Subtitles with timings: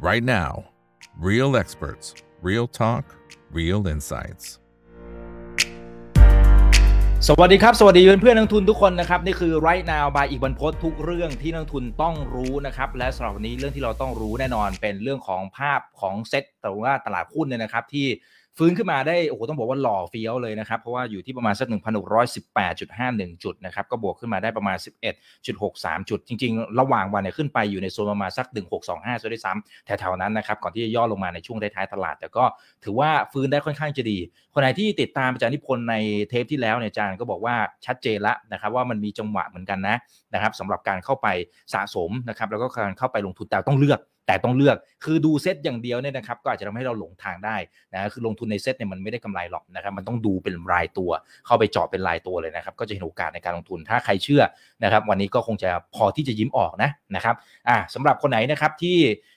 [0.00, 0.64] right now.
[1.18, 3.04] Real experts, real talk,
[3.52, 4.46] real insights.
[7.28, 18.06] สวัสดีครับ สวัสดีเพื่อนเพื่อนักทุนทุกคนนะครับ นี่คือ right now by อีกบันพศทุกเรื่องที่นักทุนต้องรู้นะครับ และสำหรับวันนี้เรื่องที่เราต้องรู้แน่นอนเป็นเรื่องของภาพของเซ็ตแต่ว่าตลาดหุ้นเนี่ยนะครับที่
[18.58, 24.76] ฟื้นขึ้นมาได้โอ้โหต้องบอกว่าหล่อเฟี้ยวเลยนะครับ เพราะว่าอยู่ที่ประมาณสัก1,618.51 จุดนะครับก็บวกขึ้นมาได้ประมาณ
[25.42, 28.46] 11.63 จุด จริง ๆ ระหว่างวันเนี่ยขึ้นไปอยู่ในโซนประมาณสัก
[28.84, 32.44] 1625ซะด้วยซ้ำแถวๆนั้นนะครับก่อนที่จะย่อลงมาในช่วงท้ายๆตลาด แต่ก็
[32.84, 34.18] ถือว่าฟื้นได้ค่อนข้างจะดี
[34.54, 35.94] คนไหนที่ติดตามอาจารย์นิพนธ์ใน
[36.28, 37.54] เทปที่แล้วเนี่ยอาจารย์ก็บอกว่า
[37.86, 39.96] ชัดเจนล้วนะครับว่ามันมีจังหวะเหมือนกันนะ
[40.34, 41.28] นะครับสำหรับการเข้าไป
[41.74, 47.56] สะสมนะครับแล้วก็การเข้าไปลงทุนแต่ต้องเลือก แต่ต้องเลือกคือดูเซตอย่างเดียวเนี่ยนะครับก็อาจจะทำให้เราหลงทางได้
[47.92, 51.10] นะคือลงทุนในเซตเนี่ยมันไม่ได้กำไรหรอกนะครับมันต้องดูเป็นรายตัว
[51.46, 54.42] เข้าไปเจาะเป็นรายตัวเลยนะครับก็จะเห็นโอกาสในการลงทุนถ้าใครเชื่อ
[54.84, 57.34] นะครับวันนี้ก็คงจะพอที่จะยิ้มออกนะนะครับ
[57.68, 58.96] อ่าสำหรับคนไหนนะครับที่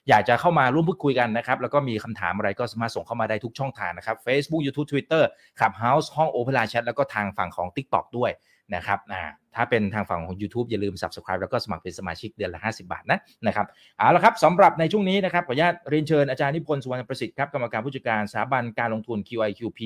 [0.10, 5.24] อยากจะเข้ามาร่วมพูดคุยกันนะครับแล้วก็มีคำถามอะไรก็สามารถส่งเข้ามาได้ทุกช่องทางนะครับ Facebook YouTube Twitter
[5.60, 8.32] Clubhouse ห้อง Open Line Chat แล้วก็ทางฝั่งของ TikTok ด้วย
[8.76, 9.22] นะครับอ่า
[9.56, 13.66] ถ้าเป็นทางฝั่งของ YouTube อย่าลืม Subscribe แล้วก็สมัครเป็นสมาชิกเดือนละ 50 บาทนะนะครับ
[13.98, 19.80] เอาละครับสำหรับในช่วงนี้นะครับขออนุญาตเรียนเชิญอาจารย์นิพนธ์สุวรรณประสิทธิ์ครับกรรมการผู้จัดการสถาบันการลงทุน QIQP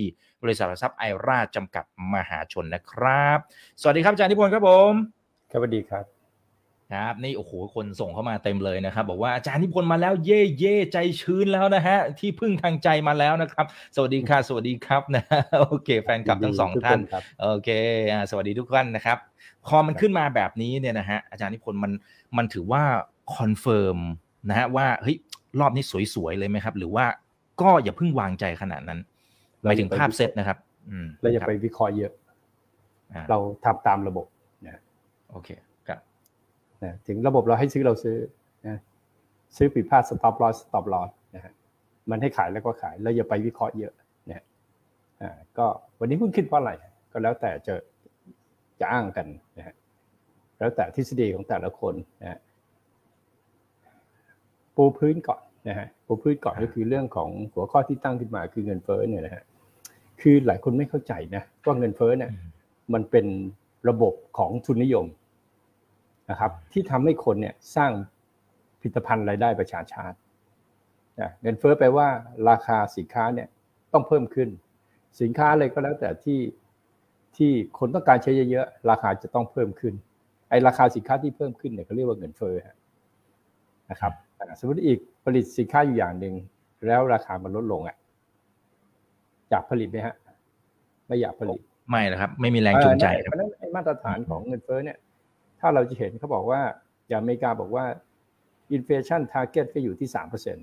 [0.43, 3.37] บริษัทหลักทรัพย์ไอราจำกัดมหาชนนะครับ
[3.81, 4.93] สวัสดีครับอาจารย์นิพนธ์ครับผม
[5.51, 6.16] ครับสวัสดีครับ
[6.93, 15.23] ครับนี่โอ้โหคนส่งเข้ามาเต็มเลยนะครับ บอกว่าอาจารย์นิพนธ์มาแล้วเย่เย่ใจชื้นแล้วนะฮะ ที่พึ่งทางใจมาแล้วนะครับ สวัสดีค่ะสวัสดีครับนะ
[15.61, 16.99] โอเค แฟนคลับทั้งสองท่าน
[17.41, 17.69] โอเค
[18.29, 19.17] สวัสดีทุกท่านนะครับ
[19.67, 21.91] พอมันขึ้นมาแบบนี้เนี่ยนะฮะอาจารย์นิพนธ์มัน
[22.37, 22.83] มันถือว่า
[23.35, 23.97] confirm
[24.49, 25.17] นะฮะว่าเฮ้ย
[25.59, 27.05] รอบนี้สวยๆเลยไหมครับ หรือว่า
[27.61, 28.99] ก็อย่าเพิ่งวางใจขนาดนั้น
[29.63, 30.57] หมายถึงภาพเซตนะครับ
[31.21, 32.11] เราอย่าไปวิเคราะห์เยอะ
[33.29, 34.25] เราทำตามระบบ
[34.67, 34.81] นะ
[35.31, 35.49] โอเค
[35.87, 35.99] ครับ
[36.83, 38.17] นะถึงระบบเราให้ซื้อเราซื้อ
[38.67, 38.77] นะ
[39.57, 41.53] ซื้อผิดพลาด stop loss stop loss นะฮะ
[42.09, 43.93] มันให้ขายแล้วก็ขายเราอย่าไปวิเคราะห์เยอะ
[44.29, 44.43] นะ
[45.21, 45.65] อ่าก็
[45.99, 46.71] วันนี้หุ้นขึ้นเพราะอะไร
[47.11, 47.73] ก็แล้วแต่จะ
[48.79, 49.27] จะอ้างกัน
[49.57, 49.75] นะฮะ
[50.59, 52.39] แล้วแต่ทฤษฎีของแต่ละคนนะฮะ
[54.75, 59.43] ปูพื้นก่อนนะฮะปูพื้นก่อนก็คือเรื่องของหัวข้อที่ตั้งขึ้นมาคือเงินเฟ้อเนี่ยนะฮะ
[60.21, 62.31] คือหลายคนไม่เข้าใจนะว่าเงินเฟ้อเนี่ย
[62.93, 63.25] มันเป็น
[63.89, 65.05] ระบบของทุนนิยม
[66.29, 67.91] นะครับที่ทำให้คนเนี่ยสร้าง
[68.79, 70.17] ผลิตภัณฑ์รายได้ประชาชาติ
[71.41, 72.07] เงินเฟ้อแปลว่า
[72.49, 73.47] ราคาสินค้าเนี่ย
[73.93, 74.49] ต้องเพิ่มขึ้น
[75.21, 76.39] สินค้าอะไรก็แล้วแต่ที่
[77.37, 79.93] ที่คนต้องการใช้เยอะๆ ราคาจะต้องเพิ่มขึ้น
[80.49, 82.55] ไอ้ราคาสินค้าที่เพิ่มขึ้นเนี่ยเขาเรียกว่าเงินเฟ้อ
[83.91, 84.13] นะครับ
[84.59, 86.33] สมมติอีกผลิตสินค้าอยู่อย่างหนึ่ง
[86.87, 87.97] แล้วราคามันลดลงอะ
[89.49, 90.15] อยากผลิตไหมฮะ
[91.07, 94.97] ไม่อยากผลิตไม่นะครับ ไม่มีแรงจูงใจเพราะนั้นไอ้มาตรฐานของเงินเฟ้อเนี่ย
[95.59, 96.61] ถ้าเราจะเห็นเขาบอกว่า
[97.09, 97.85] อย่างอเมริกาบอกว่า
[98.71, 100.57] inflation target ก็อยู่ที่สามเปอร์เซ็น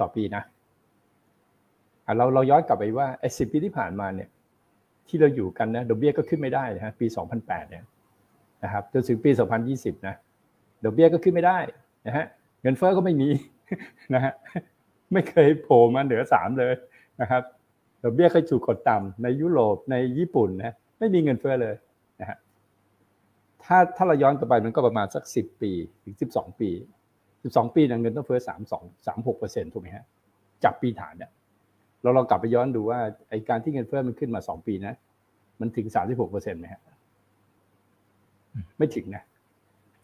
[0.00, 0.42] ต่อปีนะ
[2.16, 4.28] เราเราย้อนกลับไปว่าไอ้สิบปีที่ผ่านมาเนี่ย
[5.08, 7.06] ที่เราอยู่กันนะดอกเบี้ยก็ขึ้นไม่ได้นะฮะปี
[7.38, 7.84] 2008 เนี่ย
[8.64, 9.30] นะครับจนถึงปี
[9.68, 10.14] 2020 นะ
[10.84, 11.58] ดอกเบี้ยก็ขึ้นไม่ได้
[12.06, 12.24] นะฮะ
[12.62, 13.28] เงินเฟ้อก็ไม่มี
[14.14, 14.32] นะฮะ
[15.12, 16.74] ไม่เคยโผล่มาเหนือสามเลย
[17.20, 17.42] นะครับ
[18.02, 21.74] ดอกเบี้ยเคยถูกกดต่ำในยุโรปในญี่ปุ่นนะไม่มีเงินเฟ้อเลย
[23.64, 25.70] ถ้าถ้าเราย้อนกลับไปมันก็ประมาณสักสิบปี
[26.04, 26.70] ถึงสิบสองปี
[27.42, 30.04] สิบสองปีนะเงินต้องเฟ้อสามสองสามหกเปอร์เซ็นต์ถูกไหมฮะ
[30.64, 31.30] จากปีฐานเนี่ย
[32.02, 32.98] เราลองกลับไปย้อนดูว่า
[33.30, 34.94] ไอการที่เงินเฟ้อมันขึ้นมาสองปีนะ
[35.60, 36.82] มันถึงสามสิบหกเปอร์เซ็นต์ไหมฮะ
[38.78, 39.22] ไม่ถึงนะ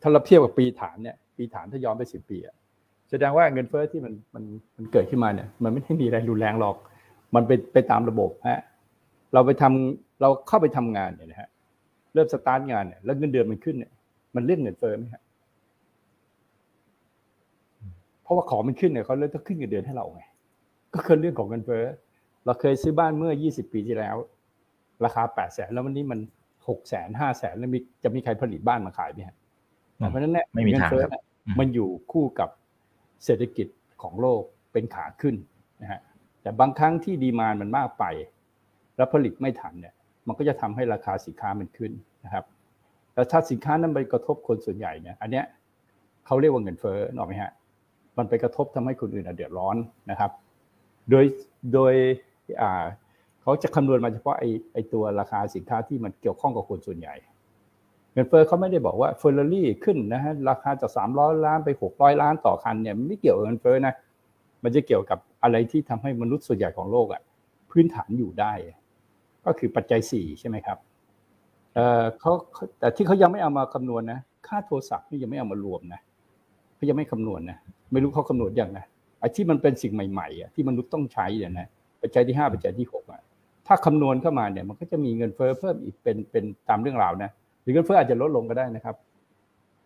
[0.03, 2.55] ถ้าเราเทียบกับปีฐานเนี่ย ปีฐานถ้าย้อนไปสิบปีอะ
[3.11, 4.45] แสดงว่าเงินเฟ้อที่มันมัน
[4.77, 6.77] มันเกิดขึ้นมาเนี่ย มันไม่ได้มีอะไรรุนแรงหรอก
[7.35, 8.61] มันไปไปตามระบบฮะ
[9.35, 11.49] เราไปทำเราเข้าไปทำงานเนี่ยนะฮะ
[12.15, 13.93] เริ่มสตาร์ทงานเนี่ยแล้วเงินเดือนมันขึ้นเนี่ย
[14.35, 15.23] มันเรื่องเงินเฟ้อไหมฮะ
[18.23, 20.23] เพราะว่าของมันขึ้นเนี่ยเขาเลยต้องขึ้นเงินเดือนให้เราไง
[20.95, 21.85] ก็คือเรื่องของเงินเฟ้อ
[22.45, 24.17] เราเคยซื้อบ้านเมื่อ 20 ปีที่แล้ว
[25.05, 26.21] ราคา 8 แสนแล้ววันนี้มัน
[26.55, 29.37] 6แสนห้าแสนแล้วมีจะมีใครผลิตบ้านมาขายไหมฮะ
[29.97, 31.05] เพราะนั้นเนี่ยเงินเฟ้อ
[31.59, 32.49] มันอยู่คู่กับ
[33.25, 33.67] เศรษฐกิจ
[34.03, 34.43] ของโลก
[34.73, 35.35] เป็นขาขึ้น
[35.83, 36.01] นะฮะ
[36.43, 38.05] แต่บางครั้งที่ดีมานมันมากไป
[38.97, 39.95] แล้วผลิตไม่ทันเนี่ย
[40.29, 41.93] มันก็จะทำให้ราคาสินค้ามันขึ้น
[42.25, 42.45] นะครับ
[43.15, 45.45] แต่ถ้าสินค้านั้นไปกระทบคนส่วนใหญ่เนี่ย อันเนี้ย
[46.27, 47.53] เขาเรียกว่าเงินเฟ้อหรอไหมฮะ
[48.19, 49.77] มันไปกระทบทำให้คนอื่นเดือดร้อน
[50.11, 50.31] นะครับ
[51.11, 51.25] โดย
[51.75, 51.95] โดย
[53.43, 57.15] เขาจะคำนวณมาเฉพาะไอ้ไอตัวราคาสินค้าที่มันเกี่ยวข้องกับคนส่วนใหญ่
[58.13, 63.95] เงินเฟ้อเขาไม่ได้บอกว่าเฟอร์รารี่ขึ้นนะฮะ ราคาจากสามร้อยล้านไปหกร้อยล้านต่อคันเนี่ยมันไม่เกี่ยวกับเงินเฟ้อนะ
[64.63, 67.23] มันจะเกี่ยวกับอะไรที่ทำให้มนุษย์ส่วนใหญ่ของโลกอะ
[67.71, 68.53] พื้นฐานอยู่ได้
[69.49, 70.79] ก็คือปัจจัยสี่ใช่ไหมครับ
[71.75, 72.33] เออเขา
[72.79, 76.01] แต่ที่เขายังไม่เอามาคำนวณนะค่าโทรศัพท์นี่ยังไม่เอามารวมนะ
[76.77, 77.59] เขายังไม่คำนวณนะ
[77.93, 78.85] ไม่รู้เขาคำนวณยังนะ
[79.21, 81.69] ไอ้ที่มันเป็นสิ่งใหม่ๆอะที่มนุษย์ต้องใช้เนี่ยนะ
[82.03, 83.21] ปัจจัยที่ห้าปัจจัยที่หกอะ
[83.67, 87.31] ถ้าคำนวณเข้ามาเนี่ยมันก็จะมีเงินเฟ้อเพิ่มอีกเป็นเป็นตามเรื่องราวนะ
[87.63, 88.97] หรือเงินเฟ้ออาจจะลดลงก็ได้นะครับ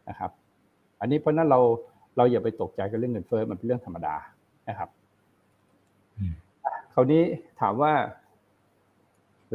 [0.09, 0.31] นะครับ
[1.00, 1.61] อันนี้เพราะนั้นเรา
[2.17, 4.14] เราอย่าไปตกใจกับเรื่องเงินเฟ้อมันเป็นเรื่องธรรมดา
[4.69, 4.88] นะครับ
[6.94, 7.23] คราวนี้
[7.61, 7.93] ถามว่า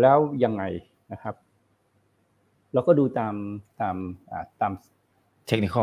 [0.02, 0.64] แล้วยังไง
[1.12, 1.36] นะครับ
[2.74, 3.36] เราก็ดูตาม
[3.82, 3.96] ตาม
[4.62, 4.72] ตาม
[5.48, 5.76] เทคนิค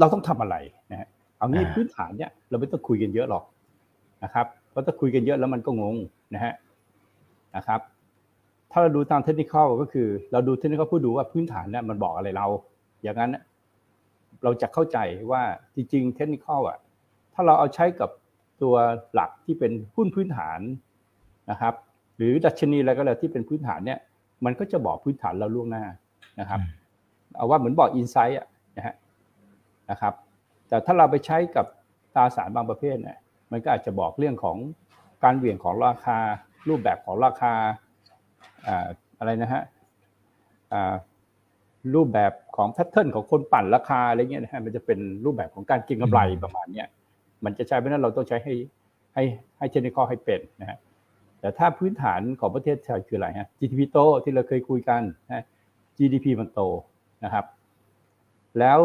[0.00, 0.56] เราต้องทำอะไร
[0.90, 1.08] นะฮะ
[1.38, 3.44] เอางี้พื้นฐานเนี่ยเราไม่ต้องคุยกันเยอะหรอก
[4.24, 5.96] นะครับเพราะถ้าคุยกันเยอะแล้วมันก็งง
[6.34, 6.54] นะฮะ
[7.56, 7.80] นะครับ
[8.70, 12.46] ถ้าเราดูตามเทคนิคก็คือ เราดูเทคนิคผู้ดูว่าพื้นฐานเนี่ยมันบอกอะไรเรา
[13.02, 13.36] อย่างนั้น
[14.42, 14.98] เราจะเข้าใจ
[15.30, 15.42] ว่า
[15.74, 16.78] จริงๆเทคนิคอะ
[17.34, 18.10] ถ้าเราเอาใช้กับ
[18.62, 18.74] ตัว
[19.14, 20.60] หลักที่เป็นหุ้นพื้นฐาน
[21.50, 21.74] นะครับ
[22.16, 23.98] หรือดัชนีอะไรก็แล้วที่เป็นพื้นฐานเนี่ย
[24.44, 25.84] มันก็จะบอกพื้นฐานเราล่วงหน้า
[26.40, 26.60] นะครับ
[27.36, 28.38] เอาว่าเหมือนบอกอินไซต์
[28.76, 28.94] นะฮะ
[29.90, 30.14] นะครับ
[30.68, 31.66] แต่ถ้าเราไปใช้กับ
[32.14, 33.18] ตราสารบางประเภทเนี่ย
[33.50, 34.56] มันก็อาจจะบอกเรื่องของ
[35.24, 36.18] การเหวี่ยงของราคา
[36.68, 37.52] รูปแบบของราคา
[39.18, 39.62] อะไรนะฮะ
[41.94, 46.88] รูปแบบของแพทเทิร์นของคนปั่นราคาอะไรเงี้ยนะฮะมันจะเป็นรูปแบบของการเก็งกำไรประมาณเนี้ย
[47.44, 48.54] มันจะใช้เพราะนั้นเราต้องใช้ให้
[49.14, 49.22] ให้
[49.58, 50.78] ให้เทคนิคให้เป็นนะฮะ
[51.46, 55.02] แต่ถ้าพื้นฐานของประเทศไทยคืออะไรฮะ GDP โตที่เราเคยคุยกัน
[55.32, 55.44] นะ
[55.98, 56.60] GDP มันโต
[57.24, 57.44] นะครับ
[58.58, 58.80] แล้ว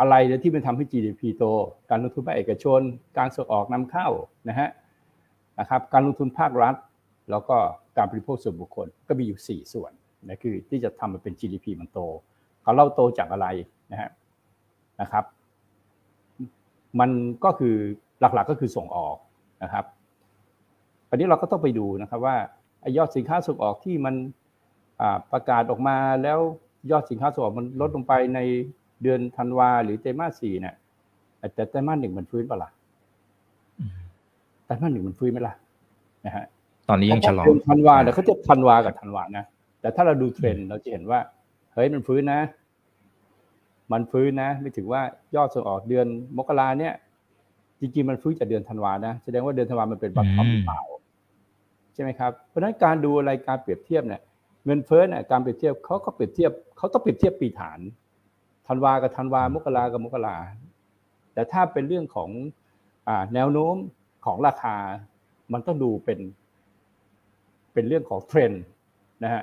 [0.00, 1.44] อะไรที่มันทำให้ GDP โต
[1.90, 2.80] การลงทุนภาคเอกชน
[3.18, 4.08] การส่งออกนำเข้า
[4.48, 4.68] นะฮะ
[5.60, 6.74] นะครับ การลงทุนภาครัฐ
[7.30, 7.56] แล้วก็
[7.96, 9.92] การบริโภคส่วนบุคคลก็มีอยู่ 4 ส่วน
[10.28, 11.98] นะคือที่จะทำมันเป็น GDP มันโต
[12.62, 13.46] เขาเล่าโตจากอะไร
[13.92, 14.10] นะฮะ
[15.00, 15.24] นะครับ
[17.00, 17.10] มัน
[17.44, 17.74] ก็คือ
[18.20, 19.16] หลักๆก็คือส่งออก
[19.64, 19.86] นะครับ
[21.12, 22.36] อันนี้เราก็ต้องไปดูนะครับว่า
[22.96, 24.14] ยอดสินค้าส่งออกที่มัน
[25.32, 26.38] ประกาศออกมาแล้ว
[26.90, 28.40] ยอดสินค้าส่งออกมันลดลงไปใน
[29.02, 30.74] เดือนธันวาหรือไตรมาสสี่เนี่ย
[31.54, 32.70] แต่ไตรมาสหนึ่งมันฟื้นปะล่ะ
[34.64, 35.54] ไตรมาสหนึ่งมันฟื้นไหมล่ะ
[36.26, 36.44] นะฮะ
[36.88, 39.44] ตอนนี้ยังชะลอธันวาเดี๋ยวเขาจะธันวากับธันวานะ
[39.80, 41.20] แต่ถ้าเราดูเทรนด์เราจะเห็นว่า
[41.74, 42.40] เฮ้ยมันฟื้นนะ
[43.92, 45.02] มันฟื้นนะ ไม่ถึงว่า
[45.34, 46.06] ยอดส่งออกเดือน
[46.36, 46.94] มกราเนี่ย
[47.80, 50.80] จริงๆมันฟื้นจากเดือนธันวานะแสดงว่าเดือนธันวามันเป็นบัตรทอมเปล่า
[51.94, 54.20] ใช่ไหมครับเพราะฉะนั้นการดูอะไรการเปรียบเทียบเนี่ย
[54.66, 57.80] เงินเฟ้อเนี่ยการเปรียบเทียบเขาก็เปรียบเทียบเขาต้องเปรียบเทียบปีฐาน
[58.66, 60.36] ธันวากับธันวามกรากับมกรา
[61.34, 62.30] แต่ถ้าเป็นเรื่องของ
[63.34, 63.76] แนวโน้ม
[64.26, 64.76] ของราคา
[65.52, 66.18] มันต้องดูเป็น
[67.72, 68.62] เป็นเรื่องของเทรนด์
[69.22, 69.42] นะฮะ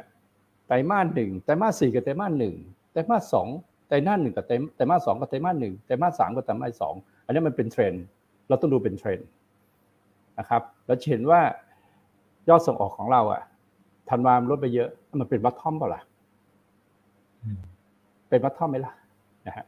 [0.68, 2.56] ไตรมาสหนึ่งไตรมาสสี่กับไตรมาสหนึ่ง
[2.92, 3.48] ไตรมาสสอง
[3.88, 6.96] ไตรมาสหนึ่งกับไตรมาสสองกับไตรมาสหนึ่งไตรมาสสามกับไตรมาสสอง
[7.26, 8.04] อันนี้มันเป็นเทรนด์
[8.48, 9.28] เราต้องดูเป็นเทรนด์
[10.40, 11.42] นะครับเราเห็นว่า
[12.50, 13.42] ยอดส่งออกของเราอะ
[14.10, 16.02] ธันวามลดไปเยอะ มันเป็น bottom เปล่าล่ะ
[18.30, 18.94] เป็นวัตทอมไหมล่ะ
[19.48, 19.66] นะฮะ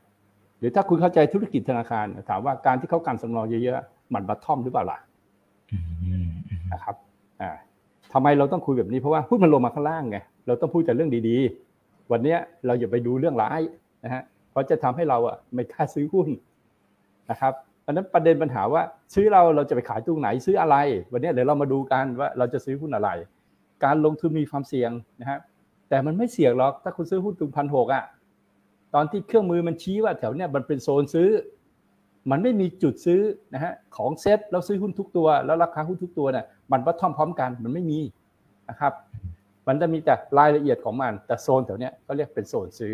[0.60, 4.98] หรือถ้าคุณเข้าใจธุรกิจธนาคาร ถามว่าการที่เขาการสำรองเยอะๆมันวัตทอมหรือเปล่าล่ะ
[6.74, 6.96] นะครับ
[7.42, 7.52] อ่า
[8.14, 10.18] ทำไมเราต้องคุยแบบนี้เพราะว่าหุ้นมันลงมาข้างล่างไง
[10.48, 12.36] เราต้องพูดแต่เรื่องดีๆ วันนี้
[12.66, 13.62] เราอย่าไปดูเรื่องร้าย
[14.04, 16.28] นะฮะเพราะจะทำให้เราอะไม่กล้าซื้อหุ้น
[17.32, 17.54] นะครับ
[17.86, 18.82] อันนั้นประเด็นปัญหาว่า
[19.14, 20.76] ซื้อเราเราจะไปขายตรงไหนซื้ออะไร
[21.12, 23.10] วันนี้เดี๋ยวเรามาดูกันว่าเราจะซื้อหุ้นอะไร
[23.84, 24.92] การลงทุนมีความเสี่ยง
[25.22, 25.40] นะฮะ
[25.90, 28.04] แต่มันไม่เสี่ยงหรอกถ้าคุณซื้อหุ้นตรงพันหกอะ
[28.94, 31.30] ตอนที่เครื่องมือมันชี้ว่าแถวเนี้ยมันเป็นโซนซื้อ
[32.32, 33.22] มันไม่มีจุดซื้อ
[33.54, 38.00] นะฮะของเซ็ตแล้วซื้อหุ้นทุกตัว แล้วราคาหุ้นทุกตัวเนี่ยมันวัดท่อมพร้อมกันมันไม่มี
[38.70, 38.94] นะครับ
[39.68, 42.94] มันจะมีแต่รายละเอียดของมัน แต่โซนแถวเนี้ยก็เรียกเป็นโซนซื้อ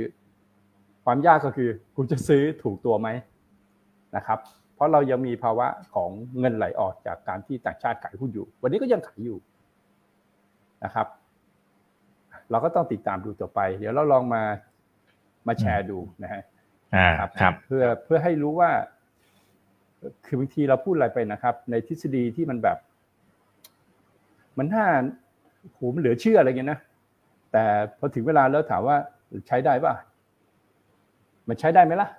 [1.06, 3.08] ความยากก็คือคุณจะซื้อถูกตัวไหม
[4.16, 4.40] นะครับ
[4.78, 9.38] เพราะเรายังมีภาวะของเงินไหลออกจากการที่ต่างชาติขายหุ้นอยู่ วันนี้ก็ยังขายอยู่
[10.84, 11.08] นะครับ
[12.52, 14.44] เราก็ต้องติดตามดูต่อไป เดี๋ยวเราลองมา
[15.48, 16.42] มาแชร์ดูนะฮะ
[17.42, 18.72] ครับ เพื่อเพื่อให้รู้ว่า
[20.26, 22.78] คือบางทีเราพูดอะไรไปนะครับ ในทฤษฎีที่มันแบบ
[24.58, 24.88] มันน่า
[25.74, 26.80] โหมันเหลือเชื่ออะไรเงี้ยนะ
[27.52, 27.64] แต่
[27.98, 28.98] พอถึงเวลาแล้วถามว่า
[29.48, 29.94] ใช้ได้ป่ะ
[31.48, 32.10] มันใช้ได้ไหมล่ะ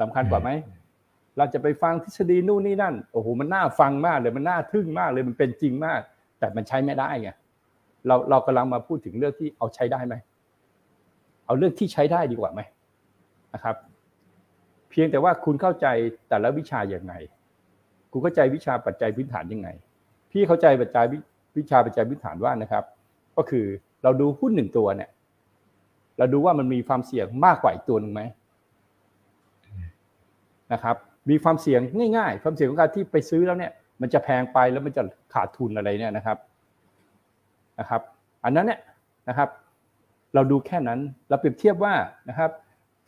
[0.00, 0.50] สำคัญกว่าไหม
[1.36, 6.00] เราจะไปฟังทฤษฎีนู่นนี่นั่นโอ้โหมันน่าฟังมากเลยมันน่าทึ่งมากเลยมันเป็นจริงมาก
[6.38, 7.30] แต่มันใช้ไม่ได้ไง
[8.06, 10.14] เราเรากำลังมาพูดถึงเรื่องที่เอาใช้ได้ไหม
[11.46, 12.60] เอาเรื่องที่ใช้ได้ดีกว่าไหม
[13.54, 13.76] นะครับ
[14.90, 15.86] เพียงแต่ว่าคุณเข้าใจ
[16.28, 17.14] แต่ละวิชาอย่างไง
[18.12, 19.68] คุณเข้าใจวิชาปัจจัยพื้นฐานยังไง
[20.30, 21.04] พี่เข้าใจปัจจัย
[21.56, 22.84] วิชาปัจจัยพื้นฐานว่านะครับ
[23.36, 23.66] ก็คือ
[24.02, 25.10] เราดูหุ้นหนึ่งตัวเนี่ย
[26.18, 28.22] เราดูว่ามันมีความเสี่ยงมากกว่าอีกตัวหนึ่งไหม
[30.72, 30.96] นะครับ
[31.30, 31.80] มีความเสี่ยง
[32.16, 35.02] ง่ายๆ ความเสี่ยงของการที่ไปซื้อแล้วเนี่ย มันจะแพงไปแล้วมันจะ
[35.34, 36.38] ขาดทุนอะไรเนี่ยนะครับ
[37.80, 38.02] นะครับ
[38.44, 38.80] อันนั้นเนี่ย
[39.28, 39.48] นะครับ
[40.34, 41.94] เราดูแค่นั้นเราเปรียบเทียบว่า
[42.28, 42.50] นะครับ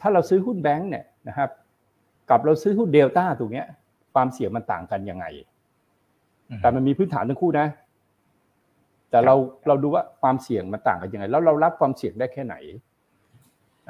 [0.01, 1.51] ถ้าเราซื้อหุ้นแบงค์เนี่ยนะครับ
[2.31, 3.67] กับเราซื้อหุ้นเดลต้าตรงเนี้ย
[4.15, 5.27] ความเสี่ยงมันต่างกันยังไง
[6.61, 7.67] แต่มันมีพื้นฐานทั้งคู่นะ
[9.11, 9.35] แต่เรา
[9.67, 12.55] เราดูว่าความเสี่ยงมันต่างกันยังไง แล้วเรารับความเสี่ยงได้แค่ไหน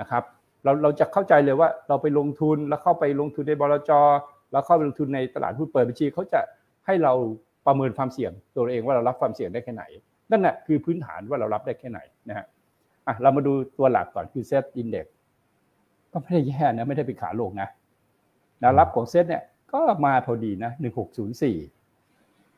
[0.00, 0.22] นะครับ
[0.66, 3.90] เราเราจะเข้าใจเลยว่าเราไปลงทุนแล้วเข้าไปลงทุนในบลจ
[4.52, 6.40] แล้วเข้าไปลงทุนในตลาดหุ้นเปิดบัญชีเขาจะ
[6.86, 7.12] ให้เรา
[7.66, 9.84] ประเมินความเสี่ยงตัวเองว่าเรารับความเสี่ยงได้แค่ไหน
[10.30, 12.46] นั่นแหละคือพื้นฐานว่าเรารับได้แค่ไหนนะฮะ
[13.06, 15.06] อะเรามาดูตัวหลักก่อนคือเซตอินเด็ก
[16.12, 17.68] ก็ไม่ได้แย่นะไม่ได้เป็นขาลงนะ
[18.60, 19.42] แนวรับของเซตเนี่ย
[19.72, 21.56] ก็มาพอดีนะหนึ่งหกศูนย์สี่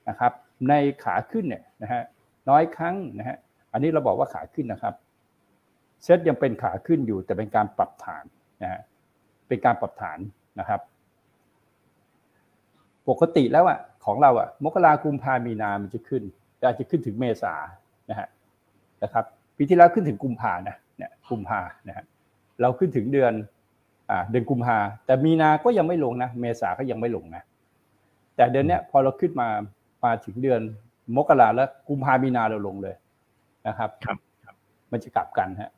[0.09, 0.33] นะครับ
[0.69, 0.73] ใน
[1.05, 2.03] ขาขึ้นเนี่ยนะฮะ
[2.49, 3.37] น้อยครั้งนะฮะ
[3.73, 4.95] อันนี้เราบอกว่าขาขึ้นนะครับ
[6.05, 8.25] เซตยังเป็นขาขึ้นอยู่แต่เป็นการปรับฐาน
[8.63, 8.81] นะฮะ
[9.49, 10.19] เป็นการปรับฐาน
[10.61, 10.81] นะครับ
[13.09, 16.23] ปกติแล้วอะของเราอะมกรากุมภามีนามันจะขึ้น
[16.63, 17.55] อาจจะขึ้นถึงเมษา
[18.11, 18.29] นะฮะ
[19.03, 19.25] นะครับ
[19.57, 22.05] ปีที่แล้วขึ้นถึงกุมภานะเนี่ยกุมภานะฮะ
[22.61, 23.33] เราขึ้นถึงเดือน
[24.11, 27.43] อ่าเดือนกุมภาแต่มีนาก็ยังไม่ลงนะเมษาก็ยังไม่ลงนะ
[28.37, 29.49] แต่เดือนเนี้ยพอเราขึ้นมา
[30.05, 30.61] มาถึงเดือน
[31.17, 32.95] มกราแล้วกุมภามีนาเราลงเลย
[33.69, 34.17] นะครับครับ
[34.93, 35.71] มันจะกลับกันฮะ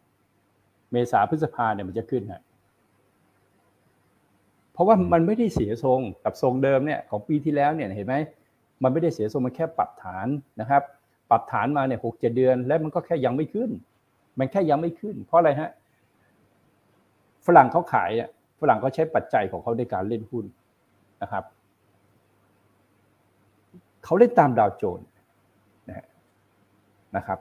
[0.92, 2.42] เมษาพฤษภาเนี่ยมันจะขึ้นฮะ
[4.72, 8.16] เพราะว่ามันไม่ได้เสียทรงกับทรงเดิมเนี่ยของปีที่แล้วเนี่ยเห็นไหม
[8.82, 10.26] มันไม่ได้เสียทรงมันแค่ปรับฐาน
[10.60, 10.82] นะครับ
[11.30, 13.70] ปรับฐานมาเนี่ยหกเจ็ดเดือน แล้วมันก็แค่ยังไม่ขึ้น
[14.38, 15.70] มันแค่ยังไม่ขึ้น เพราะอะไรฮะ
[17.46, 18.28] ฝรั่งเขาขายอะ
[18.60, 20.44] ฝรั่งเขาใช้ปัจจัยของเขาในการเล่นหุ้น
[21.22, 21.44] นะครับ
[24.04, 25.08] เขาเล่นตามดาวโจนส์
[27.16, 27.38] นะครับ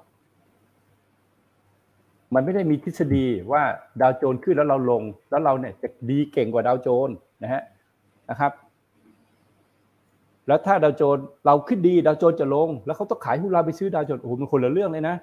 [2.34, 3.64] มันไม่ได้มีทฤษฎีว่า
[4.02, 7.62] ดาวโจนส์ขึ้นแล้วเราลง แล้วเราเนี่ยจะดีเก่งกว่าดาวโจนส์นะฮะ
[8.30, 8.52] นะครับ
[10.48, 15.16] แล้วถ้าดาวโจนส์เราขึ้นดีดาวโจนส์จะลง แล้วเขาต้องขายหุ้นเราไปซื้อดาวโจนส์โอ้โหมันคนละเรื่องเลยนะ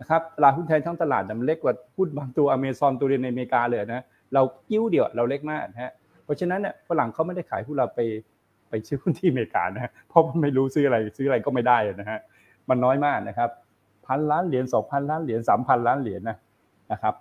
[0.00, 4.02] นะครับตลาดหุ้นไทยทั้งตลาดมันเล็กกว่าหุ้นบางตัวอเมซอนตัวเดียวในอเมริกาเลยนะ
[4.34, 5.92] เรากิ้วเดียวเราเล็กมากนะฮะ
[6.24, 8.00] เพราะฉะนั้นเนี่ยฝรั่งเขาไม่ได้ขายหุ้นเราไป
[8.68, 12.18] ไปซื้อหุ้นที่อเมริกานะเพราะมันไม่รู้ซื้ออะไรซื้ออะไรก็ไม่ได้นะฮะ
[12.68, 13.50] มันน้อยมากนะครับ
[14.06, 16.36] พันล้านเหรียญสองพันล้านเหรียญสามพันล้านเหรียญนะ
[16.92, 17.14] นะครับ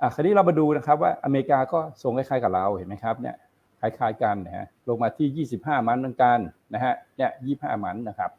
[0.00, 3.36] อะคราวนี้เรามาดูนะครับว่าอเมริกาก็ทรงคล้ายๆกับเราเห็นไหมครับเนี่ย
[3.80, 6.38] คล้ายๆกันนะฮะลงมาที่ 25 มันเหมือนกัน
[6.74, 8.30] นะฮะเนี่ย25 มันนะครับ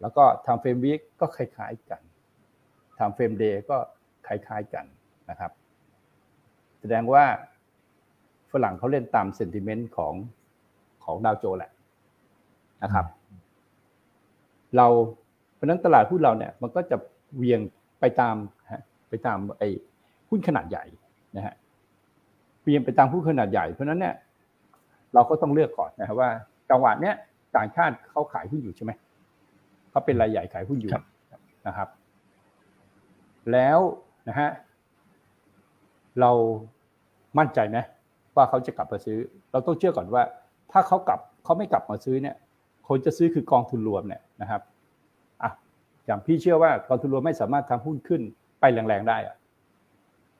[0.00, 2.02] แล้วก็ time frame week ก็คล้ายๆกัน
[2.98, 3.76] time frame day ก็
[4.26, 4.84] คล้ายๆกัน
[5.30, 5.50] นะครับ
[6.80, 7.24] แสดงว่า
[8.52, 10.14] ฝรั่งเขาเล่นตาม sentiment ของ
[11.04, 11.70] ของดาวโจนส์แหละ
[12.82, 13.06] นะครับ
[14.76, 14.86] เรา
[15.54, 16.96] เพราะฉะนั้นตลาดหุ้นเราเนี่ยมันก็จะ
[17.36, 17.60] เหวี่ยง
[18.00, 18.36] ไปตาม
[18.72, 19.68] ฮะ ไปตามไอ้
[20.30, 20.84] หุ้นขนาดใหญ่
[21.36, 21.54] นะฮะ
[22.62, 24.14] เวียงไปตามหุ้นขนาดใหญ่เพราะฉะนั้นเนี่ย
[25.14, 26.30] เราก็ต้องเลือกก่อนนะครับว่า
[26.70, 27.14] จังหวะเนี้ย
[27.56, 28.92] ต่างชาติเขาขายหุ้นอยู่ใช่ไหม
[29.90, 31.04] เขาเป็นรายใหญ่ขายหุ้นอยู่ครับ
[31.66, 31.88] นะครับ
[33.52, 33.78] แล้ว
[34.28, 34.50] นะฮะ
[36.20, 36.30] เรา
[37.38, 37.78] มั่นใจไหม
[38.36, 39.18] ว่าเขาจะกลับมาซื้อ
[39.52, 40.22] เราต้องเชื่อก่อนว่า
[40.72, 42.36] ถ้าเขากลับเขาไม่กลับมาซื้อเนี่ย
[42.88, 44.62] คนจะซื้อคือกองทุนรวมเนี่ยนะครับ
[45.42, 45.50] อะ
[46.06, 48.22] อย่างพี่เชื่อว่ากองทุนรวมไม่สามารถทำหุ้นขึ้น
[48.60, 49.36] ไปแรงๆได้อะ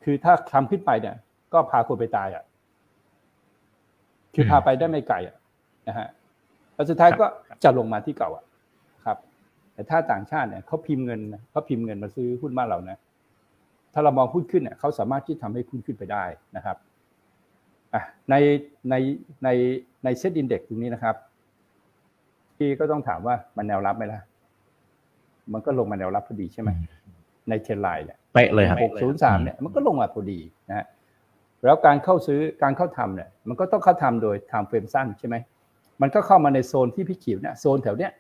[0.04, 1.16] คือถ้าทำขึ้นไปเนี่ย
[1.52, 2.44] ก็พาคนไปตายอะ
[4.34, 5.36] คือพาไปได้ไม่ไกลอะ
[5.88, 6.08] นะฮะ
[6.74, 7.26] แล้วสุดท้ายก็
[7.64, 8.44] จะลงมาที่เก่าอะ
[9.04, 9.18] ครับ
[9.72, 12.98] แต่ถ้าต่างชาติเนี่ยเขาพิมพ์เงินนะเขาพิมพ์เงินมาซื้อหุ้นบ้านเรานะ
[13.94, 16.24] ถ้าเรามองหุ้นขึ้นเนี่ยเขาสามารถที่ทำให้หุ้นขึ้นไปได้
[16.56, 16.76] นะครับ
[17.94, 18.34] อะใน
[18.90, 18.94] ใน
[19.44, 19.48] ใน
[20.04, 21.16] ใน SET Index ตรงนี้นะครับ
[22.56, 24.20] พี่ก็ต้องถามว่ามันแนวรับไหมล่ะ
[25.52, 26.70] มันก็ลงมาแนวรับพอดีใช่ไหม
[27.50, 30.86] ใน trend line เนี่ยเป๊ะเลยครับหกศูนย์สามเนี่ยมันก็ลงมาพอดีนะฮะ
[31.64, 35.36] แล้วการเข้าซื้อการเข้าทำเนี่ยมันก็ต้องเข้าทำโดย time frame สั้นใช่ไหม
[36.02, 38.12] มันก็เข้ามาในโซนที่พี่ขีดเนี่ยโซนแถวเนี้ย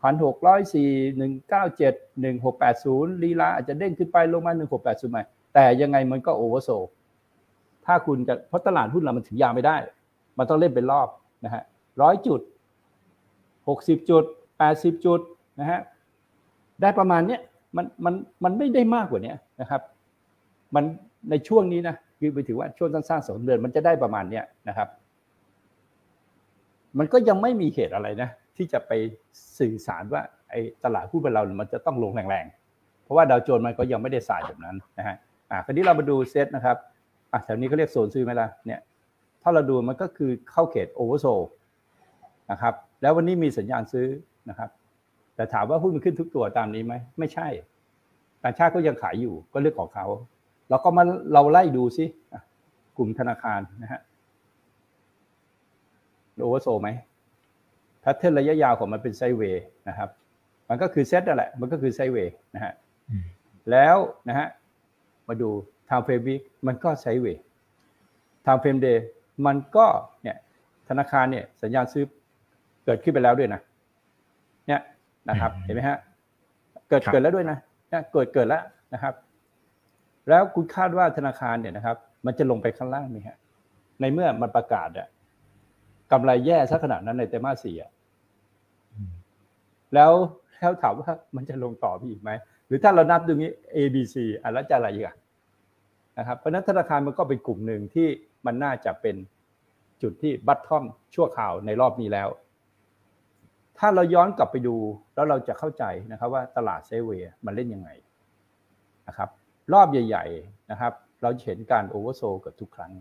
[0.00, 5.22] พันหกร้อยสี่หนึ่งเก้าเจ็ดหนึ่งหกแปดศูนย์ลีลาอาจจะเด้งขึ้นไปลงมาหนึ่งหกแปดศูนย์ใหม่
[5.54, 6.70] แต่ยังไงมันก็ oversold
[7.86, 9.76] ถ้าคุณจะเพราะตลาดหุ้นเรามันถือยาวไม่ได้
[10.38, 11.08] มันต้องเล่นเป็นรอบ
[11.44, 11.62] นะฮะ
[12.02, 12.40] ร้อยจุด
[13.68, 14.24] หกสิบจุด
[14.58, 15.20] แปดสิบจุด
[15.60, 15.80] นะฮะ
[16.82, 17.40] ได้ประมาณเนี้ย
[17.78, 19.82] มันมันมันไม่ได้มากกว่านี้นะครับ
[20.74, 20.84] มัน
[21.30, 24.88] ในช่วงนี้นะคือไปถือว่าช่วงสั้นๆสองเดือนมันจะได้ประมาณเนี้ยนะครับ
[26.98, 28.92] มันก็ยังไม่มีเหตุอะไรนะ ที่จะไป
[29.58, 35.16] สื่อสารว่าไอ้ตลาดหุ้นบ้านเรา มันจะต้องลงแรงๆ เพราะว่าดาวโจนส์มันก็ยังไม่ได้สายแบบนั้นนะฮะ
[35.50, 36.76] อะคราวนี้เรามาดูเซตนะครับ
[37.32, 38.80] อะแถวนี้เขาเรียกโซนซื้อไหมล่ะเนี่ย
[39.42, 41.26] ถ้าเราดูมันก็คือเข้าเขต oversold
[42.50, 44.06] นะครับแล้ววันนี้มีสัญญาณซื้อ
[44.48, 44.70] นะครับ
[45.38, 47.48] แต่ถามว่าหุ้นมันขึ้นทุกตัวตามนี้ไหมไม่ใช่
[48.42, 50.06] ต่างชาติก็ยังขายอยู่ก็เรื่องของเขา
[50.70, 51.02] เราก็มา
[51.32, 52.42] เราไล่ดูซิอะ
[52.96, 54.00] กลุ่มธนาคารนะฮะ
[56.40, 56.88] oversold ไหม
[58.00, 60.10] pattern ระยะยาวของมันเป็น sideway นะครับ
[60.68, 62.72] มันก็คือเซตนั่นแหละ มันก็คือไซด์เวย์นะฮะ
[63.10, 63.24] อืม
[63.70, 63.96] แล้ว
[64.28, 64.48] นะฮะ
[65.28, 65.50] มาดู
[65.88, 67.42] time frame week มันก็ไซด์เวย์
[68.44, 68.98] time frame day
[69.46, 69.86] มันก็
[70.22, 70.36] เนี่ย
[70.88, 72.04] ธนาคารเนี่ยสัญญาณซื้อ
[72.84, 75.98] เกิดขึ้นไปแล้วด้วยนะเนี่ยนะครับ เห็นไหมฮะ
[76.88, 77.58] เกิดเกิดแล้วด้วยนะ
[77.88, 78.62] เนี่ยเกิดเกิดแล้ว
[78.94, 79.14] นะครับ
[80.28, 83.36] แล้วคุณคาดว่าธนาคารเนี่ยนะครับ มันจะลงไปข้างล่างไหมฮะ
[84.00, 85.08] ในเมื่อมันประกาศอะ
[86.12, 87.90] กำไรแย่ซะขนาดนั้นในไตรมาสสี่อะ
[89.94, 90.12] แล้ว
[90.58, 92.30] แล้วถามว่ามันจะลงต่อพี่อีกไหม
[92.66, 95.16] หรือถ้าเรานับดูนี้ A B C อะแล้วจะอะไรอีกอะ
[96.18, 98.08] นะครับ เพราะนั้นธนาคารมันก็เป็นกลุ่มหนึ่งที่
[98.46, 99.16] มันน่าจะเป็น
[100.02, 102.28] จุดที่บัตทอมชั่วข่าวในรอบนี้แล้ว
[103.78, 104.76] ถ้าเราย้อนกลับไปดู
[105.14, 107.10] แล้วเราจะเข้าใจนะครับว่าตลาดเซเว
[107.44, 107.90] มันเล่นยังไง
[109.08, 109.28] นะครับ
[109.72, 110.92] รอบใหญ่ ๆนะครับ
[111.22, 112.92] เราเห็นการโอเวอร์โซเกือบทุกครั้ง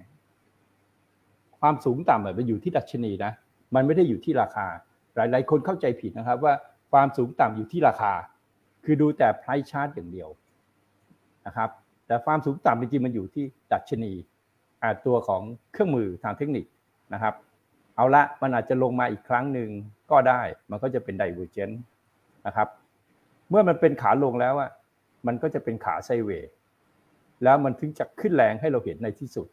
[1.59, 3.31] ความสูงต่ำมันอยู่ที่ดัชนีนะ
[3.75, 4.67] มันไม่ได้อยู่ที่ราคา
[5.15, 6.53] หลายๆ คนเข้าใจผิดนะครับว่า
[6.91, 8.13] ความสูงต่ำอยู่ที่ราคา
[8.85, 10.29] คือดูแต่ price chart อย่างเดียว
[11.47, 11.69] นะครับ
[12.07, 14.13] แต่ความสูงต่ำจริงๆมันอยู่ที่ดัชนี
[15.05, 15.41] ตัวของ
[15.71, 16.65] เครื่องมือทางเทคนิค
[17.13, 17.33] นะครับ
[17.95, 19.69] เอาละมันอาจจะลงมาอีกครั้งหนึ่ง
[20.11, 21.75] ก็ได้ มันก็จะเป็น divergent
[22.47, 22.67] นะครับ
[23.49, 24.71] เมื่อมันเป็นขาลงแล้วอะ
[25.27, 26.49] มันก็จะเป็นขาไซเวย์
[27.43, 29.47] แล้วมันถึงจะขึ้นแรงให้เราเห็นในที่สุด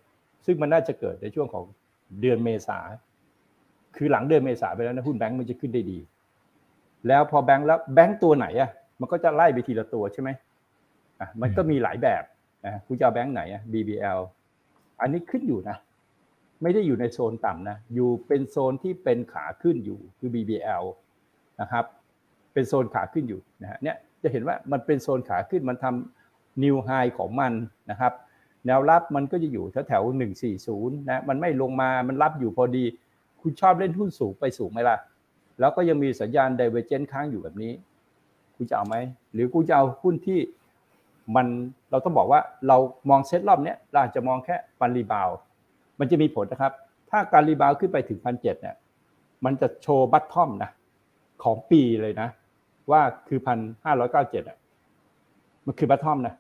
[0.47, 1.65] ซึ่งมันน่าจะเกิดในช่วงของ
[2.21, 2.79] เดือนเมษา
[3.97, 5.99] คือหลังเดือนเมษาไปแล้วนะหุ้นแบงก์มันจะขึ้นได้ดี
[7.09, 8.71] แล้วพอแบงก์แล้วแบงก์ตัวไหนอะ
[9.01, 10.31] มันก็จะไล่ไปทีละตัวใช่ไหม
[11.21, 12.23] อะมันก็มีหลายแบบ
[12.67, 14.21] นะคุณจะเอาแบงก์ไหนอะ BBL
[15.01, 15.77] อันนี้ขึ้นอยู่นะ
[16.65, 20.85] ไม่ได้อยู่ในโซนต่ำนะอยู่เป็นโซนที่เป็นขาขึ้นอยู่คือ BBL
[21.61, 21.85] นะครับ
[22.53, 27.53] เป็นโซนขาขึ้นอยู่นะฮะเนี่ยจะเห็นว่ามันเป็นโซนขาขึ้นมันทำ new high ของมัน
[27.91, 28.13] นะครับ
[28.67, 32.85] แนวรับมันก็จะอยู่แถวแถวหนึ่งสี่ศูนย์นะมันไม่ลงมามันรับอยู่พอดี
[33.41, 34.97] คุณชอบเล่นหุ้นสูงไปสูงไหมล่ะ
[35.61, 37.73] แล้วก็ยังมีสัญญาณ divergence ค้างอยู่แบบนี้
[38.57, 38.97] คุณจะเอาไหม
[39.33, 40.41] หรือกูจะเอาหุ้นที่
[41.37, 41.47] มัน
[41.91, 42.77] เราต้องบอกว่าเรา
[43.11, 45.31] มองเซตรอบนี้เราอาจจะมองแค่ฟัน rebound
[46.01, 46.73] มันจะมีผลนะครับ
[47.11, 48.77] ถ้าการ rebound ขึ้นไปถึงพันเจ็ดเนี่ย
[49.45, 50.71] มันจะ show bottom นะ
[51.45, 52.29] ของปีเลยนะ
[52.91, 54.59] ว่าคือพันห้าร้อยเก้าเจ็ดอะ
[55.67, 56.35] มันคือ bottom นะ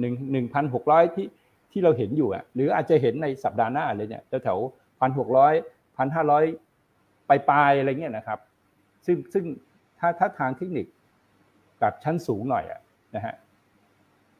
[0.00, 1.26] หนึ่งหนึ่งพันหกร้อยที่
[1.72, 4.58] ที่เราเห็นอยู่อะ หรืออาจจะเห็นในสัปดาห์หน้าเลยเนี่ยแถว
[5.00, 5.54] พันหกร้อย
[5.96, 6.44] พันห้าร้อย
[7.28, 8.38] ปลายๆอะไรเงี้ยนะครับ
[9.06, 9.44] ซึ่งซึ่ง
[9.98, 10.86] ถ้าถ้าทางเทคนิค
[11.82, 12.80] กับชั้นสูงหน่อยอะ
[13.14, 13.34] นะฮะ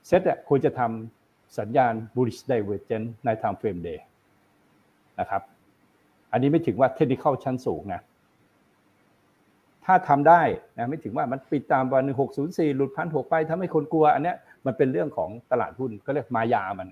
[0.06, 3.98] เซตควรจะทำสัญญาณ bullish divergence ใน time frame day
[5.20, 5.42] นะครับ
[6.32, 8.00] อันนี้ไม่ถึงว่าเทคนิคชั้นสูงนะ
[9.84, 10.40] ถ้าทำได้
[10.76, 14.34] นะไม่ถึงว่ามันปิดตามวันหนึ่งหกศูนย์สี่หลุดพันหกไปทำให้คนกลัว อันนี้
[14.66, 16.88] มันเป็นเรื่องของตลาดหุ้นก็เรียกมายามัน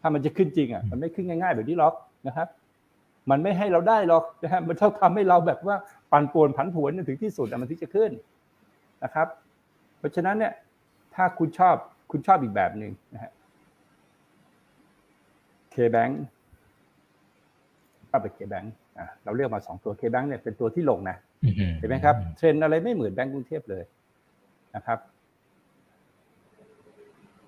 [0.00, 1.94] ถ้ามันจะขึ้นจริงอะมันไม่ขึ้นง่ายๆแบบนี้หรอก
[2.26, 2.48] นะครับ
[3.30, 5.76] มันไม่ให้เราได้หรอกนะฮะมันต้องทำให้เราแบบว่า
[6.12, 8.10] ปั่นป่วนผันผวนถึงที่สุดมันถึงจะขึ้น
[9.04, 9.26] นะครับ
[9.98, 10.52] เพราะฉะนั้นเนี่ย
[11.14, 11.74] ถ้าคุณชอบ
[12.10, 13.32] คุณชอบอีกแบบหนึ่งนะฮะ
[15.74, 16.12] K-Bank ก็เป็น K-Bank
[18.98, 21.16] อะเราเลือกมาสองตัว K-Bank เนี่ยเป็นตัวที่ลงนะ
[21.78, 23.84] เห็นไหมครับเทรนอะไรไม่เหมือนแบงก์กรุงเทพเลย
[24.76, 24.98] นะครับ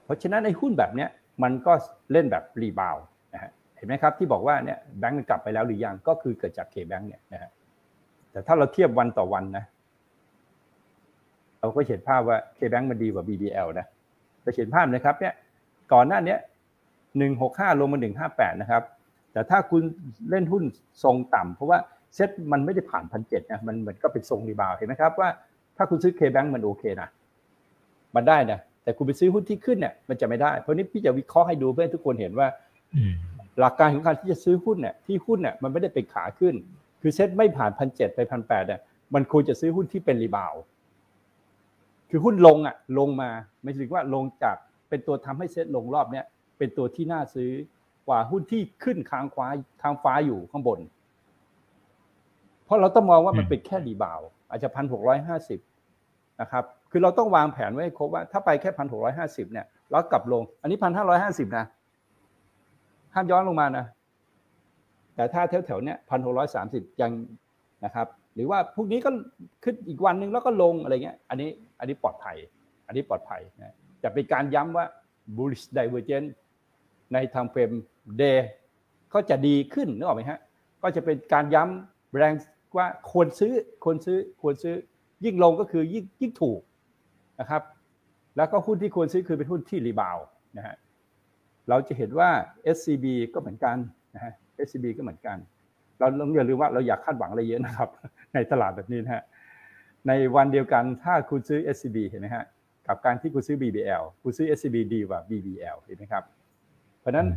[0.04, 1.08] เพราะฉะนั้นไอ้หุ้นแบบเนี้ย
[1.42, 1.72] มันก็
[2.12, 2.96] เล่นแบบ rebound
[3.34, 7.50] นะฮะเห็นไหมครับที่บอกว่าเนี่ยแบงก์มันกลับไปแล้วหรือยังก็คือเกิดจาก K-Bank เนี่ยนะฮะ
[8.32, 9.64] แต่ถ้าเราเทียบวันต่อวันนะ
[11.60, 13.86] เราก็เห็นภาพว่า K-Bank มันดีกว่า BBL นะ
[14.44, 15.34] จะเห็นภาพนะครับเนี่ย
[15.92, 16.36] ก่อนหน้านี้
[17.18, 18.82] หนึ่งหกห้าลงมาหนึ่งห้าแปดนะครับ
[19.32, 19.82] แต่ถ้าคุณ
[20.30, 20.64] เล่นหุ้น
[21.04, 21.78] ทรงต่ำเพราะว่า
[22.14, 25.28] เซ็ตมันไม่ได้ผ่านพันเจ็ดนะมันมันก็เป็นทรงรีบาวเห็นไหมครับว่า
[25.76, 27.08] ถ้าคุณซื้อเคแบงมันโอเคนะ
[28.16, 32.48] มันได้นะแต่คุณไปซื้อหุ้นที่ขึ้นเนี่ยมันจะไม่ได้เพราะนี้พี่จะวิเคราะห์ให้ดูเพื่อให้ทุกคนเห็นว่า
[33.60, 36.54] หลักการของการที่จะซื้อหุ้นเนี่ยที่หุ้นเนี่ยมันไม่ได้เป็นขาขึ้น
[37.00, 38.80] คือเซ็ตไม่ผ่านพันเจ็ดไปพันแปดเนี่ย
[39.14, 40.54] มันควรจะซื้อหุ้นที่เป็น rebound
[42.10, 43.30] คือหุ้นลงอะลงมา
[43.62, 44.56] ไม่ถึงว่าลงจาก
[44.88, 46.24] เป็นตัวทำให้เซ็ตลงรอบเนี้ย
[46.58, 47.50] เป็นตัวที่น่าซื้อ
[48.08, 49.46] กว่าหุ้นที่ขึ้นค้างฟ้า
[49.82, 50.80] ค้างฟ้าอยู่ข้างบน
[52.64, 55.60] เพราะเราต้องมองว่ามันเป็นแค่ rebound อาจจะพันหกร้อยห้าสิบ
[56.40, 61.64] นะครับ คือเราต้องวางแผนไว้ให้ครบว่าถ้าไปแค่พันหกร้อยห้าสิบเนี่ยแล้วกลับลง อันนี้พันห้าร้อยห้าสิบนะ
[63.14, 63.86] ห้ามย้อนลงมานะ
[65.14, 67.12] แต่ถ้าแถวๆเนี้ยพันหกร้อยสามสิบยัง
[67.84, 69.10] นะครับ หรือว่าพวกนี้ก็
[69.64, 72.36] ขึ้นอีกวันหนึ่งแล้วก็ลงอะไรเงี้ย อันนี้อันนี้ปลอดภัย
[72.86, 74.84] อันนี้ปลอดภัยนะจะเป็นการย้ำว่า
[75.36, 76.30] bullish divergence
[77.12, 77.76] ใน time frame
[78.20, 78.38] day
[79.14, 80.40] ก็จะดีขึ้นนึกออกไหมฮะ
[80.82, 82.34] ก็จะเป็นการย้ำแรง
[82.76, 83.52] ว่าควรซื้อ
[83.84, 84.74] ควรซื้อควรซื้อ
[85.24, 86.60] ยิ่งลงก็คือยิ่งยิ่งถูก
[87.40, 87.62] นะครับ
[88.36, 90.18] แล้วก็หุ้นที่ควรซื้อคือเป็นหุ้นที่รีบาว
[90.56, 90.76] นะฮะ
[91.68, 92.30] เราจะเห็นว่า
[92.76, 93.76] SCB ก็เหมือนกัน
[94.14, 94.32] นะฮะ
[94.66, 95.36] SCB ก็เหมือนกัน
[95.98, 97.88] เราอย่าลืมว่าเราอยากคาดหวังอะไรเยอะนะครับ
[98.34, 99.22] ในตลาดแบบนี้นะฮะ
[100.08, 102.44] ในวันเดียวกันถ้าคุณซื้อ SCB เห็นไหมฮะ
[102.86, 106.24] กับการที่คุณซื้อ BBL คุณซื้อ SCB ดีกว่า BBL เห็นไหมครับ
[107.02, 107.28] เพราะนั้น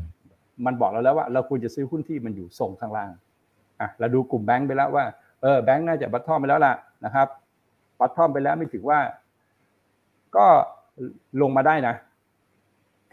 [0.65, 3.09] มันบอกเราแล้วว่าเราควรจะซื้อหุ้นที่มันอยู่ทรงข้างล่าง
[3.81, 5.05] อะเราดูกลุ่มแบงค์ไปแล้วว่า
[5.41, 6.73] เออแบงค์น่าจะบัตทอมไปแล้วล่ะ
[7.05, 7.27] นะครับ
[7.99, 8.99] บัตทอมไปแล้วไม่ถือว่า
[10.35, 10.47] ก็
[11.41, 11.95] ลงมาได้นะ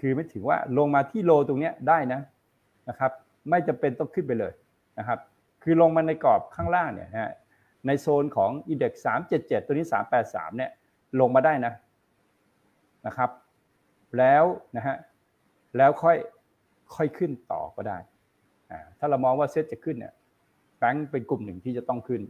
[0.01, 2.21] คือไม่ถือว่าลงมาที่โลตรงเนี้ยได้นะ
[2.89, 3.11] นะครับ
[3.51, 4.53] ไม่จำเป็นต้องขึ้นไปเลย
[4.99, 5.19] นะครับ
[5.63, 7.33] คือลงมาในกรอบข้างล่างเนี่ยนะฮะ
[7.87, 10.71] ในโซนของอินเด็กซ์สามเจ็ดเจ็ดตัวนี้สามแปดสามเนี่ย
[11.21, 11.73] ลงมาได้นะ
[13.07, 13.31] นะครับ
[14.19, 14.45] แล้ว
[14.77, 14.97] นะฮะ
[15.77, 16.17] แล้วค่อย
[16.97, 17.99] ค่อยขึ้นต่อก็ได้
[18.99, 20.13] ถ้าเรามองว่าเซ็ตจะขึ้นเนี่ย
[20.79, 22.23] แบงก์เป็นกลุ่มหนึ่งที่จะต้องขึ้น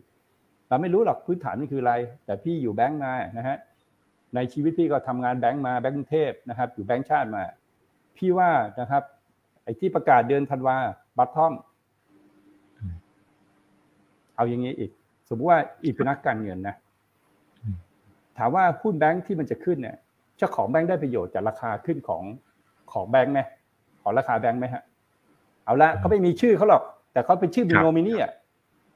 [0.68, 1.94] เราไม่รู้หรอกพื้นฐานมันคืออะไร
[2.25, 3.57] แต่พี่อยู่แบงก์มานะฮะ
[4.35, 7.42] ในชีวิตพี่ก็ทำงานแบงก์มาแบงก์กรุงเทพนะครับ อยู่แบงก์ชาติมา
[8.16, 9.03] พี่ว่านะครับ
[9.64, 10.77] ไอ้ที่ประกาศเดือนธันวา
[11.18, 11.53] bottom
[14.37, 14.90] เอาอย่างนี้อีก
[15.29, 16.77] สมมติว่าอีกเป็นนักการเงินนะ
[18.38, 19.96] ถามว่าหุ้นแบงค์ที่มันจะขึ้นเนี่ย
[20.38, 22.22] เจ้าของแบงค์ได้ประโยชน์จากราคาขึ้นของ
[22.92, 23.40] ของแบงค์ไหม
[24.03, 24.83] ของราคาแบงค์ไหมฮะ
[25.65, 28.33] เอาละเขาไม่มีชื่อเขาหรอก แต่เขาเป็นชื่อบิโนมินีอะ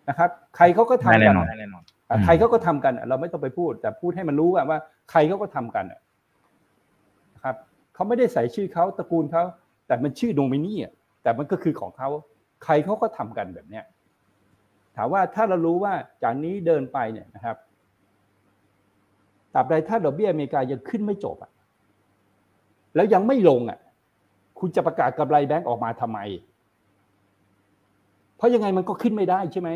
[0.08, 4.78] นะครับ ใครเขาก็ทำแน่กันนอนแน่นอนอะใครเขาก็ทำกันอะเราไม่ต้องไปพูด แต่พูดให้มันรู้ว่าว่า
[5.10, 6.00] ใครเขาก็ทำกันอะ
[7.34, 7.56] นะครับ
[7.94, 9.42] เขาไม่ได้ใส่ชื่อเขาตระกูลเขา
[9.86, 10.92] แต่มันชื่อโนมินีอะ
[11.22, 12.08] แต่มันก็คือของเขา
[12.64, 13.84] ใครเขาก็ทำกันแบบเนี้ย
[14.96, 15.92] ถามว่าถ้าเรารู้ว่า
[16.22, 17.56] จากนี้เดินไปเนี่ยนะครับ
[19.54, 21.50] ตราบใดถ้าดอกเบี้ยอเมริกายังขึ้นไม่จบอะ
[22.94, 23.78] แล้วยังไม่ลงอะ
[24.58, 26.18] คุณจะประกาศกำไรแบงก์ออกมาทำไม
[28.36, 29.70] เพราะยังไงมันก็ขึ้นไม่ได้ใช่ไหม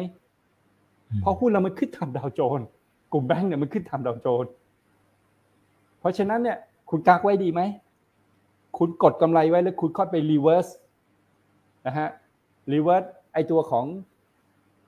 [1.21, 2.67] เพราะหุ้นเรามันขึ้นทำดาวโจนส์
[3.13, 4.51] กลุ่มแบงก์เนี่ยมันขึ้นทำดาวโจนส์
[6.01, 6.59] เพราะฉะนั้นเนี่ย
[6.91, 7.61] คุณกักไว้ดีไหม
[8.79, 10.69] คุณกดกำไรไว้แล้วคุณค่อยไป reverse
[11.87, 12.09] นะฮะ
[12.73, 13.87] reverse ไอ้ตัวของ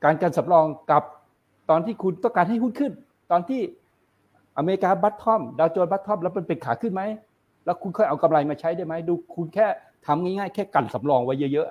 [0.05, 1.03] การการสำรองกับ
[1.71, 2.93] ตอนที่คุณต้องการให้หุ้นขึ้น
[3.31, 3.61] ตอนที่
[4.59, 7.03] อเมริกาบัตทอมดาวโจนส์บัตทอมแล้วมันเป็นขาขึ้นไหม
[7.65, 9.67] แล้วคุณค่อยเอากำไรมาใช้ได้ไหมดูคุณแค่
[10.07, 11.69] ทำง่ายๆ แค่กันสำรองไว้เยอะ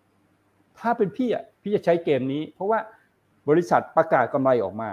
[0.00, 2.78] ๆ ถ้าเป็นพี่อะพี่จะใช้เกมนี้ เพราะว่า
[3.48, 4.90] บริษัทประกาศกำไรออกมา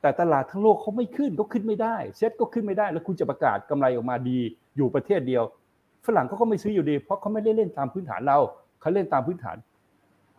[0.00, 4.38] แต่ตลาดทั้งโลกเขาไม่ขึ้นก็ขึ้นไม่ได้ เซ็ตก็ขึ้นไม่ได้ แล้วคุณจะประกาศกำไรออกมาดี
[4.76, 5.44] อยู่ประเทศเดียว
[6.06, 8.38] ฝรั่งเขาก็ไม่ซื้ออยู่ดี เพราะเขาไม่ได้เล่นตามพื้นฐานเรา
[8.80, 9.56] เขาเล่นตามพื้นฐาน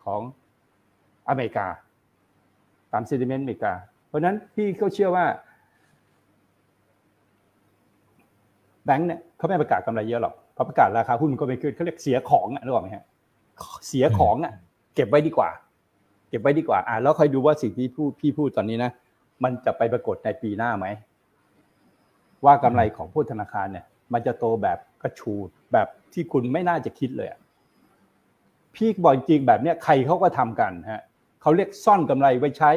[0.04, 0.22] ของ
[1.30, 1.68] อเมริกา
[2.92, 3.74] ตามเซติเมนต์อเมริกา
[4.08, 5.26] เพราะฉะนั้นพี่เขาเชื่อว่า
[8.86, 13.06] แบงค์เนี่ยเขาไม่ประกาศกำไรเยอะหรอกพอประกาศราคาหุ้นมันก็ไม่ขึ้นเขาเรียกเสียของอะนึกออกไหมฮะ
[13.88, 14.54] เสียของอะ
[14.96, 15.50] เก็บไว้ดีกว่า
[16.30, 18.92] เก็บไว้ดีกว่า อ่าแล้วคอยดูว่าสิ่งที่พูดพี่พูดตอนนี้นะ
[19.44, 20.86] มันจะไปปรากฏในปีหน้าไหม
[22.46, 27.30] ว่ากำไรของผู้ธนาคารเนี่ย มันจะโตแบบกระชูดแบบที่คุณไม่น่าจะคิดเลย
[28.76, 31.02] พี่บอกจริงแบบเนี้ยใครเขาก็ทำกันฮะ
[31.42, 32.72] เขาเรียกซ่อนกำไรไว้ใช้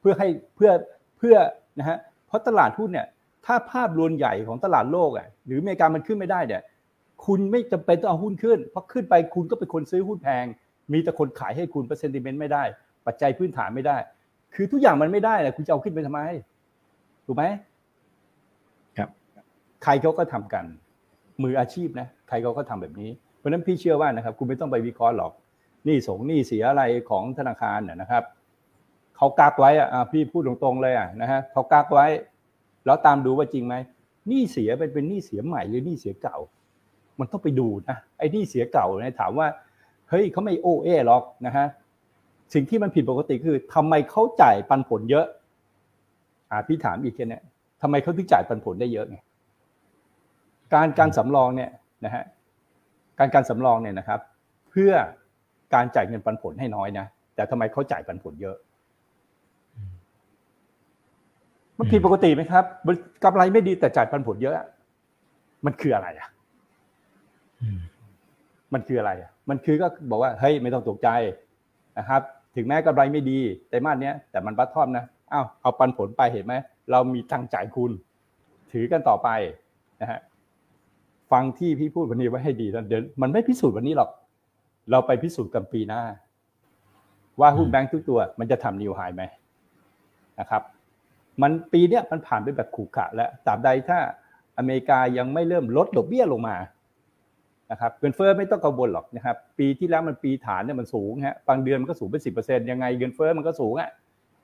[0.00, 0.70] เพื่อให้เพื่อ
[1.18, 1.36] เพื่อ
[1.78, 3.06] นะฮะเพราะตลาดหุ้นเนี่ย
[3.46, 6.62] ถ้าภาพรวมใหญ่ของตลาดโลกอะหรืออเมริกามันขึ้นไม่ได้เนี่ย
[7.26, 10.44] คุณไม่จำเป็นต้องเอาหุ้นขึ้น เพราะขึ้นไปคุณก็เป็นคนซื้อหุ้นแพง
[10.92, 12.64] มีแต่คนขายให้คุณเปอร์เซ็นติเมนต์ไม่ได้
[13.06, 13.96] ปัจจัยพื้นฐานไม่ได้
[14.54, 16.20] คือทุกอย่างมันไม่ได้แหละคุณจะเอาขึ้นไปทำไม
[17.26, 17.44] ถูกไหม
[18.98, 19.08] ครับ
[19.84, 20.64] ใครเขาก็ทำกัน
[21.42, 25.32] มืออาชีพนะใครเขาก็ทำแบบนี้เพราะฉะนั้นพี่เชื่อว่านะครับ คุณไม่ต้องไปวิเคราะห์หรอก
[25.84, 28.22] หนี่สงหนี่เสียอะไรของธนาคารน่ะนะครับ
[29.16, 32.06] เขากักไว้อะอะพี่พูดตรงๆเลยอะนะฮะเขากักไว้
[32.86, 33.74] แล้วตามดูว่าจริงไหม
[34.28, 36.38] หนี้เสียเป็นเป็นหนี้เสียใหม่หรือหนี้เสียเก่า
[37.18, 39.46] มันต้องไปดูนะไอ้หนี้เสียเก่าเนี่ยถามว่า
[40.10, 41.66] เฮ้ยเขาไม่โอเอหรอกนะฮะ
[42.54, 45.26] สิ่งที่มันผิดปกติคือทำไมเขาจ่ายปันผลเยอะ
[46.50, 47.40] อ่าพี่ถามอีกแค่นี้
[47.82, 49.16] ทำไมเขาถึงจ่ายปันผลได้เยอะไง
[50.74, 51.70] การการสำรองเนี่ย
[52.04, 52.24] นะฮะ
[53.18, 54.20] การการสำรองเนี่ยนะครับ
[54.70, 54.92] เพื่อ
[55.74, 58.56] การจ่ายเงินปันผลให้น้อยนะแต่ทำไมเขาจ่ายปันผลเยอะ
[61.78, 62.64] มันผิดปกติไหมครับ
[63.24, 64.54] กำไรไม่ดีแต่จ่ายปันผลเยอะ
[65.66, 66.28] มันคืออะไรอะ
[68.74, 71.08] มันคืออะไรอะมันคือก็บอกว่าเฮ้ยไม่ต้องตกใจ
[71.98, 72.22] นะครับ
[72.56, 76.54] ถึงแม้กำไรไม่ดีแต่มาสเนี้ยแต่มันบัตทอมนะอ้าวเอาปันผลไปเห็นไหม
[76.90, 77.90] เรามีตังจ่ายคุณ
[78.72, 79.28] ถือกันต่อไป
[80.00, 80.20] นะฮะ
[81.32, 84.10] ฟังที่พี่พูดวันนี้ไว้ให้ดีนะเดี๋ยวมันไม่พิสูจน์วันนี้หรอก
[84.90, 86.02] เราไปพิสูจน์กันปีหน้า
[87.40, 89.22] ว่าหุ้นแบงค์ทุกตัว มันจะทำนิวไฮไหม
[90.40, 90.62] นะครับ
[91.42, 93.98] มันปีเนี้ยมันผ่านไปแบบขู่ขะแล้วตราบใดถ้า
[94.58, 96.56] อเมริกายังไม่เริ่มลดดอกเบี้ยลงมา
[97.70, 103.90] นะครับเงินเฟ้อไม่ต้องกังวลหรอกนะครับปีที่แล้วมันปีฐานเนี่ยมันสูงฮะบางเดือนมันก็สูงเป็นสิบเปอร์เซ็นต์ยังไงเงินเฟ้อมันก็สูงอะ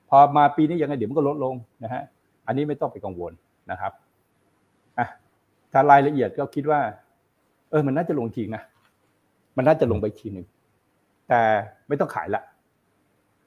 [0.09, 2.03] พอมาปีนี้ยังไงเดี๋ยวมันก็ลดลงนะฮะ
[2.47, 3.31] อันนี้ไม่ต้องไปกังวล
[3.71, 3.91] นะครับ
[4.99, 5.07] อะ
[5.71, 6.79] ถ้ารายละเอียดก็คิดว่า
[7.69, 8.61] เออมันน่าจะลงทีนะ
[9.57, 10.45] มันน่าจะลงไปทีหนึ่ง
[11.29, 11.41] แต่
[11.87, 12.41] ไม่ต้องขายละ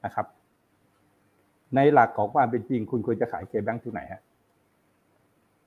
[0.05, 0.25] นะครับ
[1.75, 4.21] ในหลักของความเป็นจริง คุณควรจะขาย K-Bank ที่ไหนฮะ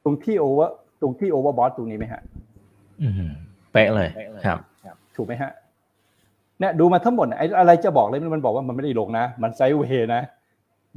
[0.05, 2.23] ตรงที่โอเวอร์ตรงที่โอเวอร์บอสตรงนี้ไหมฮะ
[3.03, 3.33] อืม
[3.73, 4.09] เป๊ะเลย
[4.47, 4.59] ครับ
[5.17, 5.51] ถูกไหมฮะ
[6.59, 10.23] เนี่ยดูมาทั้งหมดไอ้อะไรจะบอกเลยมันบอกว่ามันไม่ได้ลงนะ มัน sideway นะ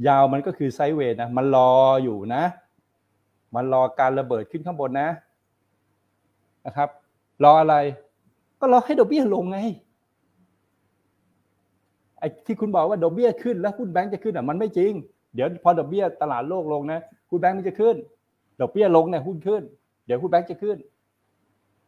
[0.06, 1.72] ยาวมันก็คือ sideway นะ มันรอ
[2.04, 2.42] อยู่นะ
[3.54, 5.08] มันรอการระเบิดขึ้นข้างบนนะ
[6.66, 6.88] นะครับ
[7.44, 7.76] รออะไร
[8.60, 9.58] ก็รอให้ดอกเบี้ยลงไง
[12.22, 14.92] ไอ้ที่คุณบอกว่าดอกเบี้ยขึ้นแล้วหุ้นแบงก์จะขึ้นอะมันไม่จริง
[15.34, 17.96] เดี๋ยวพอดอกเบี้ยตลาดโลกลงนะหุ้นแบงก์มันจะขึ้น
[18.60, 19.62] ดอกเบี้ยลงเนี่ยหุ้นขึ้น
[20.06, 20.76] เดี๋ยวหุ้นแบงก์จะขึ้น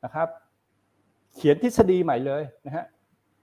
[0.05, 0.29] นะครับ
[1.35, 2.85] เขียนทฤษฎีใหม่เลยนะฮะ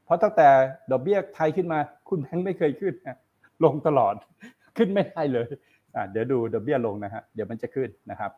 [0.06, 0.48] เพราะตั้งแต่
[0.92, 3.18] ดอกเบี้ยไทยขึ้นมาคุณแบงค์ไม่เคยขึ้นนะ
[3.64, 4.16] ลงตลอด
[4.78, 5.48] ขึ้นไม่ได้เลย
[5.96, 8.32] อะเดี๋ยวดูดอกเบี้ยลงนะฮะเดี๋ยวมันจะขึ้นนะครับ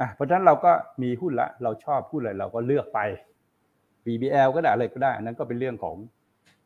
[0.00, 3.00] อะเพราะฉะนั้นเราก็มีหุ้นละ เราชอบหุ้นอะไรเราก็เลือกไป
[4.04, 5.96] BBL ก็ได้อะไรก็ได้นนั้นก็เป็นเรื่องของ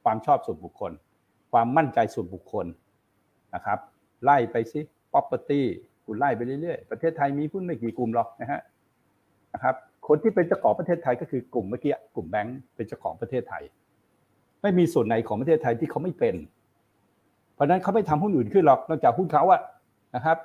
[0.04, 0.92] ความชอบส่วนบุคคล
[1.52, 2.66] ความมั่นใจส่วนบุคคล
[3.54, 3.78] นะครับ
[4.24, 4.80] ไล่ไปซิ
[5.12, 5.62] property
[6.04, 8.60] คุณไล่ไปเรื่อยๆ ประเทศไทยมีหุ้นไม่กี่กลุ่มหรอกนะฮะ
[9.54, 9.74] นะครับ
[10.06, 13.62] คนที่เป็นเจ้าของประเทศไทยก็คือกลุ่มเมื่อกี้กลุ่มแบงก์เป็นเจ้าของประเทศไทย
[14.62, 16.34] ไม่มีส่วนไหนของประเทศไทยที่เขาไม่เป็น
[17.54, 19.60] เพราะนั้นเขาไม่ทำหุ้นอื่นขึ้นหรอกนอกจากหุ้นเขาอะ
[20.14, 20.36] นะครับ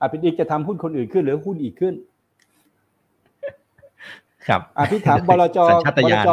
[0.00, 1.94] อาพิอีกจะทำหุ้นคนอื่นขึ้นหรือหุ้นอีกขึ้น
[4.48, 6.30] ครับอะพี่ถามบลจสัญชาตบลญาณจ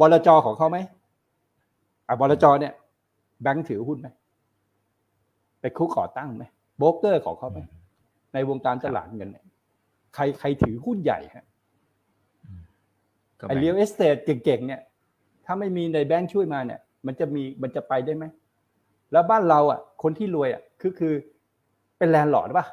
[0.00, 0.78] บลจของเขาไหม
[2.08, 2.72] อะบลจเนี่ย
[3.42, 4.08] แบงค์ถือหุ้นไหม
[5.60, 6.44] ไปคุกขอตั้งไหม
[6.78, 7.58] โบรกเกอร์ของเขาไหม
[8.34, 9.44] ในวงการตลาดเงินเนี่ย
[10.14, 11.46] ใครใครถือหุ้นใหญ่ฮะ
[13.38, 14.80] ก็ไอแบ่งเรียลเอสเตทเก่งๆเนี่ย
[15.44, 18.24] ถ้าไม่มีในแบงค์ช่วยมาเนี่ย มันจะมีมันจะไปได้ไหม
[19.12, 21.12] แล้วบ้านเราอะ คนที่รวยอะคือคือ
[21.98, 22.66] เป็นแลนด์ลอร์ดป่ะ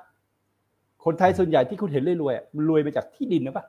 [1.05, 3.65] คนไทยส่วนใหญ่ที่คุณเห็นรวยๆอะมันรวยมาจากที่ดินนะป่ะ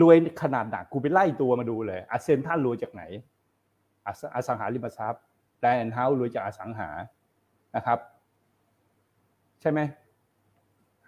[0.00, 3.02] รวยขนาดหนักกูไปไล่ตัวมาดูเลยอะเซ็นทรัลรวยจากไหน
[4.06, 5.22] อสังอสังหาริมทรัพย์
[5.60, 6.88] แลนด์เฮาส์รวยจากอสังหา
[7.76, 7.98] นะครับ
[9.60, 9.80] ใช่ไหม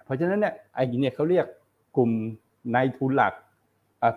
[0.04, 1.46] เพราะฉะนั้นเนี่ยไอ้เนี่ยเขาเรียก
[1.96, 2.10] กลุ่ม
[2.74, 3.34] นายทุนหลัก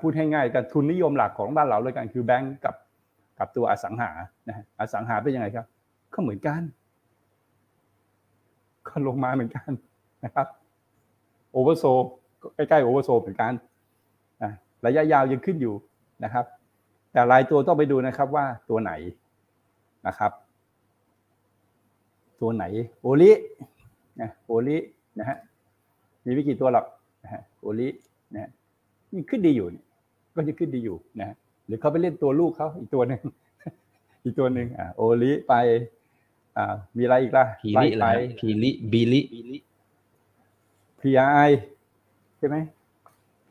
[0.01, 2.75] พูดให้ง่ายกันทุนนิยมหลักของบ้านเราเลยกันคือแบงก์กับ
[3.39, 4.11] กับตัวอสังหา
[4.47, 5.65] นะอสังหาเป็นยังไงครับ
[6.13, 6.61] ก็เหมือนกัน
[8.87, 9.71] ก็ลงมาเหมือนกัน
[10.25, 10.47] นะครับ
[11.51, 11.85] โอเวอร์โซ
[12.55, 13.53] ใกล้ๆโอเวอร์โซเหมือนกัน
[14.85, 15.75] ระยะยาวยังขึ้นอยู่
[16.23, 16.45] นะครับ
[17.11, 18.91] แต่รายตัวต้องไปดูนะครับว่าตัวไหน
[20.07, 20.31] นะครับ
[22.41, 22.65] ตัวไหน
[23.01, 23.31] โอลิ
[24.21, 24.77] นะโอลิ
[25.19, 25.37] นะฮะ
[26.25, 26.85] มีไม่กี่ตัวหรอก
[27.23, 27.87] นะฮะโอลิ
[28.33, 28.49] นะฮะ
[29.13, 29.85] นี่ขึ้นดีอยู่เนี่ย
[30.35, 33.21] ก็จะขึ้นดีอยู่นะฮะหรือเขาไปเล่นตัวลูกเขาอีกตัวหนึ่ง
[34.23, 35.53] อีกตัวหนึ่งอ่าโอลิไป
[36.57, 39.21] อ่ามีอะไรอีกล่ะพีไล่ลิไปแล้วพีลิบีลิ
[40.99, 41.51] PRI
[42.37, 42.55] ใช่ไหม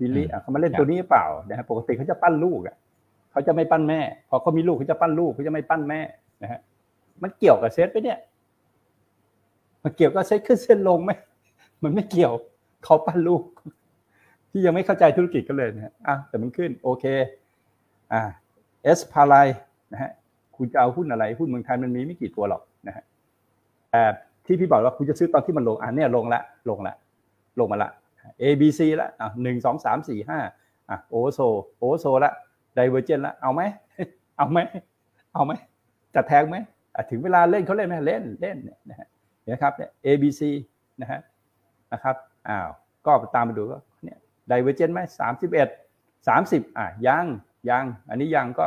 [0.03, 2.77] พีลิอืมอะเขามาเล่นครับตัวนี้หรือเปล่านะฮะปกติเขาจะปั้นลูกอะ
[3.33, 6.01] เขาจะไม่ปั้นแม่ พอเขามีลูกเขาจะปั้นลูกเขาจะไม่ปั้นแม่
[6.43, 6.61] นะฮะ
[7.23, 8.19] มันเกี่ยวกับเซตไปเนี่ย
[9.83, 11.11] มันเกี่ยวกับเซตขึ้นเส้นลงไหม
[11.83, 12.33] มันไม่เกี่ยว
[12.85, 13.43] เขาปั้นลูก
[14.51, 17.05] ที่ยังไม่เข้าใจธุรกิจก็เลยนะฮะอะแต่มันขึ้นโอเค
[18.13, 18.23] อ่า
[18.83, 19.35] เอสพาไล
[19.93, 20.11] นะฮะ
[20.57, 23.05] คุณจะเอาหุ้นอะไรหุ้นเมืองไทยมันมีไม่กี่ตัวหรอกนะฮะ
[23.91, 24.03] แต่
[24.47, 26.95] ที่พี่บอกว่าคุณจะซื้อตอนที่มันลงอะเนี่ยลงละลงละ
[27.59, 27.91] ลงมาละ
[28.43, 30.39] A B C ละอะหนึ่งสองสามสี่ห้า
[30.91, 31.41] อะโอโซ
[31.79, 32.33] โอโซละ
[32.75, 33.63] ไดเวอร์เจนละเอาไหม
[34.37, 34.59] เอาไหม
[35.35, 35.53] เอาไหม
[36.15, 36.57] จะแทงไหม
[36.95, 39.09] อะถึงเวลาเล่นเขาเล่นไหมเล่นเล่นเนี่ยนะฮะ
[39.51, 40.41] นะครับเนี่ย A B C
[41.01, 41.21] นะฮะ
[41.93, 42.17] นะครับ
[42.49, 42.69] อ้าว
[43.07, 45.69] ก็ตามมาดูก็เนี่ยไดเวอร์เจนไหมสามสิบเอ็ด
[46.29, 47.27] สามสิบอะยัง
[47.71, 48.67] ยังอันนี้ยังก็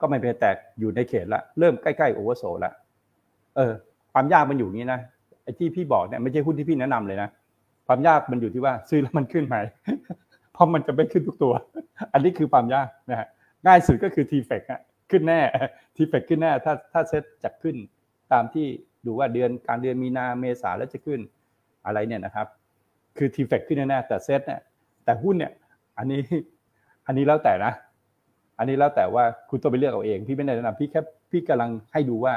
[0.00, 2.72] ก็ไม่เป็นแตกอยู่ในเขตละเริ่มใกล้ๆโอเวอร์โซละ
[3.56, 3.72] เออ
[4.12, 5.00] ความยากมันอยู่นี้นะ
[5.42, 7.28] ไอ้ที่พี่บอกเนี่ยไม่ใช่หุ้นที่พี่แนะนำเลยนะ
[7.92, 9.56] ความยากมันอยู่ที่ว่าซื้อแล้วมันขึ้นไหม
[10.52, 11.54] เพราะมันจะไม่ขึ้นทุกตัว
[12.12, 13.28] อันนี้คือความยากนะฮะ
[13.66, 15.40] ง่ายสุดก็คือ t f e c อะขึ้นแน่
[15.96, 17.76] t f e c ขึ้นแน่ถ้าถ้าเซ็ตจะขึ้น
[18.32, 18.66] ตามที่
[19.06, 21.20] ดูว่าเดือนการเดือนมีนาเมษาแล้วจะขึ้น
[21.86, 22.46] อะไรเนี่ยนะครับ
[23.16, 24.60] คือ t f e c ขึ้นแน่แต่เซ็ตเนี่ย
[25.04, 25.52] แต่หุ้นเนี่ย
[25.98, 26.22] อันนี้
[27.06, 27.72] อันนี้แล้วแต่นะ
[28.58, 31.00] อันนี้แล้วแต่ว่าคุณต้องไปเลือกเอาเอง พี่ไม่ได้แนะนำพี่แค่
[31.30, 32.34] พี่กำลังให้ดูว่า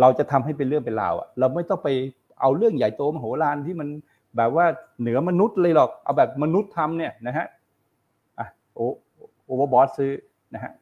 [0.00, 1.88] เราจะทำให้เป็นเรื่องเป็นราวอะเราไม่ต้องไป
[2.40, 3.88] เอาเรื่องใหญ่โตมโหฬารที่มัน
[4.36, 4.66] แบบว่า
[5.00, 7.46] เหนือมนุษย์เลยหรอกเอาแบบมนุษย์ทำเนี่ยนะฮะ
[8.38, 8.80] อะโอ
[9.46, 10.12] overbought ซื้อ
[10.54, 10.72] นะฮะ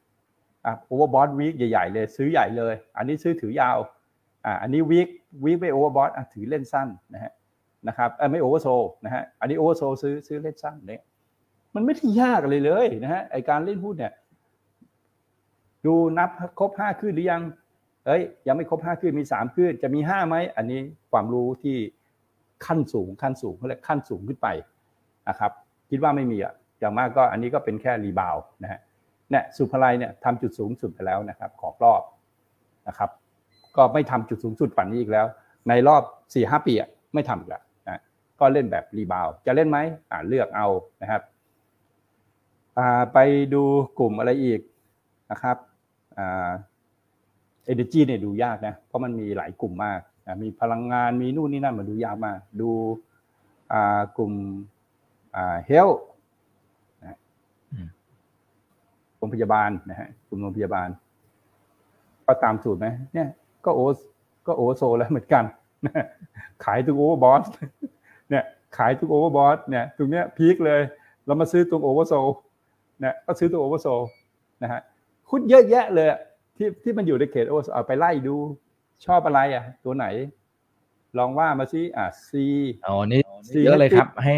[0.67, 3.79] อะ overbought week ใหญ่ๆเลยซื้อใหญ่เลย อันนี้ซื้อถือยาว
[4.45, 5.09] อะอันนี้ week
[5.45, 7.33] week ไม่ overbought อะถือเล่นสั้นนะฮะ
[7.89, 8.69] นะครับไม่ oversold
[9.05, 11.03] นะฮะอันนี้ oversold ซื้อซื้อเล่นสั้นเนี่ย
[11.75, 14.13] มันไม่ได้ยากเลยเลยนะฮะไอการเล่นหุ้นเนี่ย
[15.87, 17.43] ดูนับครบห้าขึ้นหรือยัง
[18.07, 20.81] เอ้ยยังไม่ครบห้าขึ้นมีสามขึ้นจะมีห้าไหมอันนี้
[21.11, 21.77] ความรู้ที่
[22.67, 24.49] ขั้นสูงขั้นสูงเขาเรียกขั้นสูงขึ้นไป
[25.29, 25.53] นะครับ
[25.91, 28.81] คิดว่าไม่มีอะอย่างมากก็อันนี้ก็เป็นแค่ rebound นะฮะ
[29.31, 32.03] เนี่ยศุภาลัยเนี่ยทำจุดสูงสุดไปแล้วนะครับขอบรอบ
[32.89, 33.11] นะครับ
[33.77, 35.27] ก็ไม่ทำจุดสูงสุดฝันนี้อีกแล้ว
[35.69, 38.01] ในรอบ4ี่ห้าปีอะไม่ทำอีกแล้วนะ
[38.41, 39.79] ก็เล่นแบบ rebound จะเล่นไหม
[40.11, 40.67] อ่าเลือกเอา
[41.03, 41.23] นะครับ
[42.79, 43.19] อ่าไป
[43.55, 43.63] ดู
[43.99, 44.61] กลุ่มอะไรอีก
[45.31, 45.57] นะครับ
[46.19, 46.51] อ่า
[47.73, 50.01] energy เนี่ยดูยากนะเพราะมันมีหลายกลุ่มมาก
[50.43, 52.71] มีพลังงานมีนู่นนี่นั่นมาดูยากมากดู
[53.73, 54.33] อ่ากลุ่ม
[55.37, 55.99] อ่า health
[57.03, 57.19] นะ
[57.73, 57.89] อืม
[59.17, 60.89] โรงพยาบาลนะฮะกลุ่มโรงพยาบาล
[62.27, 63.29] ก็ตามสูตรไหมเนี่ย
[63.65, 63.81] ก็โอ
[64.47, 65.45] ก็โอโซแล้วเหมือนกัน
[66.65, 67.45] ขายทุก overbought
[68.31, 68.45] เนี่ย
[68.77, 70.81] ขายทุก overbought เนี่ยตรงเนี้ย peak เลย
[71.27, 72.15] เรามาซื้อตรง oversold
[73.01, 73.89] เนี่ยก็ซื้อตัว oversold
[74.63, 74.81] นะฮะ
[75.31, 76.21] หุ้นเยอะแยะเลยอะ
[76.57, 78.37] ที่ที่มันอยู่ในเขต oversold เอาไปไล่ดู
[79.07, 80.07] ชอบอะไรอะ ตัวไหน
[81.19, 82.45] ลองว่ามาซิอะซี
[82.87, 84.37] อ๋อนี่ซีเยอะเลยครับ ให้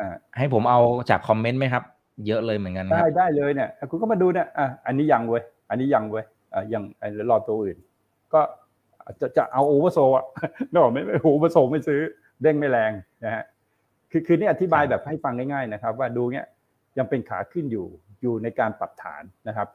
[0.00, 1.84] อ่าให้ผมเอาจากคอมเมนต์ไหมครับ
[2.26, 6.24] เยอะเลยเหมือนกันคได้รับได้เลยเนี่ยอะคุณก็มาดูเนี่ยอะอันนี้ยังเว้ยอันนี้ยังเว้ย
[6.54, 7.78] อะยังไอ้รอตัวอื่น
[8.32, 8.40] ก็
[9.20, 10.24] จะจะเอา oversold อะ
[10.70, 12.00] ไม่บอกไม่ไม่ oversold ไม่ซื้อ
[12.42, 12.92] เด้งไม่แรง
[13.24, 13.44] นะฮะ
[14.10, 16.46] คือคือนี่อธิบายแบบให้ฟังง่ายๆนะครับ ว่า day เนี้ย
[16.98, 17.86] ยังเป็นขาขึ้นอยู่
[18.22, 19.68] อยู่ในการปรับฐานนะครับ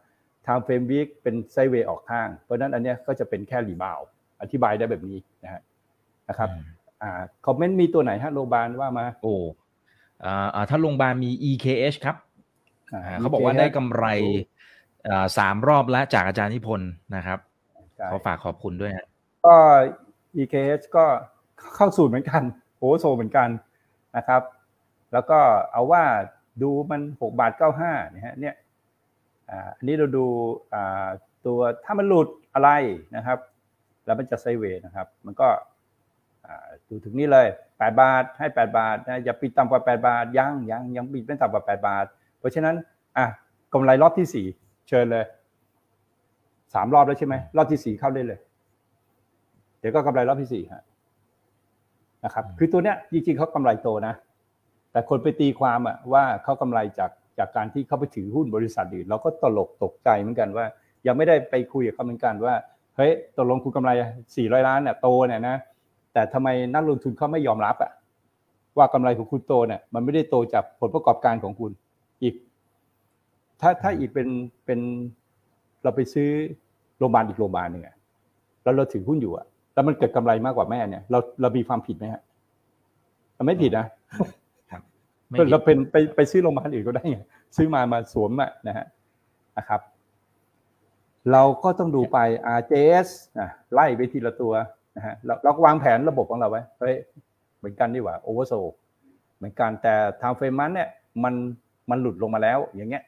[0.47, 4.07] time frame week เป็น sideway ออกข้าง เพราะฉะนั้นอันเนี้ยก็จะเป็นแค่ rebound
[4.41, 5.61] อธิบายได้แบบนี้นะฮะ
[6.29, 6.49] นะครับ
[7.01, 7.11] อ่า
[7.45, 9.35] คอมเมนต์มีตัวไหนฮะโรงพยาบาลว่ามา โอ้
[10.25, 12.15] อ่าอ่าถ้าโรงพยาบาลมี EKH ครับ
[12.93, 14.05] อ่าอ่าเขาบอกว่าได้กำไร
[15.07, 17.39] อ่าสามรอบแล้วจากอาจารย์นิพนธ์นะครับ
[17.95, 19.05] ใช่ขอฝากขอบคุณด้วยฮะ
[19.45, 19.55] ก็
[20.41, 21.05] EKH ก็
[21.75, 22.41] เข้าสูตรเหมือนกัน
[22.77, 23.49] โอโซเหมือนกัน
[24.17, 24.41] นะครับ
[25.13, 25.39] แล้วก็
[25.71, 26.03] เอาว่า
[26.61, 27.51] ดูมัน6บาท
[27.83, 28.64] 95นะฮะเนี่ยอ่า
[29.77, 30.25] อันนี้เราดู
[30.73, 31.07] อ่า
[31.45, 32.69] ตัวถ้ามันหลุดอะไร
[33.15, 33.39] นะครับ
[34.05, 35.47] แล้วมันจะไซด์เวย์นะครับ มันก็
[36.45, 42.05] อ่าดูถึงนี่เลย 8 บาทให้ 8 บาทนะอย่าปิดต่ำกว่า 8 บาทยังยังยังปิดไม่ต่ำกว่า 8 บาท
[42.39, 42.75] เพราะฉะนั้น
[43.17, 43.25] อะ
[43.73, 44.45] กำไรรอบที่สี่
[44.87, 45.25] เชิญเลย
[46.73, 48.39] สามรอบแล้วใช่ไหมรอบที่สี่เข้าได้เลย
[49.79, 50.83] เดี๋ยวก็กำไรรอบที่สี่ฮะ
[52.25, 54.13] นะครับ คือตัวเนี้ยจริงๆเขากำไรโตนะ
[54.91, 60.65] แต่คนไปตีความอะว่าเขากำไรจาก จากการที่เขาไปถือหุ้นบริษัทอื่นเราก็ตลกตกใจเหมือนกันว่า
[61.07, 62.55] ยังไม่ได้ไปคุยกับเขาเหมือนกันว่า
[62.97, 63.91] เฮ้ยตกลงคุณกำไร
[64.29, 65.57] 400 ล้านเนี่ยโตเนี่ยนะ
[66.13, 67.91] แต่ทำไมนักลงทุนเขาไม่ยอมรับอะ
[68.77, 71.71] ว่ากำไรของคุณโตเนี่ยมันไม่ได้โตจากผลประกอบการของคุณ
[72.23, 72.35] อีก
[73.61, 74.27] ถ้าถ้าอีกเป็น
[74.65, 74.79] เป็น
[75.83, 76.29] เราไปซื้อ
[76.97, 77.95] โรงพยาบาลอีกโรงพยาบาลหนึ่งอะ
[78.63, 82.21] แล้วเราถือหุ้นอยู่อะแล้วมันเกิดกำไรมากกว่าแม่เนี่ย เราเรามีความผิดไหมฮะ
[83.35, 83.85] เราไม่ผิดนะ
[85.51, 87.19] เราเป็นไปไปซื้อโรงพยาบาลอื่นก็ได้ไง
[87.55, 88.85] ซื้อมามาสวมอะนะฮะ
[89.57, 89.81] นะครับ
[91.31, 92.17] เราก็ต้องดูไป
[92.57, 93.09] RJS
[93.39, 94.53] นะไล่ไปทีละตัว
[94.97, 96.95] นะฮะเราเราก็วางแผนระบบของเราไว้เฮ้ย
[97.57, 98.53] เหมือนกันดีกว่าโอเวอร์โซ
[99.37, 100.89] เหมือนกันแต่ทางเฟรมมันเนี่ย
[101.23, 101.33] มัน
[101.89, 103.03] มันหลุดลงมาแล้วอย่างเงี้ย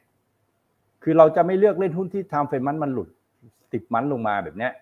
[1.02, 3.08] คือเราจะไม่เลือกเล่นหุ้นที่ทำเฟรมมันมันหลุด
[3.72, 4.72] ติดมันลงมาแบบเนี้ย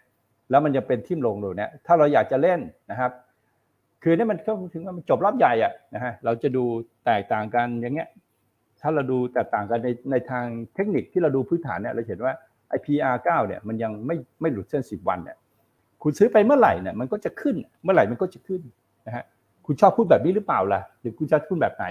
[0.51, 3.11] แล้วมันจะเป็นทิ่มลงเลยเนี่ยถ้าเราอยากจะเล่นนะครับ
[4.03, 6.65] คือเนี่ยมันก็ถึงว่ามันจบรอบใหญ่อะนะฮะเราจะดู
[7.07, 8.09] แตกต่างกันอย่างเงี้ย
[8.81, 12.33] ถ้าเราดูแตกต่างกันในในทางเทคนิคที่เราดูพื้นฐานเนี่ยเราเห็นว่า
[12.77, 15.37] IPR 9เนี่ยมันยังไม่ไม่หลุดเส้น10 วันเนี่ย
[16.03, 18.63] คุณซื้อไปเมื่อไหร่เนี่ยมันก็จะขึ้นเมื่อไหร่มันก็จะขึ้น
[19.07, 19.25] นะฮะ
[19.67, 21.87] คุณชอบพูดแบบนี้หรือเปล่าล่ะหรือคุณจะพูดแบบไหน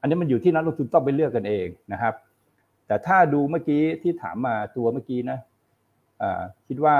[0.00, 2.14] อันนี้มันอยู่ที่นักลงทุนต้องไปเลือกกันเองนะครับ
[2.86, 5.38] แต่ถ้าดูเมื่อกี้ที่ถามมาตัวเมื่อกี้นะ
[6.22, 6.96] อ่าคิดว่า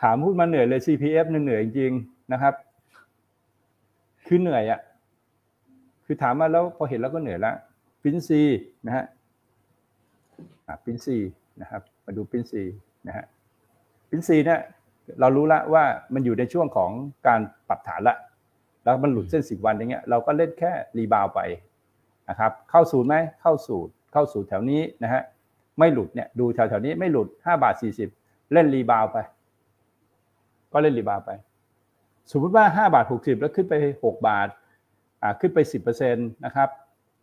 [0.00, 2.54] ถามพูดมาเหนื่อยเลย CPF เนี่ยเหนื่อยจริงๆนะครับ
[4.34, 4.80] คือเหนื่อยอะ
[6.04, 7.52] คือถามมาแล้วพอเห็นแล้วก็เหนื่อยละ
[8.02, 8.40] ปินซี
[8.86, 9.04] นะฮะ
[10.66, 11.16] อ่า PRINC
[11.60, 12.62] นะครับ มาดู PRINC
[13.06, 13.24] นะฮะ
[14.08, 14.60] PRINC เนี่ย
[15.20, 16.90] เรารู้ละว่ามันอยู่ในช่วงของ
[17.26, 18.16] การปรับฐานละ
[18.84, 21.40] แล้วมันหลุดเส้นสิบวันอย่างเงี้ยเราก็เล่นแค่ rebound ไป
[22.28, 25.22] นะครับเข้าสูตรไหมเข้าสูตรเข้าสูตรแถวนี้นะฮะ
[25.78, 28.08] ไม่หลุดเนี่ยดูแถวแถวนี้ไม่หลุดห้าบาทสี่สิบ
[28.52, 29.18] เล่นรีบาวไป
[30.72, 31.30] ก็เล่น rebound ไป
[32.30, 34.48] สมมติว่าห้าบาทหกสิบแล้วขึ้นไปหกบาท
[35.22, 36.68] อ่าขึ้นไปสิบเปอร์เซ็นต์นะครับ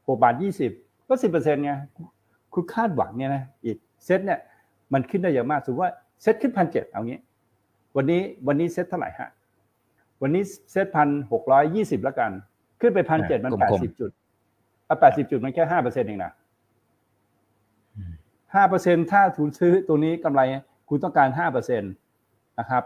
[0.07, 0.71] หกบาทยี่สิบ
[1.07, 1.71] ก็สิบเปอร์เซ็นต์ไง
[2.53, 4.39] คุณคาดหวังเนี่ยนะอีกเซ็ตเนี่ย
[4.93, 7.19] มันขึ้นได้เยอะมาก สมมติว่าเซ็ตขึ้นพันเจ็ดเอางี้
[7.95, 9.29] วันนี้วันนี้เซ็ตเท่าไหร่ฮะ
[10.21, 12.31] วันนี้เซ็ตพันหกร้อยยี่สิบแล้วกัน
[12.81, 14.11] ขึ้นไปพันเจ็ดมันแค่แปดสิบจุด
[14.87, 16.31] อะแปดสิบจุดมันแค่ห้าเปอร์เซ็นต์เองนะ
[18.55, 20.41] ห้าเปอร์เซ็นต์ถ้าทุนซื้อตัวนี้กำไร
[20.89, 21.87] คุณต้องการห้าเปอร์เซ็นต์
[22.59, 22.83] นะครับ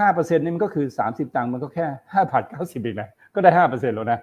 [0.00, 4.18] ห้าเปอร์เซ็นต์นี่มันก็คือสามสิบตังค์มันก็แค่ห้าบาทเก้าสิบเองนะก็ได้ห้าเปอร์เซ็นต์แล้วนะ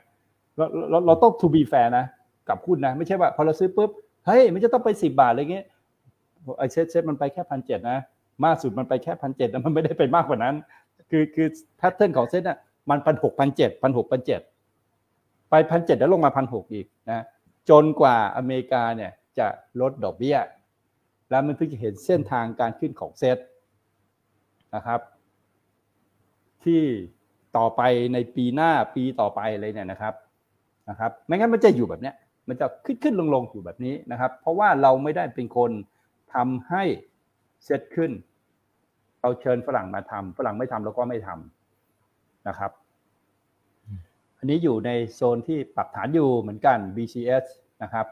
[0.57, 2.05] เราเราเราต้อง to be fair นะ
[2.49, 3.89] กับหุ้นนะ ไม่ใช่ว่าพอเราซื้อปุ๊บ
[4.25, 5.65] เฮ้ยมันจะต้องไปสิบบาทอะไรเงี้ย
[6.57, 7.99] ไอ้ SET SET มันไปแค่พันเจ็ดนะ
[8.45, 10.55] มากสุดมันไปแค่พันเจ็ดนะมันไม่ได้ไปมากกว่านั้น
[11.09, 11.47] คือคือ
[11.77, 12.57] pattern ของเซ็ตอะ
[12.89, 14.41] มันพันหกพันเจ็ดพันหกพันเจ็ด
[15.49, 17.23] ไปพันเจ็ดแล้วลงมาพันหกอีกนะ
[17.69, 19.47] จนกว่าอเมริกาเนี่ยจะ
[19.81, 20.37] ลดดอกเบี้ย
[21.29, 23.37] แล้วมันถึงจะเห็นเส้นทางการขึ้นของเซ็ต
[24.75, 24.99] นะครับ
[26.67, 26.83] ที่
[27.57, 27.81] ต่อไป
[28.13, 30.13] ในปีหน้าปีต่อไปเลยเนี่ยนะครับ
[30.89, 32.15] นะครับ ไม่งั้นมันจะอยู่แบบเนี้ย
[32.47, 35.71] มันจะขึ้นขึ้นลงลงอยู่แบบนี้นะครับ เพราะว่าเราไม่ได้เป็นคน
[36.33, 36.83] ทำให้
[37.65, 38.11] เซตขึ้น
[39.21, 42.71] เราเชิญฝรั่งมาทำฝรั่งไม่ทำเราก็ไม่ทำนะครับ
[44.37, 47.45] อันนี้อยู่ในโซนที่ปรับฐานอยู่เหมือนกัน BCS
[47.83, 48.05] นะครับ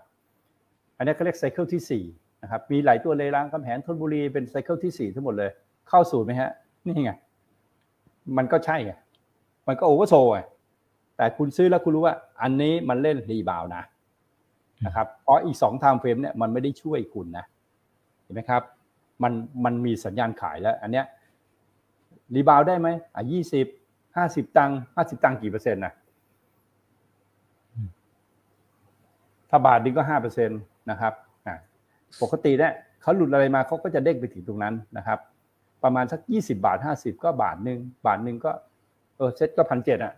[0.97, 5.51] อันนี้เขาเรียกไซเคิลที่4นะครับ มีหลายตัวเลยรางคำแหงธนบุรีเป็นไซเคิลที่ 4 ทั้งหมดเลย
[5.89, 6.49] เข้าสู่ไหมฮะ
[6.88, 7.12] นี่ไง
[8.38, 8.94] มันก็ใช่ไง
[9.68, 10.40] มันก็ oversold ไง
[11.18, 13.84] แต่คุณซื้อแล้วคุณรู้ว่า อันนี้มันเล่น rebound นะ
[14.86, 17.46] นะครับเพราะอีกสอง time frame เนี่ยมันไม่ได้ช่วยคุณนะ
[18.24, 18.62] เห็นไหมครับ
[19.24, 19.34] มัน
[19.66, 21.06] มันมีสัญญาณขายแล้ว อันเนี้ย
[22.36, 23.68] rebound ได้ไหมอะยี่สิบ
[24.16, 25.94] ห้าสิบตังค์ห้าสิบตังค์กี่เปอร์เซ็นต์นะ
[29.50, 30.60] ถ้าบาทนึงก็ห้าเปอร์เซ็นต์
[30.90, 31.14] นะครับ
[31.48, 31.56] อะ
[32.22, 35.20] ปกติเนี่ยเขาหลุดอะไรมาเขาก็จะเด้งไปถึงตรงนั้นนะครับ
[35.84, 38.52] ประมาณสักยี่สิบบาทห้าสิบก็บาทหนึ่งบาทหนึ่งก็
[39.18, 40.14] เออเซ็ตก็พันเจ็ดอะ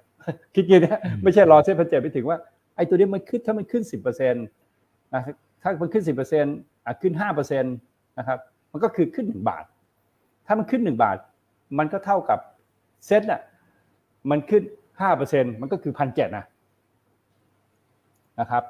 [0.55, 2.37] คิดเงี้ยนะไม่ใช่รอเซ็ตพันเจ็ดไปถึงว่า
[2.75, 4.45] ไอ้ตัวนี้มันขึ้นถ้ามันขึ้นสิบเปอร์เซ็นต์
[5.13, 5.21] นะ
[5.61, 6.55] ถ้ามันขึ้นสิบเปอร์เซ็นต์
[6.85, 7.75] อะขึ้นห้าเปอร์เซ็นต์
[8.17, 8.39] นะครับ
[8.71, 9.65] มันก็คือขึ้นหนึ่งบาท
[10.45, 11.17] ถ้ามันขึ้นหนึ่งบาท
[11.77, 12.39] มันก็เท่ากับ
[13.05, 13.41] เซ็ตอะ
[14.29, 14.63] มันขึ้น
[15.01, 16.45] ห้าเปอร์เซ็นต์มันก็คือพันเจ็ดนะ
[18.39, 18.63] นะครับ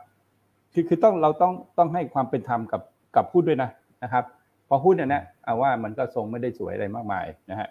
[0.74, 2.82] คือคือต้องเราต้องต้องให้ความเป็นธรรมกับ
[3.16, 3.70] กับหุ้นด้วยนะ
[4.04, 4.24] นะครับ
[4.68, 7.70] พอหุ้นเนี่ยนะเอาว่ามันก็ทรงไม่ได้สวยอะไรมากมายนะฮะ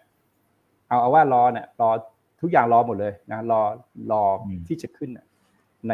[0.89, 1.91] เอาเอาว่ารอเนี่ยรอ
[2.41, 3.61] ทุกอย่างรอหมดเลยนะรอ
[4.13, 4.23] รอ
[4.67, 5.11] ที่จะขึ้น
[5.89, 5.93] ใน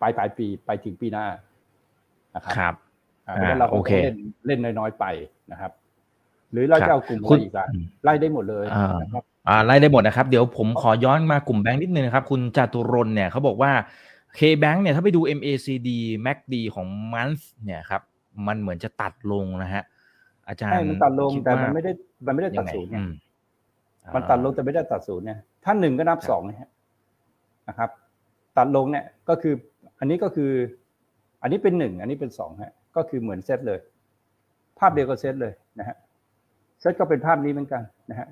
[0.00, 1.26] ปลายปลายปีไปถึงปีหน้า
[2.34, 2.74] นะครับครับ
[3.26, 3.92] อ่าเพราะฉะนั้นเราก็โอเค
[4.46, 5.04] เล่นเล่นน้อยๆไป
[5.52, 5.72] นะครับ
[6.52, 7.66] หรือเราจะเอากลุ่มอะไรอีกอะ
[8.04, 13.72] ไล่ได้หมดเลยอ่านะครับอ่าไล่ได้หมดนะครับ เดี๋ยวผมขอย้อนมากลุ่มแบงค์นิดนึงนะครับ คุณจตุรนต์เนี่ยเขาบอกว่า
[14.38, 15.88] K-Bank เนี่ยถ้าไปดู MACD
[16.24, 18.02] MACD ของ month เนี่ยครับ
[18.46, 19.82] มันเหมือนจะตัดลงนะฮะ
[20.48, 21.92] อาจารย์ใช่มันตัดลงคิแต่มันว่าไม่ได้
[22.26, 23.12] มันไม่ได้ยัตัดงไงศูนย์ไงอืม
[24.14, 26.70] มันตัดลงแต่ไม่ได้ตัดศูนย์เนี่ย ถ้าหนึ่งก็นับสองนะฮะ
[27.68, 27.90] นะครับ
[28.56, 29.54] ตัดลงเนี่ยก็คือ
[29.98, 30.50] อันนี้ก็คือ
[31.42, 33.80] อันนี้เป็นหนึ่งอันนี้เป็นสองฮะ ก็คือเหมือนเซตเลย
[34.78, 35.96] ภาพเดียวกับเซตเลยนะฮะ
[36.80, 38.28] เซตก็เป็นภาพนี้เหมือนกันนะฮะ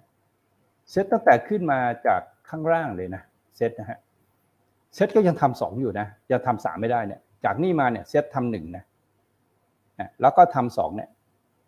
[0.91, 3.23] เซตตั้งแต่ขึ้นมาจากข้างล่างเลยนะ
[3.57, 3.99] เซตนะฮะ
[4.95, 8.85] เซตก็ยังทำสองอยู่นะยังทำสามไม่ได้เนี่ย จากนี่มาเนี่ยเซตทำหนึ่งนะ
[10.01, 11.09] นะแล้วก็ทำสองเนี่ย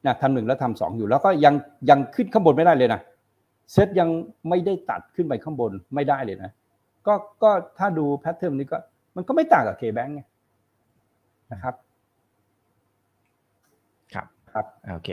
[0.07, 1.55] นะทำหนึ่งแล้วทำสองอยู่แล้วก็ยัง
[1.91, 3.01] ยังขึ้นข้างบนไม่ได้เลยนะ
[3.73, 4.09] เซตยัง
[4.49, 6.51] ไม่ได้ตัดขึ้นไปข้างบนไม่ได้เลยนะ
[7.07, 8.79] ก็ก็ถ้าดูแพทเทิร์นนี้ก็
[9.17, 10.21] มันก็ไม่ต่างกับเคแบงไง
[11.53, 11.75] นะครับ
[14.15, 15.11] ครับครับโอเค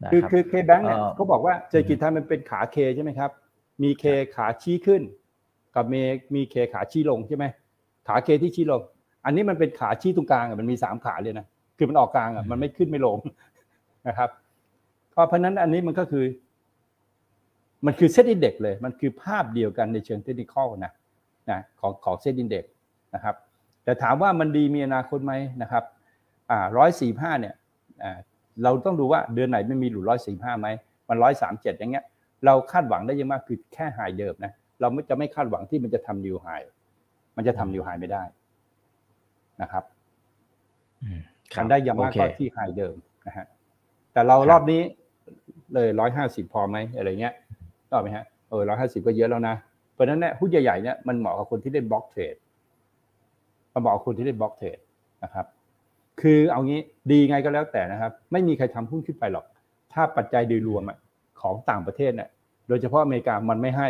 [0.00, 3.30] ได้คือรับคือ KBANK เนี่ยเอ่อเขาบอกว่าเศรษฐกิจไทยมันเป็นขา K ใช่ไหมครับ
[3.82, 4.04] มี K
[4.36, 5.02] ขาชี้ขึ้น
[5.74, 6.00] กับมี
[6.34, 7.44] มี K ขาชี้ลงใช่ไหม
[8.08, 8.80] ขา K ที่ชี้ลง
[9.24, 11.46] อันนี้มันเป็นขาชี้ตรงกลางอะมันมีสามขาเลยนะ
[11.76, 13.18] คือมันออกกลางอะมันไม่ขึ้นไม่ลง
[14.08, 14.30] นะครับ
[15.10, 16.24] เพราะเพราะฉะนั้นอันนี้มันก็คือ
[17.86, 20.92] มันคือ SET Index เลย มันคือภาพเดียวกันในเชิง technical นะ
[21.50, 22.64] นะของของ SET Index
[23.14, 23.34] นะครับ
[23.84, 25.84] แต่ถามว่ามันดีมีอนาคตไหมนะครับ
[26.50, 27.54] อ่าร้อยสี่ห้าเนี่ย
[28.02, 28.18] อ่า
[28.62, 30.68] เราต้องดูว่าเดือนไหนไม่มีหลุดร้อยสี่ห้าไหม
[31.08, 32.04] มันร้อยสามเจ็ดอย่างเงี้ย
[32.46, 36.48] เราคาดหวังได้ยังมากคือแค่ high เดิมนะเราไม่จะไม่คาดหวังที่มันจะทำ new high
[37.36, 38.22] มันจะทำ new high ไม่ได้
[39.62, 39.84] นะครับ
[41.02, 41.20] อืม
[41.52, 42.96] ครับทำได้ยังมากโอเคก็ที่ high เดิม
[43.26, 43.46] นะฮะ
[44.12, 44.80] แต่เรารอบนี้
[45.74, 47.34] เลยร้อยห้าสิบพอไหมอะไรเงี้ย
[47.88, 49.54] ก็ไหมฮะเออร้อยห้าสิบก็เยอะแล้วนะ
[49.92, 52.34] เพราะฉะนั้นเนี่ยหุ้นใหญ่ๆเนี่ยมันเหมาะกับคนที่เล่น block trade
[53.74, 54.78] มันเหมาะกับคนที่เล่นบล็อกเทรด
[55.24, 55.46] นะครับ
[56.20, 56.80] คือเอางี้
[57.10, 59.44] ดีไงก็แล้วแต่นะครับ ไม่มีใครทำหุ้นขึ้นไปหรอก
[59.92, 60.98] ถ้าปัจจัยโดยรวมอะ
[61.40, 62.28] ของต่างประเทศเนี่ย
[62.68, 63.88] โดยเฉพาะอเมริกามันไม่ให้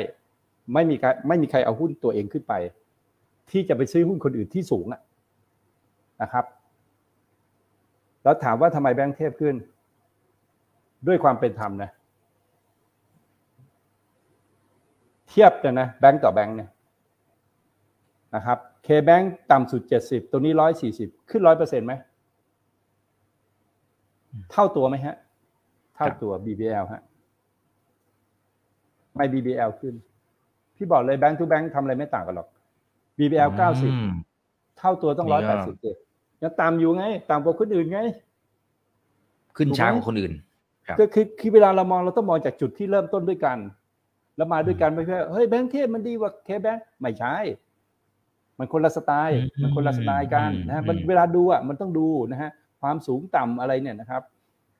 [0.74, 2.54] ไม่มีใครไม่มีใครเอาหุ้นตัวเองขึ้นไป
[3.50, 5.00] ที่จะไปซื้อหุ้นคนอื่นที่สูงอะ
[6.22, 6.44] นะครับ
[8.24, 9.54] แล้วถามว่าทำไมแบงค์เทพขึ้น
[11.06, 11.90] ด้วยความเป็นธรรมนะ
[15.28, 16.70] เทียบกันนะแบงค์ต่อแบงค์เนี่ย
[18.34, 21.92] นะครับเคแบงค์ต่ำสุดเจ็ดสิบตัวนี้ร้อยสี่สิบขึ้นร้อยเปอร์เซ็นต์ไหม
[24.52, 25.16] เท่าตัวไหมฮะ
[25.94, 27.02] เท่าตัว BBL ฮะ
[29.16, 29.94] ไม่ BBL ขึ้น
[30.76, 32.48] พี่บอกเลยแบงค์ทุกแบงค์ทำอะไรไม่ต่างกันหรอก
[33.18, 34.10] BBL เก้าสิบอืม
[34.78, 35.96] เท่าตัวต้องนี่ร้อยก็แปดสิบเจ็ด
[36.42, 38.00] ยังตามอยู่ไง ตามกว่าคนอื่นไง
[39.56, 40.49] ขึ้นถูกไหมช้ากว่าคนอื่นครับ
[41.00, 43.58] ก็คือคือเวลาเรามองเราต้องมองจากจุดที่เริ่มต้นด้วยกัน
[44.36, 47.36] แล้วมาด้วยกันไม่ใช่เฮ้ยแบงค์เทพมันดีกว่าเคแบงค์ไม่ใช่
[48.58, 52.50] มันคนละสไตล์อืมมันคนละสไตล์กันอืมนะฮะมันอืมเวลาดูอะมันต้องดูนะฮะ
[52.80, 54.22] ความสูงต่ำอะไรเนี่ยนะครับ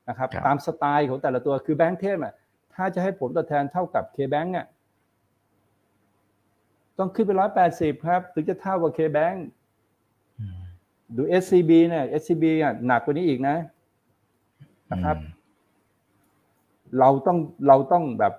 [0.08, 2.34] นะครับครับ ตามสไตล์ของแต่ละตัวคือแบงค์เทพอะ
[2.74, 4.66] ถ้าจะให้ผลตอบแทนเท่ากับเคแบงค์อะ
[6.98, 9.44] ต้องขึ้นไปร้อยแปดสิบครับ ถึงจะเท่ากับเคแบงค์
[10.40, 10.60] อืม
[11.16, 13.56] ดู SCB เนี่ย SCB อะหนักกว่านี้อีกนะ
[14.92, 15.16] นะครับ
[16.98, 17.38] เราต้อง
[17.68, 18.32] เราต้องแบบ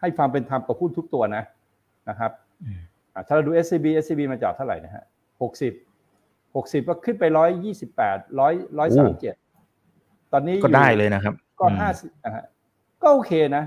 [0.00, 1.42] ให้ความเป็นธรรมกับหุ้นทุกตัวนะ
[2.08, 2.32] นะครับ
[2.64, 2.80] อืม
[3.14, 5.04] อะถ้าเราดู SCB SCB มันจอดเท่าไหร่นะฮะ
[5.42, 5.72] หกสิบ
[6.56, 9.34] หกสิบก็ขึ้นไปร้อยยี่สิบแปดร้อยร้อยสามเจ็ด
[10.32, 12.44] ตอนนี้ก็ได้เลยนะครับ ก็อืมห้าสิบอะฮะ
[13.02, 13.64] ก็โอเคนะ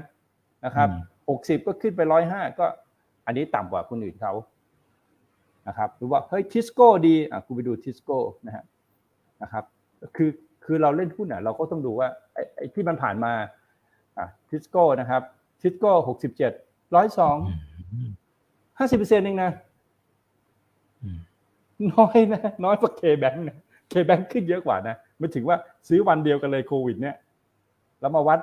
[0.65, 2.65] นะครับอืมหกสิบก็ขึ้นไปร้อยห้าก็
[3.25, 4.33] อันนี้ต่ำกว่าคนอื่นเขา
[5.67, 8.17] นะครับหรือว่าเฮ้ยทิสโก้ดีอะคุณไปดูทิสโก้
[8.47, 8.63] นะฮะ
[9.43, 9.63] นะครับ
[10.15, 10.29] คือ
[10.65, 13.49] คือเราเล่นหุ้นอะ เราก็ต้องดูว่าไอ้ไอ้ที่มันผ่านมาอะ
[14.49, 15.21] ทิสโก้นะครับ
[15.61, 16.51] ทิสโก้หกสิบเจ็ด
[16.95, 17.37] ร้อยสอง
[17.93, 18.09] อืม
[18.79, 19.51] ห้าสิบเปอร์เซ็นต์เองนะ
[21.01, 21.17] อืม
[21.93, 23.57] น้อยนะ น้อยกว่า KBANK นะ
[23.89, 25.57] KBANK ขึ้นเยอะกว่านะมันถึงว่า
[25.87, 27.15] ซื้อวันเดียวกันเลยโควิด เนี่ย
[27.99, 28.39] แล้วมาวัด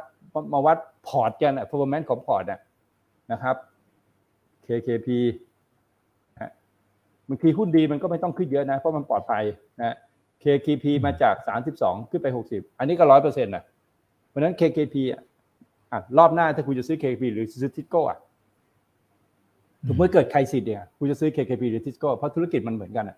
[0.55, 2.61] มาวัดพอร์ตกันอะ performance ของพอร์ตอะ
[3.33, 3.57] นะครับ
[4.67, 5.09] KKP
[6.41, 6.51] นะ
[7.29, 9.45] บางทีหุ้นดีมันก็ไม่ต้องขึ้นเยอะนะ เพราะมันปลอดภัย
[9.83, 9.97] นะ
[10.43, 11.35] KKP มาจาก
[11.75, 13.65] 32 ขึ้นไป 60 อันนี้ก็ร้อยเปอร์เซ็นต์นะ
[14.29, 14.97] เพราะฉะนั้น KKP
[15.93, 18.19] อะอะรอบหน้าถ้าคุณจะซื้อ KKP หรือซื้อทิสโก้อะ
[19.89, 23.17] สมมติเกิดใครสิทธิ์เนี่ยคุณจะซื้อ KKP หรือทิสโก้เพราะธุรกิจมันเหมือนกันอะ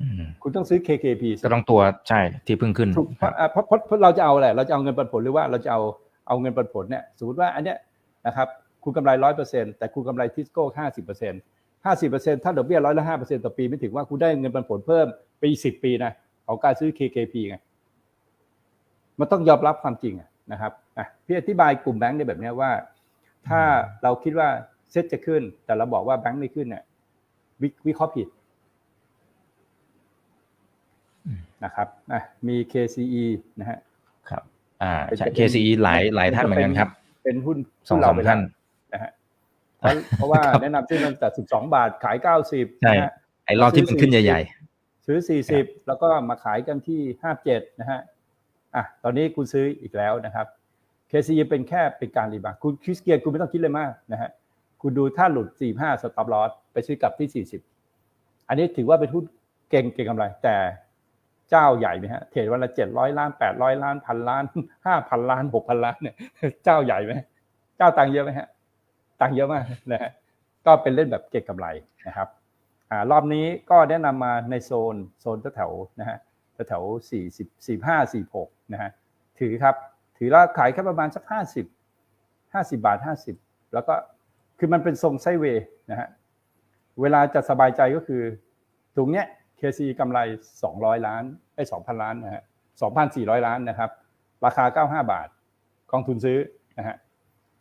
[0.00, 5.80] อืมคุณต้องซื้อ KKP สิก็ต้องตัวใช่ที่เพิ่งขึ้นถูกเพครัราะบอะเพราะเพราะเพราะเราจะเอาอะไรเราจะเอาเงินปันผลหรือว่าเราจะเอา
[6.28, 7.78] เอาเงินปันผลเนี่ยสมมติว่าอันเนี้ย
[8.26, 8.48] นะครับ
[8.84, 11.40] คุณกำไรร้อยเปอร์เซ็นต์แต่คุณกำไรทิสโก้ห้าสิบเปอร์เซ็นต์
[11.84, 15.06] ห้าสิบเปอร์เซ็นต์ถ้าดอกเบี้ยร้อยละห้าเปอร์เซ็นต์ต่อปีไม่ถึงว่าคุณได้เงินปันผลเพิ่ม
[15.38, 16.12] ไปอีกสิบปีนะ
[16.46, 17.56] ของการซื้อ KKP ไง
[19.20, 22.70] มันต้องยอมรับความจริงอะ นะครับอะพี่อธิบายกลุ่มแบงค์ในแบบเนี้ยว่า
[23.48, 23.60] ถ้า
[24.02, 24.48] เราคิดว่า
[24.90, 26.84] เซ็ตจะขึ้น แต่เราบอกว่าแบงค์ไม่ขึ้นเนี่ย
[27.62, 28.28] วิวิเคราะห์ผิด
[31.26, 33.24] อืมนะครับอะมี KCE
[33.60, 33.78] นะฮะ
[34.30, 34.42] ครับ
[34.82, 36.88] อ่าเป็นใช่เป็น KCE หลายหลายท่านเหมือนกันครับ
[37.24, 38.40] เป็นหุ้นสองหุ้เรสามไปท่าน
[38.90, 39.10] แล้วนะฮะ
[39.78, 43.12] เพราะเพราะว่าครับแนะนำซื้อตั้งแต่สิบสองบาทขายเก้าสิบใช่นะฮะ
[43.46, 44.40] ไอ้รอบที่มันขึ้นใหญ่
[45.06, 48.00] ซื้อสี่สิบแล้วก็มาขายกันที่ห้าเจ็ดนะฮะ
[48.76, 50.46] อะตอนนี้คุณซื้ออีกแล้วนะครับ
[51.10, 54.30] KC เป็นแค่เป็นการรีบาวด์คุณคริสเกียร์คุณไม่ต้องคิดเลยมากนะฮะ
[54.82, 57.60] คุณดูถ้าหลุดสี่ห้าสต็อปลอสไปซื้อกลับที่สี่สิบ
[58.48, 59.24] อันนี้ถือว่าเป็นหุ้น
[59.70, 60.56] เก่งเก่งกำไร แต่
[61.50, 64.44] เจ้าใหญ่ไหมฮะเทรดวันละเจ็ดร้อยล้านแปดร้อยล้านพันล้าน
[64.86, 66.14] ห้าพันล้านหกพันล้านเนี่ย
[66.64, 67.12] เจ้าใหญ่ไหม
[67.76, 68.48] เจ้าตังเยอะไหมฮะ
[69.20, 70.10] ตังเยอะมากนะฮะ
[70.66, 71.66] ก็เป็นเล่นแบบเก่งกำไร
[72.06, 72.28] นะครับ
[72.90, 76.18] อ่ารอบนี้ก็แนะนำมาในโซนโซนแถวๆนะฮะ
[76.68, 78.90] แถวสี่สิบสี่ห้าสี่หกนะฮะ
[79.40, 79.74] ถือครับ
[80.18, 81.66] ถือแล้วขายแค่ประมาณสักห้าสิบ
[82.54, 83.36] ห้าสิบาทห้าสิบ
[83.74, 83.94] แล้วก็
[84.58, 86.08] คือมันเป็นทรงไซเวย์นะฮะ
[87.00, 88.22] เวลาจะสบายใจก็คือ
[88.96, 89.26] ตรงเนี้ย
[89.60, 90.18] KC กำไร
[90.62, 91.22] 200 ล้าน
[91.54, 92.42] ไอ้2,000 ล้านนะฮะ
[92.94, 93.90] 2,400 ล้านนะครับ
[94.44, 95.28] ราคา 95 บาท
[95.92, 96.38] กองทุนซื้อ
[96.78, 96.96] นะฮะ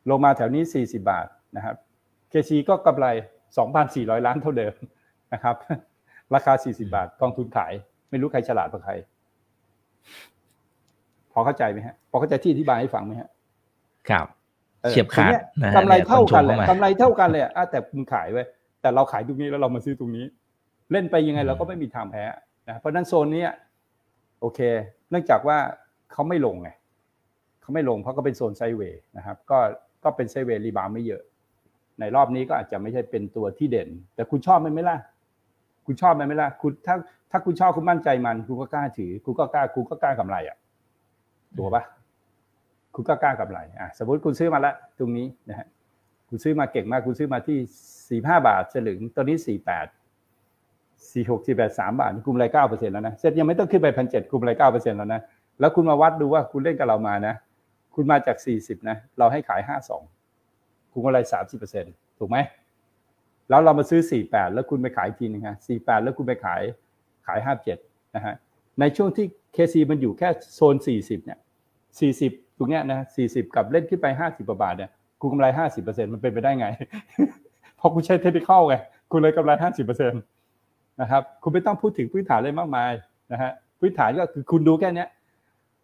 [0.10, 1.76] ลงมาแถวนี้ 40 บาทนะครับ
[2.32, 3.08] KC ก็กำไร
[3.68, 4.74] 2,400 ล้านเท่าเดิม
[5.34, 5.56] นะครับ
[6.36, 7.74] ราคา 40 บาทกองทุนขาย
[8.16, 8.94] ไม่รู้ใครฉลาดกว่าใคร
[11.34, 14.28] พอเข้าใจไหมฮะ พอเข้าใจที่อธิบายให้ฟังไหมฮะๆครับ
[14.86, 18.44] ออเฉียบขาดทีนี้นะฮะกำไรเท่ากันเนี่เลยยคนชมเข้ามากำไรเท่ากันเลยอะอะแต่คุณขายไว้
[18.82, 20.26] แต่เราขายตรงนี้แล้วเรามาซื้อตรงนี้
[20.92, 22.24] เล่นไปยังไงเราก็ไม่มีทางแพ้
[22.68, 23.52] นะเพราะฉะนั้นโซนเนี้ย
[24.42, 24.60] โอเค
[25.10, 25.58] เนื่องจากว่า
[26.12, 26.70] เขาไม่ลงไง
[27.62, 29.58] เขาไม่ลงเพราะก็เป็นโซน sideway นะครับ ก็
[30.04, 31.22] ก็เป็น sideway rebound ไม่เยอะ
[32.00, 34.98] ในรอบนี้ก็อาจจะไม่ใช่เป็นตัวที่เด่น แต่คุณชอบมันไหมล่ะ
[35.86, 36.96] คุณชอบมันไหมล่ะคุณถ้า
[37.32, 40.58] ถ้าคุณชอบคุณมั่นใจมัน คุณก็กล้าถือ คุณก็กล้าคุณก็กล้ากำไรอะ
[41.58, 41.84] ถูกปะ
[42.96, 45.68] คุณก็กล้ากำไรอะสมมติคุณซื้อมาแล้วตรงนี้นะฮะ
[46.30, 47.58] คุณซื้อมาเก่งมาก คุณซื้อมาที่
[48.10, 49.88] สี่ห้าบาทสลึงตอนนี้สี่แปด
[51.12, 55.22] สี่หกสี่แปดสามบาทกลุ่มไรเก้าเปอร์เซ็นต์แล้วนะเซ็ตยังไม่ต้องขึ้นไปพันเจ็ดกลุ่มไรเก้าเปอร์เซ็นต์แล้วนะ
[55.60, 57.36] แล้วคุณมาวัดดูว่าคุณเล่นกับเรามานะ
[57.96, 60.02] คุณมาจากสี่สิบนะ เราให้ขายห้าสอง
[60.92, 62.38] คุณกำไรสามสิบเปอร์เซ็นต์ถูกไหม
[63.50, 66.62] แล้วเรามาซื้อ 48 แล้วคุณไปขายทีนึงฮะ48 แล้วคุณไปขาย
[67.28, 67.40] ขาย
[67.78, 68.36] 57 นะฮะ
[68.80, 69.26] ในช่วงที่
[69.56, 71.40] KC มันอยู่แค่โซน 40 เนี่ย
[71.98, 74.92] 40 ตรงเนี้ยนะ 40 กับเล่นขึ้นไป 50กว่าบาทเนี่ย
[75.22, 75.48] คุณกำไร
[75.80, 76.68] 50%มันเป็นไปได้ไง
[77.78, 78.76] เพราะคุณใช้เทคนิคไง
[79.12, 79.52] คุณเลยกำไร
[79.86, 82.92] 50%นะครับ คุณไม่ต้องพูดถึงพื้นฐานเลยมากมาย
[83.32, 85.08] นะฮะ พื้นฐานก็คือคุณดูแค่เนี้ย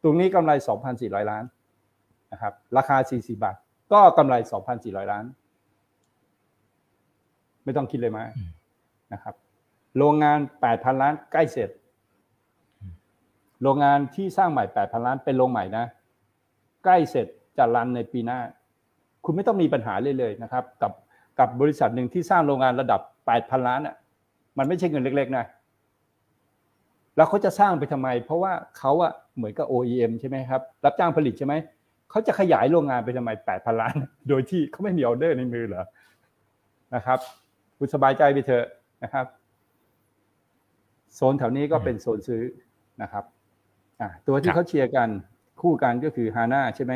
[0.03, 0.51] ตรงนี้กำไร
[0.91, 1.43] 2,400 ล้าน
[2.32, 3.55] นะครับ ราคา 40 บาท
[3.91, 4.36] ก็กำไร
[4.74, 5.26] 2,400 ล้าน
[7.64, 8.30] ไม่ต้องคิดเลยมาก
[9.14, 9.36] นะครับ
[9.97, 11.70] โรงงาน8,000ล้านใกล้เสร็จ
[13.62, 15.86] โรงงานที่สร้างใหม่8,000ล้านเป็นโรงใหม่นะ
[16.84, 18.39] ใกล้เสร็จจะรันในปีหน้า
[19.26, 20.91] คุณไม่ต้องมีปัญหาเลยเลยนะครับ กับ
[21.39, 23.01] กับบริษัทหนึ่งที่สร้างโรงงานระดับ
[23.34, 23.95] 8,000ล้านอะ
[24.57, 25.45] มันไม่ใช่เงินเล็ก ๆ นะ
[27.16, 31.53] แล้วเขาจะสร้างไปทำไม เพราะว่าเขาอะเหมือนกับ OEM ใช่ไหมครับ รับจ้างผลิตใช่ไหม
[32.09, 33.95] เขาจะขยายโรงงานไปทำไม 8,000 ล้าน
[34.30, 35.86] โดยที่เขาไม่มีออเดอร์ในมือเหรอ
[36.95, 37.20] นะครับ
[37.84, 38.66] คุณสบายใจไปเถอะ
[39.04, 39.26] นะครับ
[41.16, 42.44] โซนแถวนี้ก็เป็นโซนซื้อ
[43.02, 43.24] นะครับ
[44.02, 45.10] อะตัวที่เขาเชียร์กัน
[45.62, 46.94] คู่กันก็คือฮาน่าใช่ไหม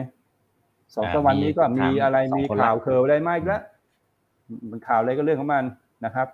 [0.95, 3.61] สองสามวันนี้ก็มีอะไรมีข่าวเคอร์อะไรมาอีกแล้ว
[4.69, 5.63] มันข่าวอะไรก็เรื่องของมัน
[6.05, 6.27] นะครับ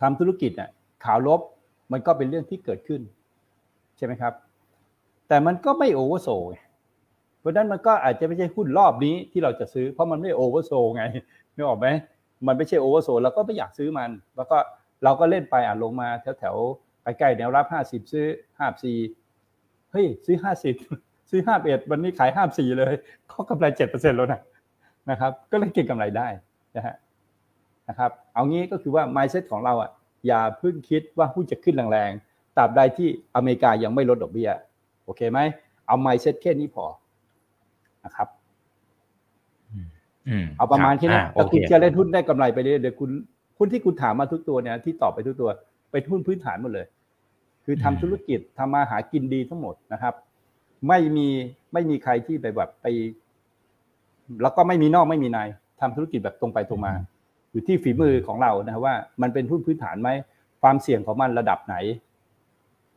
[0.00, 0.68] ทำธุรกิจอะ
[1.04, 1.40] ข่าวลบ
[1.92, 3.00] มันก็เป็นเรื่องที่เกิดขึ้น
[3.96, 4.32] ใช่ไหมครับ
[5.28, 6.56] แต่มันก็ไม่ oversold ไง
[7.40, 11.02] เพราะฉะนั้นมันก็อาจจะไม่ใช่หุ้นรอบนี้ที่เราจะซื้อ เพราะมันไม่ oversold ไง
[11.56, 11.88] นึกออกไหม
[12.46, 14.56] มันไม่ใช่ oversold เราก็ไม่อยากซื้อมัน แล้วก็
[15.04, 16.56] เราก็เล่นไปอะลงมาแถวแถว
[17.02, 18.26] ใกล้ๆแนวรับห้าสิบซื้อ
[18.58, 18.98] ห้าสี่
[19.92, 20.74] เฮ้ยซื้อห้าสิบ
[21.30, 22.94] ซื้อห้าเอ็ดวันนี้ขายห้าสี่เลย
[23.28, 24.40] เขากำไรเจ็ดเปอร์เซ็นต์แล้วนะ
[25.10, 26.28] นะครับ ก็เลยเก็งกำไรได้
[26.76, 26.96] นะฮะ
[27.88, 29.90] นะครับ เอางี้ก็คือว่า mindset ของเราอะ
[30.26, 34.50] อย่าเพิ่งคิดว่าหุ้นจะขึ้นแรงๆตราบใดที่อเมริกายังไม่ลดดอกเบี้ย
[35.04, 35.38] โอเคไหม
[35.86, 36.84] เอา mindset แค่นี้พอ
[38.04, 38.28] นะครับ
[40.58, 43.10] เอาประมาณแค่นี้อ่แต่โอคุณเคจะเล่นหุ้นได้กำไรไปเรื่อยเดี๋ยวคุณ
[43.58, 45.50] หุ้นที่คุณถามมาทุกตัวเนี่ยที่ตอบไปทุกตัว
[45.90, 46.86] เป็นหุ้นพื้นฐานหมดเลย
[47.64, 50.14] คือทำธุรกิจทำมาหากินดีทั้งหมดนะครับ
[50.88, 51.28] ไม่มี
[51.72, 52.86] ไม่มีใครที่ไปแบบไป
[54.42, 55.38] แล้วก็ไม่มีนอกไม่มีใน
[55.80, 56.92] ทำธุรกิจแบบตรงไปตรงมา
[57.50, 60.10] อยู่ที่ฝีมือของเรานะครับว่า มันเป็นหุ้นพื้นฐานไหม
[60.62, 61.76] ความเสี่ยงของมันระดับไหน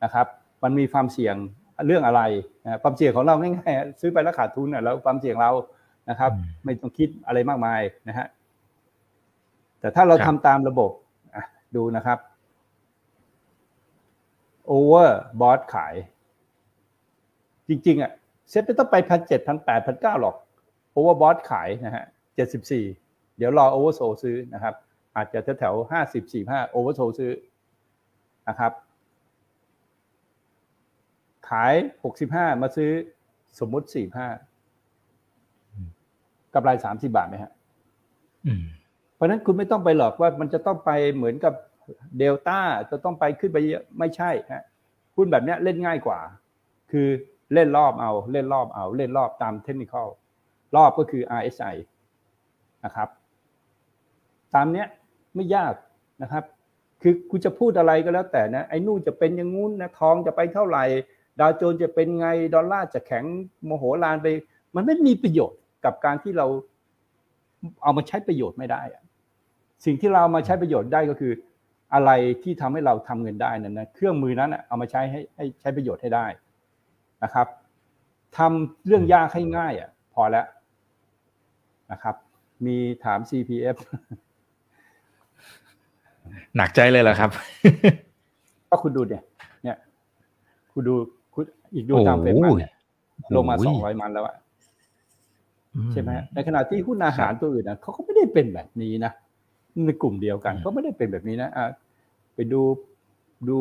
[0.03, 0.27] นะครับ
[0.63, 1.35] มันมีความเสี่ยง
[1.87, 2.21] เรื่องอะไร
[2.63, 5.51] นะความเสี่ยงของเราง่ายๆซื้อไปแล้วขาดทุนน่ะแล้วความเสี่ยงเรา
[6.09, 8.27] นะครับอืมไม่ต้องคิดอะไรมากมายนะฮะ
[9.79, 10.91] แต่ถ้าเราครัทำบตามระบบ
[11.35, 11.43] อะ
[11.75, 12.19] ดูนะครับ
[14.67, 15.95] โอเวอร์บอสขาย
[17.69, 18.11] จริง ๆ อะ
[18.49, 20.35] เซ็ตไม่ต้องไปพันเจ็ดพันแปดพันเก้าหรอก
[20.91, 22.85] overbought ขายนะฮะเจ็ดสิบสี่
[23.37, 24.73] เดี๋ยวรอ oversold ซื้อนะครับ
[25.15, 27.31] อาจจะแถวๆห้าสิบสี่ห้า oversold ซื้อ
[28.49, 28.71] นะครับ
[31.49, 32.91] ขายหกสิบห้ามาซื้อ
[33.59, 34.27] สมมุติสี่ห้า
[36.55, 37.51] กำไรสามสิบาทไหมฮะ
[38.45, 38.63] อืม
[39.15, 41.53] เพราะฉะนั้นคุณไม่ต้องไปหลอกว่ามันจะต้องไปเหมือนกับ
[42.17, 42.59] เดลต้า
[42.91, 44.63] จะต้องไปขึ้นไปเยอะไม่ใช่ฮะ
[45.15, 46.19] หุ้นแบบเนี้ยเล่นง่ายกว่า
[46.91, 47.07] คือ
[47.53, 50.07] เล่นรอบเอา เล่นรอบเอา เล่นรอบตามเทคนิคอล
[50.75, 51.75] รอบก็คือ RSI
[52.85, 53.09] นะครับ
[54.53, 54.87] ตามเนี้ย
[55.35, 55.73] ไม่ยาก
[56.21, 56.43] นะครับ
[57.01, 60.83] คือคุณจะพูดอะไรก็แล้วแต่นะไอ้นู่นจะเป็นอย่างงู้นนะทองจะไปเท่าไหร่
[61.39, 63.25] ดาวโจนส์จะเป็นไงดอลลาร์จะแข็ง
[63.65, 64.27] โมโหลานไป
[64.75, 66.47] มันไม่มีประโยชน์ กับการที่เรา
[67.83, 69.03] เอามาใช้ประโยชน์ไม่ได้อะ
[69.85, 71.31] สิ่งที่เราเอามาใช้ประโยชน์ได้ก็คือ
[71.93, 72.11] อะไร
[72.43, 76.25] ที่ทำให้เราทำเงินได้นั้นนะเครื่องมือนั้นนะเอามาใช้ให้ให้ใช้ประโยชน์ให้ได้
[77.23, 77.47] นะครับ
[78.37, 80.45] ทำเรื่องยากให้ง่ายอะพอแล้ว
[81.91, 82.15] นะครับ
[82.65, 83.75] มีถาม CPF
[86.55, 87.29] หนักใจเลยเหรอครับ
[88.69, 89.23] ก็คุณดูเนี่ย
[89.63, 89.77] เนี่ย
[90.73, 90.95] คุณดู
[91.33, 92.71] คุณอีกดูตามเฟรมมันเนี่ย
[93.35, 94.35] ลงมาสองร้อยมันแล้วอะ
[95.91, 99.11] ใช่ไหมฮะในขณะที่หุ้นอาหารตัวอื่นนะเขาก็ไม่ได้เป็นแบบนี้นะ
[99.85, 101.65] ในกลุ่มเดียวกันอืมก็ไม่ได้เป็นแบบนี้นะอะ
[102.35, 102.61] ไปดู
[103.49, 103.57] ดู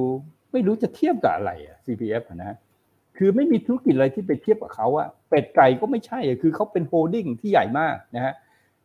[0.52, 2.56] ไม่รู้จะเทียบกับอะไรอะ CPF อะนะ
[3.16, 8.34] คือไม่มีธุรกิจอะไรที่ไปเทียบกับเขาอะเป็ดไก่ก็ไม่ใช่อะคือเขาเป็น holding ที่ใหญ่มากนะฮะ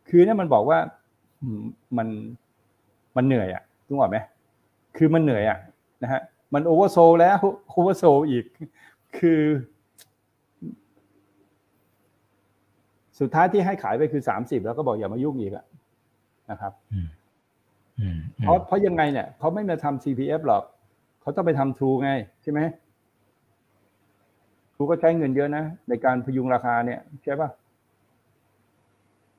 [0.09, 0.80] คือเนี่ยมันบอกว่า
[1.41, 1.63] อืม
[1.97, 2.07] มัน
[3.15, 4.17] มันเหนื่อยอะถูกไหม
[4.97, 5.59] คือมันเหนื่อยอะ
[6.03, 6.21] นะฮะ
[6.53, 8.45] มัน oversold แล้ว oversold อีก
[9.17, 9.41] คือ
[13.20, 15.65] สุดท้ายที่ให้ขายไปคือสามสิบแล้วก็บอกอย่ามายุ่งอีกอะ
[16.51, 17.07] นะครับอืม
[17.99, 20.63] อืมเพราะเพราะยังไงเนี่ยเขาไม่มาทำ CPF หรอก
[21.22, 22.11] เขาต้องไปทำ True ไง
[22.41, 22.59] ใช่ไหม
[24.74, 27.49] True ก็ใช้เงินเยอะนะในการพยุงราคาเนี่ยใช่ปะ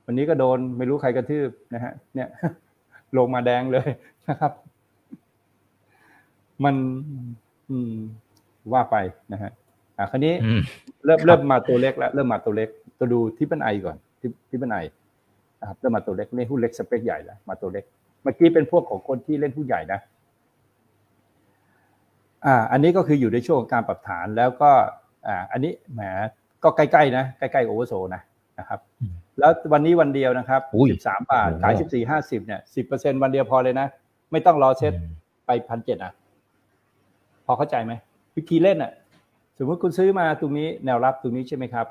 [0.05, 2.29] วันนี้ก็โดนไม่รู้ใครกระทืบนะฮะ เนี่ย
[3.17, 3.87] ลงมาแดงเลย
[4.27, 4.53] นะครับ
[6.63, 6.75] มัน
[7.69, 7.93] อืม
[8.73, 8.95] ว่าไป
[9.33, 9.51] นะฮะ
[10.01, 10.61] อะคราวนี้อืม
[11.05, 14.77] เริ่มครับเริ่มมาตัวเล็กแล้วเริ่มมาตัวเล็กตัวดูที่เป็นไอก่อนที่ที่เป็นไอ
[15.61, 17.85] นะครับเริ่มมาตัวเล็กนี่หุ้นเล็กสเปคใหญ่แล้วมาตัวเล็ก
[18.23, 19.99] เมื่อกี้เป็นพวกของคนที่เล่นหุ้นใหญ่นะ
[22.45, 24.71] อ่าอันนี้ก็คืออยู่ในช่วงของการปรับฐานแล้วก็
[25.27, 26.01] อ่าอันนี้แหม
[26.63, 28.21] ก็ใกล้ๆนะใกล้ๆโอเวอร์โซนะ
[28.59, 33.87] นะครับอืมแล้ววันนี้วันเดียวนะครับอุ้ยสิบสามบาทโอ้โหขายสิบสี่ห้าสิบเนี่ยสิบเปอร์เซ็นวันเดียวพอเลยนะ
[34.31, 34.93] ไม่ต้องรอเซ็ต
[35.45, 36.13] ไปพันเจ็ดอะ
[37.45, 37.93] พอเข้าใจไหม
[38.35, 39.00] วิธีเล่นอะส
[39.63, 41.87] มมติคุณซื้อมาตรงนี้แนวรับตรงนี้ใช่ไหมครับ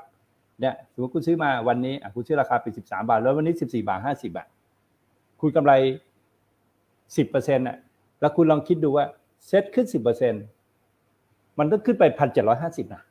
[0.59, 4.47] เนี่ยสมมติคุณซื้อมาวันนี้อะคุณซื้อราคาเป็นสิบสามบาท แล้ววันนี้สิบสี่บาทห้าสิบอะ
[5.41, 5.73] คุณกำไร
[7.17, 7.77] สิบเปอร์เซ็นต์อะ
[8.19, 9.05] แล้วคุณลองคิดดูว่า
[9.47, 10.33] เซ็ตขึ้นสิบเปอร์เซ็น
[11.59, 13.01] มันต้องขึ้นไปพันเจ็ดร้อยห้าสิบนะ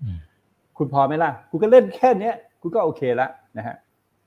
[0.00, 0.18] อืม
[0.78, 3.28] คุณพอไหมล่ะคุณก็เล่นแค่เนี้ยคุณก็โอเคละ
[3.58, 3.76] นะฮะ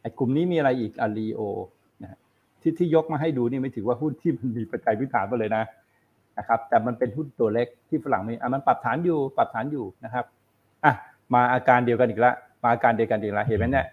[0.02, 1.42] ไอ้กลุ่มนี้มีอะไรอีกอารีโอ
[2.02, 2.20] นะฮะ
[2.62, 5.64] ที่ที่ยกมาให้ดูนี่ไม่ถือว่าหุ้นที่มันมีปัจจัยพื้นฐานมาเลยนะ
[6.38, 10.26] นะครับแต่มันเป็นหุ้นตัวเล็กที่ฝรั่งมีอะมันปรับฐานอยู่ปรับฐานอยู่นะครับ
[10.86, 10.94] อะ
[11.34, 12.32] มาอาการเดียวกันอีกละ
[12.64, 13.86] มาอาการเดียวกันอีกละเห็นไหมเนี่ย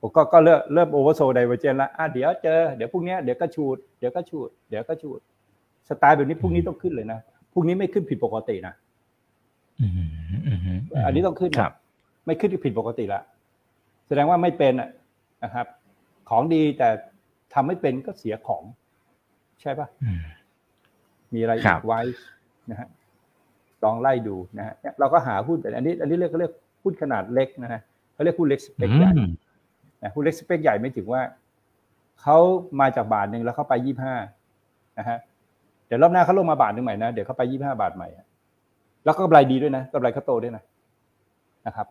[0.00, 5.20] ผมก็ก็เริ่มเริ่ม oversold divergence ละอะเดี๋ยวเจอเดี๋ยวพรุ่งเนี้ยเดี๋ยวก็ shoot เดี๋ยวก็ shoot เดี๋ยวก็ shoot
[5.88, 7.18] สไตล์แบบนี้พรุ่งนี้ต้องขึ้นเลยนะ
[7.52, 8.74] พรุ่งนี้ไม่ขึ้นผิดปกตินะ
[9.80, 10.08] อืมอืม
[10.46, 11.72] อืมอันนี้ต้องขึ้นครับ
[12.26, 13.20] ไม่ขึ้นผิดปกติละ
[14.06, 14.90] แสดงว่าไม่เป็นอะ
[15.44, 15.66] นะครับ
[16.30, 16.88] ของดีแต่
[17.54, 18.62] ทำไม่เป็นก็เสียของ
[19.60, 20.10] ใช่ปะอื
[21.34, 22.00] มมีอะไรครัอีบกไว้
[22.70, 22.88] นะฮะ
[23.84, 27.80] ลองไล่ดูนะฮะเนี่ยเราก็หาหุ้นแต่อันนี้ อันนี้เรียกเขาเรียกหุ้นขนาดเล็กนะฮะ
[28.14, 29.30] เขาเรียกหุ้นเล็กสเปกใหญ่อืม
[30.02, 31.22] นะหุ้นเล็กสเปกใหญ่ไม่ถึงว่า
[32.22, 32.36] เขา
[32.80, 34.14] มาจากบาทหนึ่งแล้วเขาไปยี่ห้า
[34.98, 35.18] นะฮะ
[35.86, 38.26] เดี๋ยวรอบหน้าเขาลงมาบาทหนึ่งใหม่นะเดี๋ยวเขาไปยี่ห้าบาทใหม่อะ
[39.04, 40.62] แล้วก็กำไรดีด้วยนะกำไรเขาโตด้วยนะ
[41.66, 41.86] นะครับ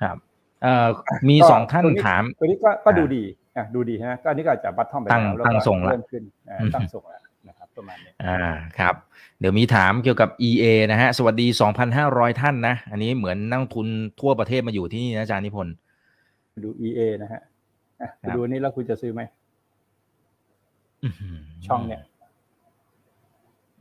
[0.00, 0.16] ครับ
[0.62, 0.86] เอ่อ
[1.28, 3.24] มีก็สองท่านตัวนี้ถามตัวนี้ก็ก็อ่าดูดี
[3.56, 8.38] อะดูดีฮะก็อันนี้ก็อาจจะบัตทอมไปตั้งแล้วแล้วตั้งก็ทรงละเริ่มขึ้นอ่าอืมตั้งส่งแล้วนะครับประมาณนี้อ่า
[8.78, 8.94] ครับ
[9.40, 11.46] เดี๋ยวมีถามเกี่ยวกับ EA นะฮะ สวัสดี
[11.94, 13.86] 2,500 ท่านนะ อันนี้เหมือนนักลงทุน
[14.20, 15.74] ทั่วประเทศมาอยู่ที่นี่นะอาจารย์นิพนธ์
[16.64, 17.40] ดู EA นะฮะ
[18.00, 19.22] อะครับดูอันนี้แล้วคุณจะซื้อไหม
[21.02, 21.28] อื้อหื
[21.66, 22.02] ช่องเนี่ย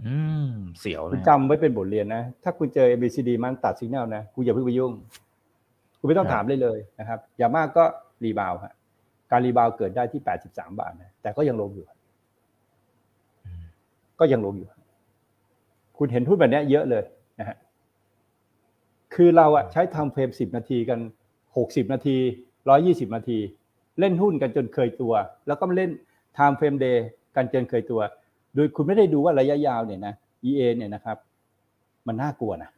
[0.05, 0.15] อื
[0.49, 4.91] ม เสียวเลคุณยจำไว้เป็นบทเรียนนะ ถ้าคุณเจอ ABCD มันตัดสัญญาณนะคุณอย่าเพิ่งไปยุ่ง
[5.99, 7.83] คุณไม่ต้องถามเลยเลยนะครับ อย่างมากก็
[8.23, 8.73] รีบาวฮะ
[9.31, 11.85] การรีบาวเกิดได้ที่ 83 บาทนะแต่ก็ยังลงอยู่
[14.19, 14.69] ก็ยังลงอยู่
[15.97, 17.03] คุณเห็นหุ้นแบบเนี้ยเยอะเลย
[17.39, 17.57] นะฮะ
[19.13, 20.99] คือเราอะใช้ทำเฟรม 10 นาทีกัน
[21.45, 22.17] 60 นาที
[22.65, 23.39] 120 นาที
[23.99, 25.13] เล่นหุ้นกันจนเคยตัว
[25.47, 25.91] แล้วก็มาเล่น
[26.37, 26.97] time frame day
[27.35, 28.01] กันจนเคยตัว
[28.55, 30.13] โดยคุณไม่ได้ดูว่าระยะยาวเนี่ยนะ
[30.49, 31.17] EA เนี่ยนะครับ
[32.07, 32.69] มันน่ากลัวนะ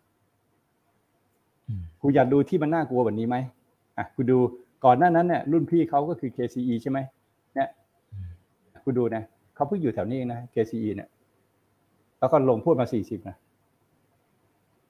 [1.68, 3.38] อืมคุณอยากดูที่มันน่ากลัวแบบนี้ไหม
[3.98, 4.40] อะคุณดู
[4.86, 7.00] ก่อนหน้านั้นเนี่ยรุ่นพี่เขาก็คือ KCE ใช่ไหม
[7.56, 7.70] เนี่ย
[8.84, 9.24] คุณดูนะ
[9.56, 11.10] เขาเพิ่งอยู่แถวนี้เองนะ KCE เนี่ย
[12.20, 13.36] แล้วก็ลงพูดมา40นะ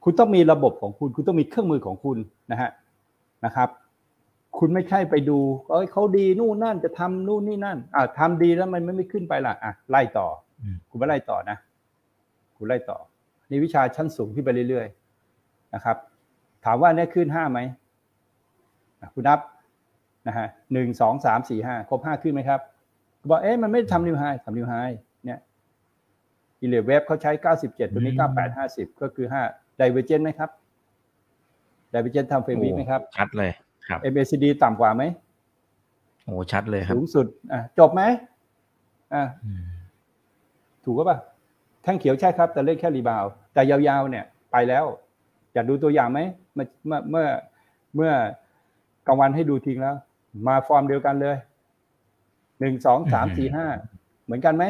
[0.03, 2.17] คุณต้องมีระบบของคุณ คุณต้องมีเครื่องมือของคุณ
[2.51, 2.69] นะฮะ
[3.45, 3.69] นะครับ
[4.57, 5.39] คุณไม่ใช่ไปดู
[5.69, 10.27] เอ้ยเขาดีนู่นนั่นจะทำนู่นนี่นั่นอ่าทำดีแล้วมันไม่ขึ้นไปล่ะอะไล่ต่อ
[10.61, 11.57] อมคุณไม่ไล่ต่อนะ
[12.57, 12.97] คุณไล่ต่อ
[13.49, 15.97] นี่วิชาชั้นสูงขึ้นไปเรื่อยๆนะครับ
[16.65, 17.59] ถามว่าเนี่ยขึ้นห้าไหม
[18.99, 19.39] อะคุณนับ
[20.27, 22.59] นะฮะหนึ่งสองสามสี่ห้าครบห้าขึ้นไหมครับ
[23.19, 24.73] คุณบอกเอ๊ะมันไม่ได้ทำนิวไฮทำนิวไฮ
[25.25, 25.39] เนี่ย
[26.61, 29.41] Elliott wave เขาใช้เก้าสิบเจ็ดตัวนี้อืมเก้าแปดห้าสิบก็คือห้า
[29.77, 30.49] divergence ไหมครับ
[31.91, 33.51] divergence time frame week ไหมครับชัดเลย
[33.87, 35.03] ครับ MACD ต่ำกว่าไหม
[36.25, 38.01] โอ้ชัดเลยครับสูงสุดอะจบไหม
[39.13, 39.63] อะอืม
[40.83, 41.19] ถูกก็ปล่ะ
[41.83, 44.85] แท่งเขียวใช่ครับ แต่เล่นแค่ rebound แต่ยาวๆเนี่ย ไปแล้ว
[45.53, 46.19] อยากดูตัวอย่างไหม
[46.53, 47.27] เมื่อเมื่อเมื่อ
[47.95, 48.11] เมื่อ
[49.07, 49.95] กลางวันให้ดูทิ้งแล้ว
[50.47, 51.35] มาฟอร์มเดียวกันเลย
[52.59, 53.65] หนึ่งสองสามสี่ห้า
[54.25, 54.65] เหมือนกันไหม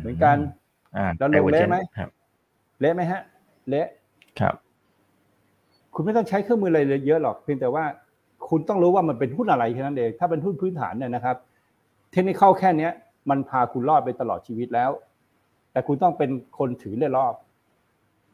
[0.00, 0.36] เหมือนกัน
[0.96, 2.10] อ่าแล้วลงเละไหมครับ
[2.80, 3.20] เละไหมฮะ
[3.68, 3.86] เละ
[4.40, 4.54] ครับ
[5.94, 7.84] คุณไม่ต้องใช้เครื่องมืออะไรเลยเยอะหรอกเพียงแต่ว่า
[8.48, 11.36] คุณต้องรู้ว่ามันเป็นหุ้นอะไรแค่นั้นเองถ้าเป็นหุ้นพื้นฐานเนี่ยนะครับ
[12.12, 12.92] เทคนิคแค่เนี้ย
[13.30, 14.90] มันพาคุณรอดไปตลอดชีวิตแล้ว
[15.72, 17.34] แต่คุณต้องเป็นคนถือเล่รอบ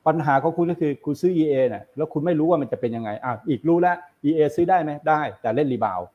[0.07, 3.97] ปัญหาของคุณก็คือคุณซื้อ EA เนี่ยแล้วคุณไม่รู้ว่ามันจะเป็นยังไงอะอีกรู้แล้ว
[4.29, 6.09] EA ซื้อได้ไหมได้ แต่เล่น rebound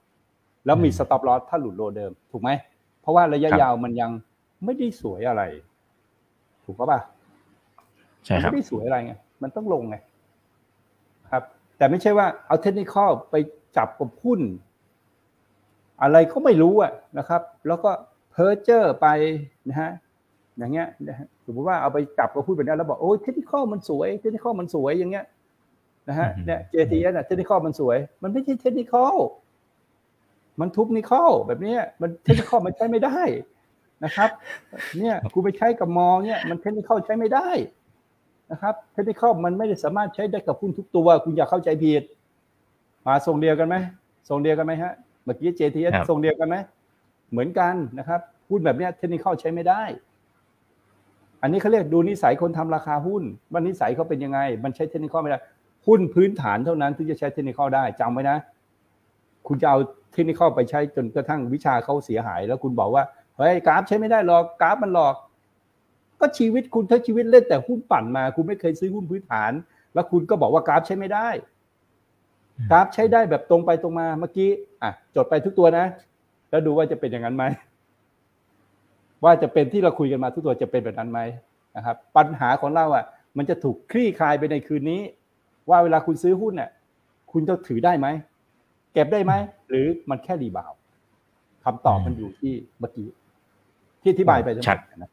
[0.65, 2.49] แล้วมีอืม stop loss ถ้าหลุด low เดิม ถูกไหม
[3.01, 4.11] เพราะว่าระยะครับยาวมันยัง
[4.65, 5.43] ไม่ได้สวยอะไร
[6.65, 6.99] ถูกปะป่ะ
[8.25, 9.95] ใช่ครับมันไม่ได้สวยอะไรไงมันต้องลงไง
[11.31, 11.43] ครับ
[11.77, 13.35] แต่ไม่ใช่ว่าเอา technical ไป
[13.77, 14.41] จับกับหุ้น
[16.01, 17.91] อะไรก็ไม่รู้อะนะครับ แล้วก็
[18.31, 19.07] เพ้อเจ้อไป
[19.69, 19.91] นะฮะ
[20.57, 25.25] อย่างเงี้ยนะฮะสมมติว่าเอาไปจับกับหุ้นแบบนี้แล้วบอกโอ้ย technical มันสวย technical มันสวยอย่างเงี้ย
[26.09, 29.15] นะฮะอืมเนี่ย JTS อะเทคนิคอลมันสวย มันไม่ใช่เทคนิคอล
[30.59, 33.19] มันทุบนิคอลแบบเนี้ยมันเทคนิคอลมันใช้ไม่ได้
[34.03, 34.29] นะครับ
[34.97, 37.49] เนี่ยกูไปใช้กับมอเนี่ยมันเทคนิคอลใช้ไม่ได้
[38.51, 42.03] นะครับเทคนิคอลมันไม่ได้สามารถใช้ได้กับหุ้นทุกตัว คุณอย่าเข้าใจผิด
[43.05, 43.75] มาทรงเดียวกันไหม
[44.29, 44.93] ทรงเดียวกันไหมฮะ
[45.25, 46.55] เมื่อกี้ JTS ครับทรงเดียวกันไหม
[47.31, 49.81] เหมือนกันนะครับหุ้นแบบเนี้ยเทคนิคอลใช้ไม่ได้
[51.41, 55.39] อันนี้เขาเรียกดูนิสัยคนทำราคาหุ้นว่านิสัยเขาเป็นยังไง มันใช้เทคนิคอลไม่ได้
[55.87, 58.37] หุ้นพื้นฐานเท่านั้นที่จะใช้เทคนิคได้จำไว้นะ
[59.47, 59.77] คุณจะเอา
[60.11, 63.03] เทคนิคไปใช้จนกระทั่งวิชาเขาเสียหาย แล้วคุณบอกว่า
[63.37, 65.15] เฮ้ยกราฟใช้ไม่ได้หรอกกราฟมันหลอก
[66.19, 69.51] ก็ชีวิตคุณถ้าชีวิตเล่นแต่หุ้นปั่นมา คุณไม่เคยซื้อหุ้นพื้นฐาน
[69.93, 71.27] แล้วคุณก็บอกว่ากราฟใช้ไม่ได้
[72.71, 74.49] กราฟใช้ได้แบบตรงไปตรงมาเมื่อกี้
[74.83, 75.85] อะจดไปทุกตัวนะ
[76.49, 77.45] แล้วดูว่าจะเป็นอย่างนั้นไหม
[79.23, 81.19] ว่าจะเป็นที่เราคุยกันมาทุกตัวจะเป็นแบบนั้นไหม
[81.75, 83.05] นะครับ ปัญหาของเราอะ
[83.37, 85.01] มันจะถูกคลี่คลายไปในคืนนี้
[85.69, 86.69] ว่าเวลาคุณซื้อหุ้นเนี่ย
[87.31, 88.07] คุณจะถือได้ไหม
[88.93, 89.33] เก็บได้ไหม
[89.69, 90.77] หรือมันแค่รีบาวด์
[91.63, 93.07] คำตอบมันอยู่ที่เมื่อกี้
[94.01, 95.11] ที่อธิบายไปทั้งหมชัดนะ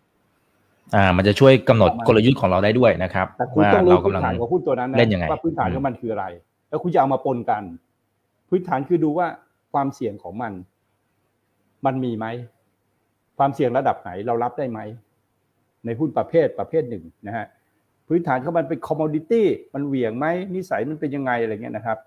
[0.94, 6.26] อ่า มันจะช่วยกำหนดประมาณกลยุทธ์ของเราได้ด้วยนะครับแต่คุณว่าต้องรู้เราพื้กำนลังฐานของหุ้นตัวนั้นนะเล่นยังไงว่าพื้นฐานอืมของมันคืออะไร
[6.68, 7.62] แล้วคุณจะเอามาปนกัน
[8.48, 9.26] พื้นฐานคือดูว่า
[9.72, 10.52] ความเสี่ยงของมัน
[11.86, 12.26] มันมีไหม
[13.38, 14.80] ความเสี่ยงระดับไหนเรารับได้ไหม
[15.84, 17.46] ในหุ้นประเภทประเภทหนึ่งนะฮะ
[18.08, 21.98] พื้นฐานเของมันเป็นคอมมอดิตี้มันเหวี่ยงไหมนิสัยมันเป็นยังไงอะไรเงี้ยนะครับ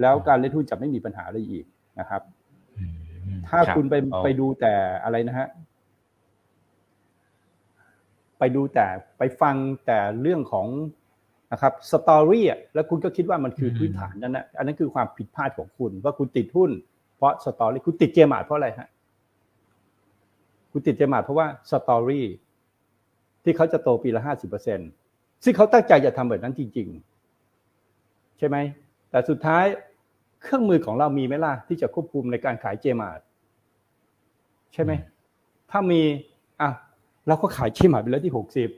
[0.00, 1.64] แล้วการเล่นหุ้นจะไม่มีปัญหาอะไรอีก
[2.00, 2.22] นะครับ
[3.48, 4.74] ถ้าคุณไปไปดูแต่
[5.04, 5.48] อะไรนะฮะ
[8.38, 8.86] ไปดูแต่
[9.18, 9.56] ไปฟัง
[9.86, 10.66] แต่เรื่องของ
[11.52, 16.70] นะครับ story แล้วคุณก็คิดว่ามันคือพื้นฐานนั่นนะอันนั้นคือความผิดพลาดของคุณ ว่าคุณติดหุ้น
[17.16, 18.88] เพราะ story คุณติดเจมาร์ทเพราะอะไรฮะ
[20.72, 22.26] คุณติดเจมาร์ทเพราะว่า story
[23.44, 24.90] ที่เขาจะโตปีละห้าสิบเปอร์เซ็นต์
[25.44, 26.88] ซึ่งเขาตั้งใจจะทำแบบนั้นจริง
[27.62, 28.56] ๆ ใช่ไหม
[29.10, 29.64] แต่สุดท้าย
[30.42, 33.24] เครื่องมือของเรามีไหมล่ะที่จะควบคุมในการขายเจมาร์ท
[34.72, 34.92] ใช่ไหม
[35.70, 36.02] ถ้ามี
[36.60, 36.70] อะ
[37.28, 38.70] เราก็ขายเจมาร์ทไปแล้วที่หกสิบ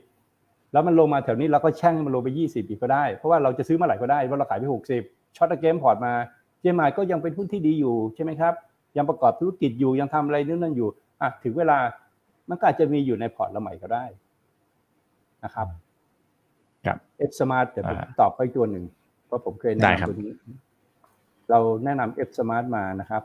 [0.71, 5.01] แล้วมันลงมาแถวนี้เราก็แช่งมันลงไปยี่สิบอีกก็ได้ เพราะว่าเราจะซื้อเมื่อไหร่ก็ได้เพราะเราขายไปหกสิบ
[5.37, 6.13] short against port มา
[6.61, 8.53] เจมาร์ทก็ยังเป็นหุ้นที่ดีอยู่ใช่ไหมครับ
[8.97, 10.89] ยังประกอบธุรกิจอยู่ยังทำอะไรนู่นนั่นอยู่
[11.21, 11.77] อะถึงเวลา
[12.49, 14.05] มันก็อาจจะมีอยู่ใน port เราใหม่ก็ได้
[15.43, 15.88] นะครับครับ
[17.17, 18.85] FSMART เดี๋ยวผมอ่าตอบไปตัวหนึ่ง
[19.25, 20.35] เพราะผมเคยได้แนะครับนำตัวนี้
[21.49, 23.23] เราแนะนำ FSMART มานะครับ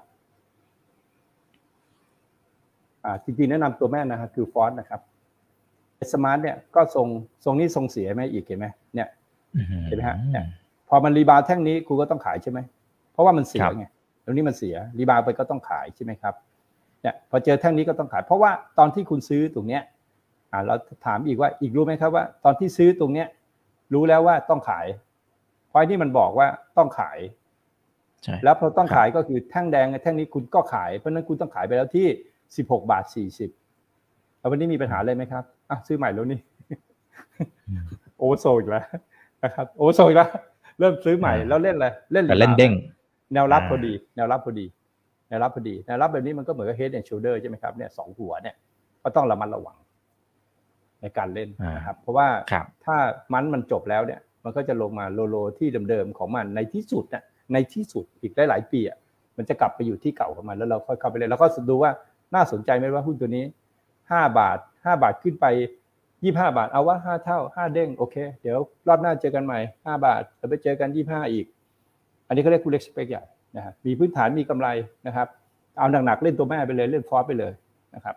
[3.04, 5.00] อ่าจริงๆแนะนำตัวแม่นะครับคือ FORTH นะครับ
[5.96, 7.06] FSMART เนี่ยก็ทรง
[7.44, 9.08] ทรงนี้ทรงเสียไหมอีกเห็นไหมเนี่ย
[9.88, 10.44] เห็นไหมฮะเนี่ย
[10.88, 12.58] พอมัน rebound แท่งนี้คุณก็ต้องขายใช่ไหม
[13.12, 13.86] เพราะว่ามันเสียครับไง
[14.24, 16.34] ตรงนี้มันเสีย rebound ไปก็ต้องขายใช่ไหมครับ
[17.02, 19.82] เนี่ยพอเจอแท่งนี้ก็ต้องขาย เพราะว่าตอนที่คุณซื้อตรงเนี้ย
[20.52, 20.74] อ่าเรา
[21.06, 23.26] ถามอีกว่าอีกรู้ไหมครับว่า ตอนที่ซื้อตรงเนี้ย
[23.95, 24.86] รู้แล้วว่าต้องขาย
[25.68, 26.47] เพราะที่มันบอกว่า
[26.78, 27.18] ต้องขาย
[28.22, 32.07] ใช่แล้วพอต้องครับขายก็คือแท่งแดงกับแท่งนี้คุณก็ขายเพราะฉะนั้นคุณต้องขายไปแล้วที่
[32.47, 33.05] 16บาท
[33.72, 36.40] 40แล้ววันนี้มีปัญหาอะไรไหมครับอะซื้อใหม่แล้วนี่
[38.18, 38.84] oversold อีกแล้ว
[39.45, 40.30] นะครับ oversold อีกแล้ว
[40.78, 42.72] เริ่มซื้อใหม่อ่าแล้วเล่นอะไรเล่นแต่เล่นเด้ง
[43.34, 44.66] แนวรับอ่าพอดี แนวรับพอดี
[45.28, 48.55] แนวรับพอดีแนวรับแบบนี้มันก็เหมือนกับ head and shoulder ใช่ไหมครับเนี่ยสองหัวเนี่ย
[49.03, 49.76] ก็ต้องระมัดระวัง
[51.05, 52.96] ในการเล่นนะครับ เพราะว่าครับถ้า
[53.32, 58.98] มันมันจบแล้วเนี่ย มันก็จะลงมาโลโลที่เดิมๆของมันในที่สุดเนี่ยในที่สุดอีกหลายๆปีอะ
[59.36, 61.90] มันจะกลับไปอยู่ที่เก่าของมันแล้วเราค่อยเข้าไปเล่นแล้วก็ดูว่า
[62.34, 63.44] น่าสนใจไหมว่าหุ้นตัวนี้
[64.11, 65.46] ห้าบาทห้าบาทขึ้นไป
[66.22, 71.46] ยี่ห้าบาทเอาว่าห้าเท่าห้าเด้งโอเค เดี๋ยวรอบหน้าเจอกันใหม่ห้าบาทแล้วไปเจอกันยี่ห้าอีก
[72.26, 73.22] อันนี้เขาเรียกคูเล็กสเปกใหญ่
[73.57, 74.68] นะฮะมีพื้นฐานมีกำไร
[75.07, 75.28] นะครับ
[75.78, 77.52] เอาหนักๆเล่นตัวแม่ไปเลยเล่นฟอสไปเลย
[77.94, 78.14] นะครับ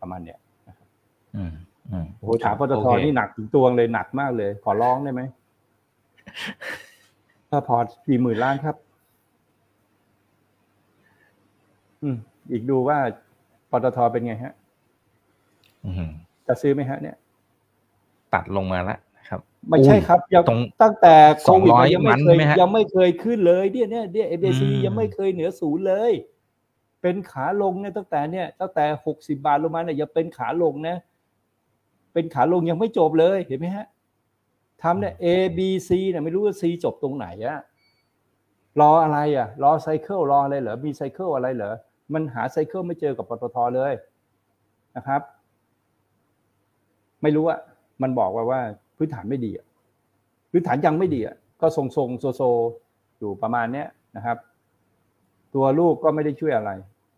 [0.00, 0.76] ประมาณเนี้ยอืม
[1.36, 1.52] อืม
[2.18, 5.22] โอ้โหถามปตทโอเคนี่หนักถึงตัวเลยหนักมากเลย ขอร้องได้ไหม
[7.50, 8.76] ถ้าพอร์ตสี่หมื่นล้านครับ
[12.02, 12.16] อืม
[12.50, 12.98] อีกดูว่า
[13.70, 14.54] ปตทเป็นไงฮะ
[15.84, 16.10] อืม
[16.46, 17.16] จะซื้อไหมฮะ เนี่ย
[18.34, 26.12] ตัดลงมาแล้วครับ ไม่ใช่ครับยังตรงตั้งแต่โควิด200ยังไม่เคมันยไหมฮะยังไม่เคยขึ้นเลยเนี่ยเนี่ยเนี่ยเอเซีอืมยังไม่เคยเหนือศูนย์เลย
[27.02, 30.96] เป็นขาลงเนี่ยตั้งแต่เนี่ยตั้งแต่หกสิบาทลงมาเนี่ยยังเป็นขาลงนะ
[32.12, 33.86] เป็นขาลงยังไม่จบเลยเห็นไหมฮะ
[34.82, 35.26] ทำเนี่ย A
[35.58, 37.58] B C เนี่ยไม่รู้ว่า C จบตรงไหนอะ
[38.80, 41.74] รออะไรอะรอไซเคิลรออะไรเหรอมีไซเคิลอะไรเหรอ
[42.14, 43.92] มันหาไซเคิลไม่เจอกับปตทเลย
[44.96, 45.22] นะครับ
[47.22, 47.58] ไม่รู้อะ
[48.02, 48.60] มันบอกว่าว่า
[48.96, 49.66] พื้นฐานไม่ดีอะ
[50.50, 52.42] พื้นฐานยังไม่ดีอะก็ทรงทรงโซโซ
[53.18, 54.36] อยู่ประมาณเนี้ยนะครับ
[55.54, 56.70] ตัวลูกก็ไม่ได้ช่วยอะไร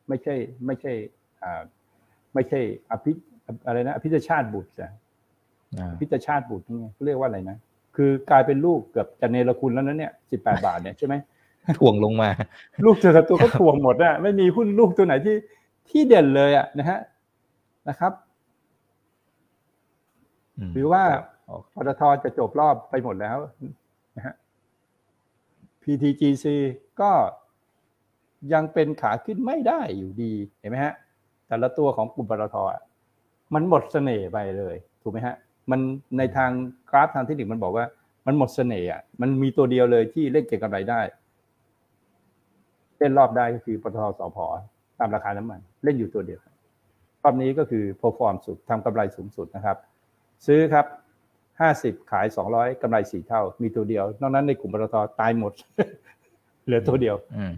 [0.08, 0.34] ไม่ใช่
[0.66, 0.92] ไม่ใช่
[1.42, 1.62] อ่า
[2.34, 3.12] ไม่ใช่อภิ
[3.66, 4.90] อะไรนะอภิชาติบุตรนะ
[5.78, 7.56] อ่าอภิชาติบุตรนี่ไงเขาเรียกว่าอะไรนะ
[7.96, 11.14] คือกลายเป็นลูกเกือบจะเนรคุณแล้วนั้นเนี่ยสิบแปดบาทเนี่ยใช่ไหม
[11.78, 12.30] ถ่วงลงมา
[12.84, 15.36] ลูกแต่ละตัวก็ทวงหมดอะไม่มีหุ้นลูกตัวไหนที่
[15.88, 16.98] ที่เด่นเลยอะนะฮะ
[17.88, 18.12] นะครับ
[20.68, 21.02] มหรือว่า
[21.46, 23.36] ครับปตทจะจบรอบไปหมดแล้ว
[24.16, 24.34] นะฮะ
[25.82, 26.46] PTGC
[27.00, 27.10] ก็
[28.52, 30.94] ยังเป็นขาขึ้นไม่ได้อยู่ดีเห็นไหมฮะ
[31.48, 32.80] แต่ละตัวของกลุ่มปตทอะ
[33.54, 35.36] มันหมดเสน่ห์ไปเลยถูกไหมฮะ
[35.70, 35.80] มัน
[36.18, 36.50] ในทาง
[36.90, 37.84] กราฟทางเทคนิคมันบอกว่า
[38.26, 41.00] มันหมดเสน่ห์อะมันมีตัวเดียวเลยที่เล่นเก็งกำไรได้
[42.98, 44.38] เล่นรอบได้ก็คือปตทสพ
[44.98, 46.40] ตามราคาน้ำมัน เล่นอยู่ตัวเดียว
[47.22, 49.76] รอบนี้ก็คือ perform สุดทำกำไรสูงสุดนะครับ
[50.46, 50.86] ซื้อครับ
[51.60, 55.52] ห้าสิบขายสองร้อยกำไรสี่เท่า มีตัวเดียว นอกนั้นในกลุ่มปตทตายหมด
[56.64, 57.52] เหลือตัวเดียวอืม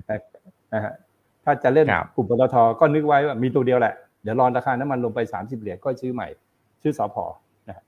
[0.72, 0.94] นะฮะ
[1.44, 6.28] ถ้าจะเล่นครับกลุ่มปตทก็นึกไว้ว่ามีตัวเดียวแหละ เดี๋ยวรอราคาน้ำมันลงไปสามสิบเหรียญก็ซื้อใหม่
[6.82, 7.24] ซื้อสอพอ
[7.68, 7.84] นะฮะ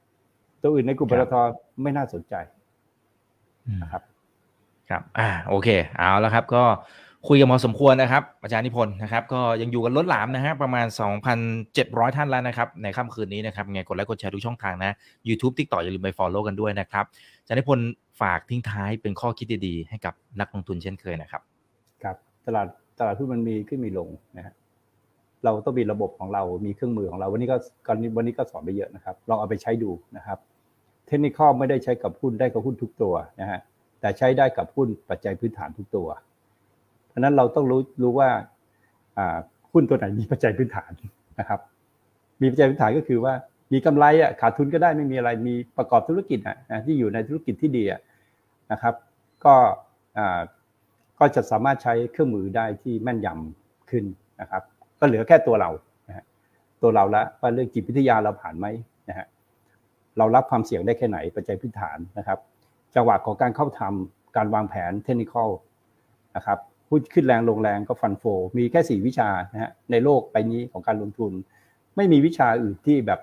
[0.62, 1.34] ตัวอื่นในกลุ่มปตท
[1.82, 2.34] ไม่น่าสนใจ
[3.66, 4.03] อืมนะครับ
[4.91, 5.68] ครับ อ่า โอเค
[5.99, 6.62] เอาแล้วครับ ก็
[7.28, 10.87] คุยกันพอสมควรนะครับ อาจารย์นิพนธ์นะครับ ก็ยังอยู่กันล้นหลามนะฮะประมาณ
[11.51, 14.93] 2,700 ท่านแล้วนะครับ ในค่ำคืนนี้นะครับไงกดไลค์กดแชร์ทุกช่องทางนะ
[15.28, 17.05] YouTube TikTok อย่าลืมไป follow กันด้วยนะครับ
[17.41, 17.89] อาจารย์นิพนธ์
[18.20, 21.43] ฝากทิ้งท้ายเป็นข้อคิดดีๆ ให้กับนักลงทุนเช่นเคยนะครับ
[22.03, 22.16] ครับ
[22.47, 22.66] ตลาด
[22.99, 24.55] ตลาดหุ้นมันมีขึ้นมีลงนะฮะ
[25.47, 30.39] เราต้องมีระบบของเรา มีเครื่องมือของเรา วันนี้ก็ก่อนนี้วันนี้ก็สอนไปเยอะนะครับ ลองเอาไปใช้ดูนะครับ
[31.07, 33.61] เทคนิคไม่ได้ใช้กับหุ้นได้กับหุ้นทุกตัวนะฮะ
[34.01, 36.09] แต่ใช้ได้กับหุ้นปัจจัยพื้นฐานทุกตัว
[37.09, 38.29] เพราะนั้นเราต้องรู้รู้ว่า
[39.19, 39.37] อ่า
[39.73, 40.91] หุ้นตัวไหนมีปัจจัยพื้นฐาน
[41.41, 41.61] นะครับ
[42.41, 43.35] มีปัจจัยพื้นฐานก็คือว่า
[43.73, 48.01] มีกำไรอะขาดทุนก็ได้ไม่มีอะไร มีประกอบธุรกิจอะนะที่อยู่ในธุรกิจที่ดีอะ
[48.73, 48.95] นะครับ
[49.45, 49.55] ก็
[50.19, 50.41] อ่า
[51.19, 54.05] ก็จะสามารถใช้เครื่องมือได้ที่แม่นยำขึ้น
[54.41, 54.63] นะครับ
[55.01, 55.71] ก็เหลือแค่ตัวเรา
[56.09, 56.25] นะฮะ
[56.83, 58.67] ตัวเราละว่าเรื่องจิตวิทยาเราผ่านไหม
[59.09, 59.27] นะฮะ
[60.19, 62.39] เรารับความเสี่ยงได้แค่ไหนปัจจัยพื้นฐานนะครับ
[62.95, 65.35] จังหวะของการเข้าทำการวางแผนเทคนิค
[66.37, 66.59] นะครับ
[66.91, 68.25] หุ้นขึ้นแรงลงแรงก็ fund flow
[68.59, 71.33] มีแค่สี่วิชานะฮะในโลกใบนี้ของการลงทุน
[71.97, 73.21] ไม่มีวิชาอื่นที่แบบ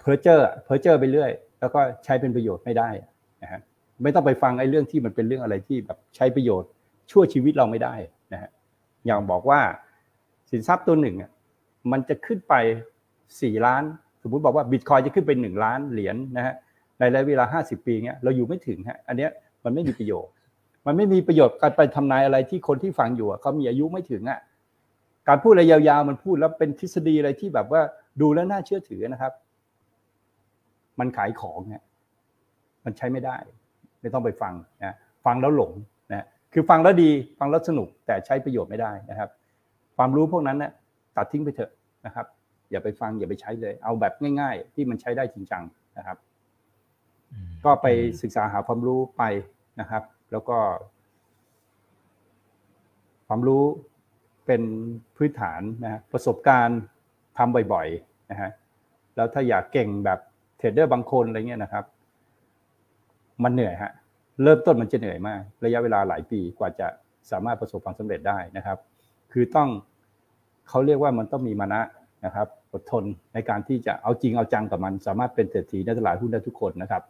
[0.00, 1.30] เพอร์เจอร์เพอร์เจอร์ไปเรื่อย
[1.60, 2.88] แล้วก็ใช้เป็นประโยชน์ไม่ได้
[3.42, 3.60] นะฮะ
[4.02, 6.70] ไม่ต้องไปฟังไอ้เรื่องที่มันเป็นเรื่องอะไรที่แบบใช้ประโยชน์
[7.12, 7.94] ช่วยชีวิตเราไม่ได้
[8.32, 8.50] นะฮะ
[9.06, 9.60] อย่างบอกว่า
[10.54, 11.30] สินทรัพย์ตัวหนึ่งอะ
[11.92, 12.54] มันจะขึ้นไป
[13.40, 13.82] สี่ล้าน
[14.22, 16.54] สมมุติบอกว่าบิตคอยจะขึ้นไปหนึ่งล้านเหรียญนะฮะ
[16.98, 19.30] ในระยะเวลาห้าสิบปีเนี้ยเราอยู่ไม่ถึงฮะอันเนี้ย
[19.64, 20.32] มันไม่มีประโยชน์
[20.86, 24.40] มันไม่มีประโยชน์การไปทำนายอะไรที่คนที่ฟังอยู่เขามีอายุไม่ถึงอะ
[25.28, 27.80] การพูดอะไรยาวๆมันพูดแล้วเป็นทฤษฎีอะไรที่แบบว่า
[28.20, 29.32] ดูแล้วน่าเชื่อถือนะครับ
[31.00, 31.82] มันขายของเนี่ย
[32.84, 33.36] มันใช้ไม่ได้
[34.00, 35.72] ไม่ต้องไปฟังนะฟังแล้วหลง
[36.12, 39.28] นะคือฟังแล้วดีฟังแล้วสนุกแต่ใช้ประโยชน์ไม่ได้นะครับ
[39.96, 40.72] ความรู้พวกนั้นนะ
[41.16, 41.70] ตัดทิ้งไปเถอะ
[42.06, 42.26] นะครับ
[42.70, 45.62] อย่าไปฟังอย่าไปใช้เลย เอาแบบง่าย ๆ ที่มันใช้ได้จริงจัง
[45.98, 46.18] นะครับ
[47.64, 47.86] ก็ไป
[48.22, 49.22] ศึกษาหาความรู้ไป
[49.80, 50.58] นะครับ แล้วก็
[53.28, 53.62] ความรู้
[54.46, 54.62] เป็น
[55.16, 56.80] พื้นฐานนะประสบการณ์
[57.38, 58.50] ทำบ่อยๆนะฮะ
[59.16, 60.18] แล้วถ้าอยากเก่งแบบ
[60.56, 61.84] เทรดเดอร์บางคนอะไรเงี้ยนะครับ
[63.44, 63.92] มันเหนื่อยฮะ
[64.42, 66.88] เริ่มต้นมันจะเหนื่อยมาก ระยะเวลาหลายปีกว่าจะ
[67.30, 68.78] สามารถประสบความสำเร็จได้นะครับ
[69.34, 69.68] คือต้อง
[70.68, 71.80] เขาเรียกว่ามันต้องมีมานะ
[72.24, 73.04] นะครับ อดทน
[73.34, 77.02] ในการที่จะเอาจริงเอาจังกับมัน สามารถเป็นเศรษฐีในตลาดหุ้นได้ทุกคนนะครับ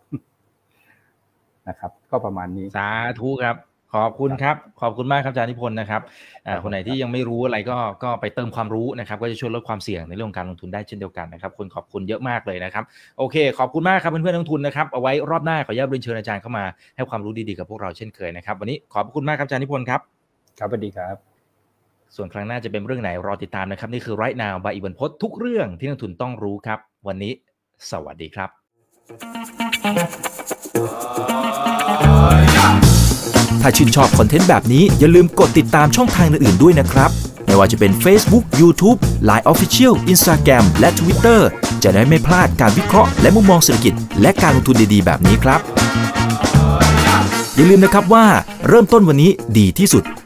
[1.68, 2.88] นะครับ ก็ประมาณนี้สา
[3.20, 3.56] ธุครับ
[3.94, 6.02] ขอบคุณครับ ขอบคุณมากครับอาจารย์นิพนธ์นะครับ
[6.46, 12.84] อ่าคนไหนที่ยังไม่รู้อะไรก็ก็ไปเติมความรู้นะครับ ก็จะช่วยลดความเสี่ยงในเรื่องของการลงทุนได้เช่นเดียวกันนะครับ คนขอบคุณเยอะมากเลยนะครับ
[13.18, 16.64] โอเค ขอบคุณมากครับเพื่อนๆนักลงทุนนะครับ เอาไว้รอบหน้าขออนุญาตเรียนเชิญอาจารย์เข้ามา
[16.96, 20.00] ให้ความรู้ดีๆกับพวกเราเช่นเคยนะครับ วันนี้ขอบคุณมากครับอาจารย์นิพนธ์ครับ
[20.58, 21.33] ครับสวัสดีครับ
[22.16, 27.32] ส่วนครั้งหน้าจะเป็นเรื่องไหนรอติดตามนะครับ นี่คือ right now บายอีวันพศทุกเรื่องที่นักทุนต้องรู้ครับ วันนี้
[27.90, 28.48] สวัสดีครับ
[33.62, 37.10] ถ้าชื่นชอบคอนเทนต์แบบนี้อย่าลืมกดติดตามช่องทางอื่นๆด้วยนะครับ
[37.46, 38.98] ไม่ว่าจะเป็น Facebook, YouTube,
[39.28, 41.40] Line Official, Instagram และ Twitter
[41.82, 45.60] จะได้ไม่พลาดการวิเคราะห์และมุมมองเศรษฐกิจ และการลงทุนดีๆ แบบนี้ครับ
[47.56, 48.26] อย่าลืมนะครับว่า
[48.68, 50.04] เริ่มต้นวันนี้ดีที่สุด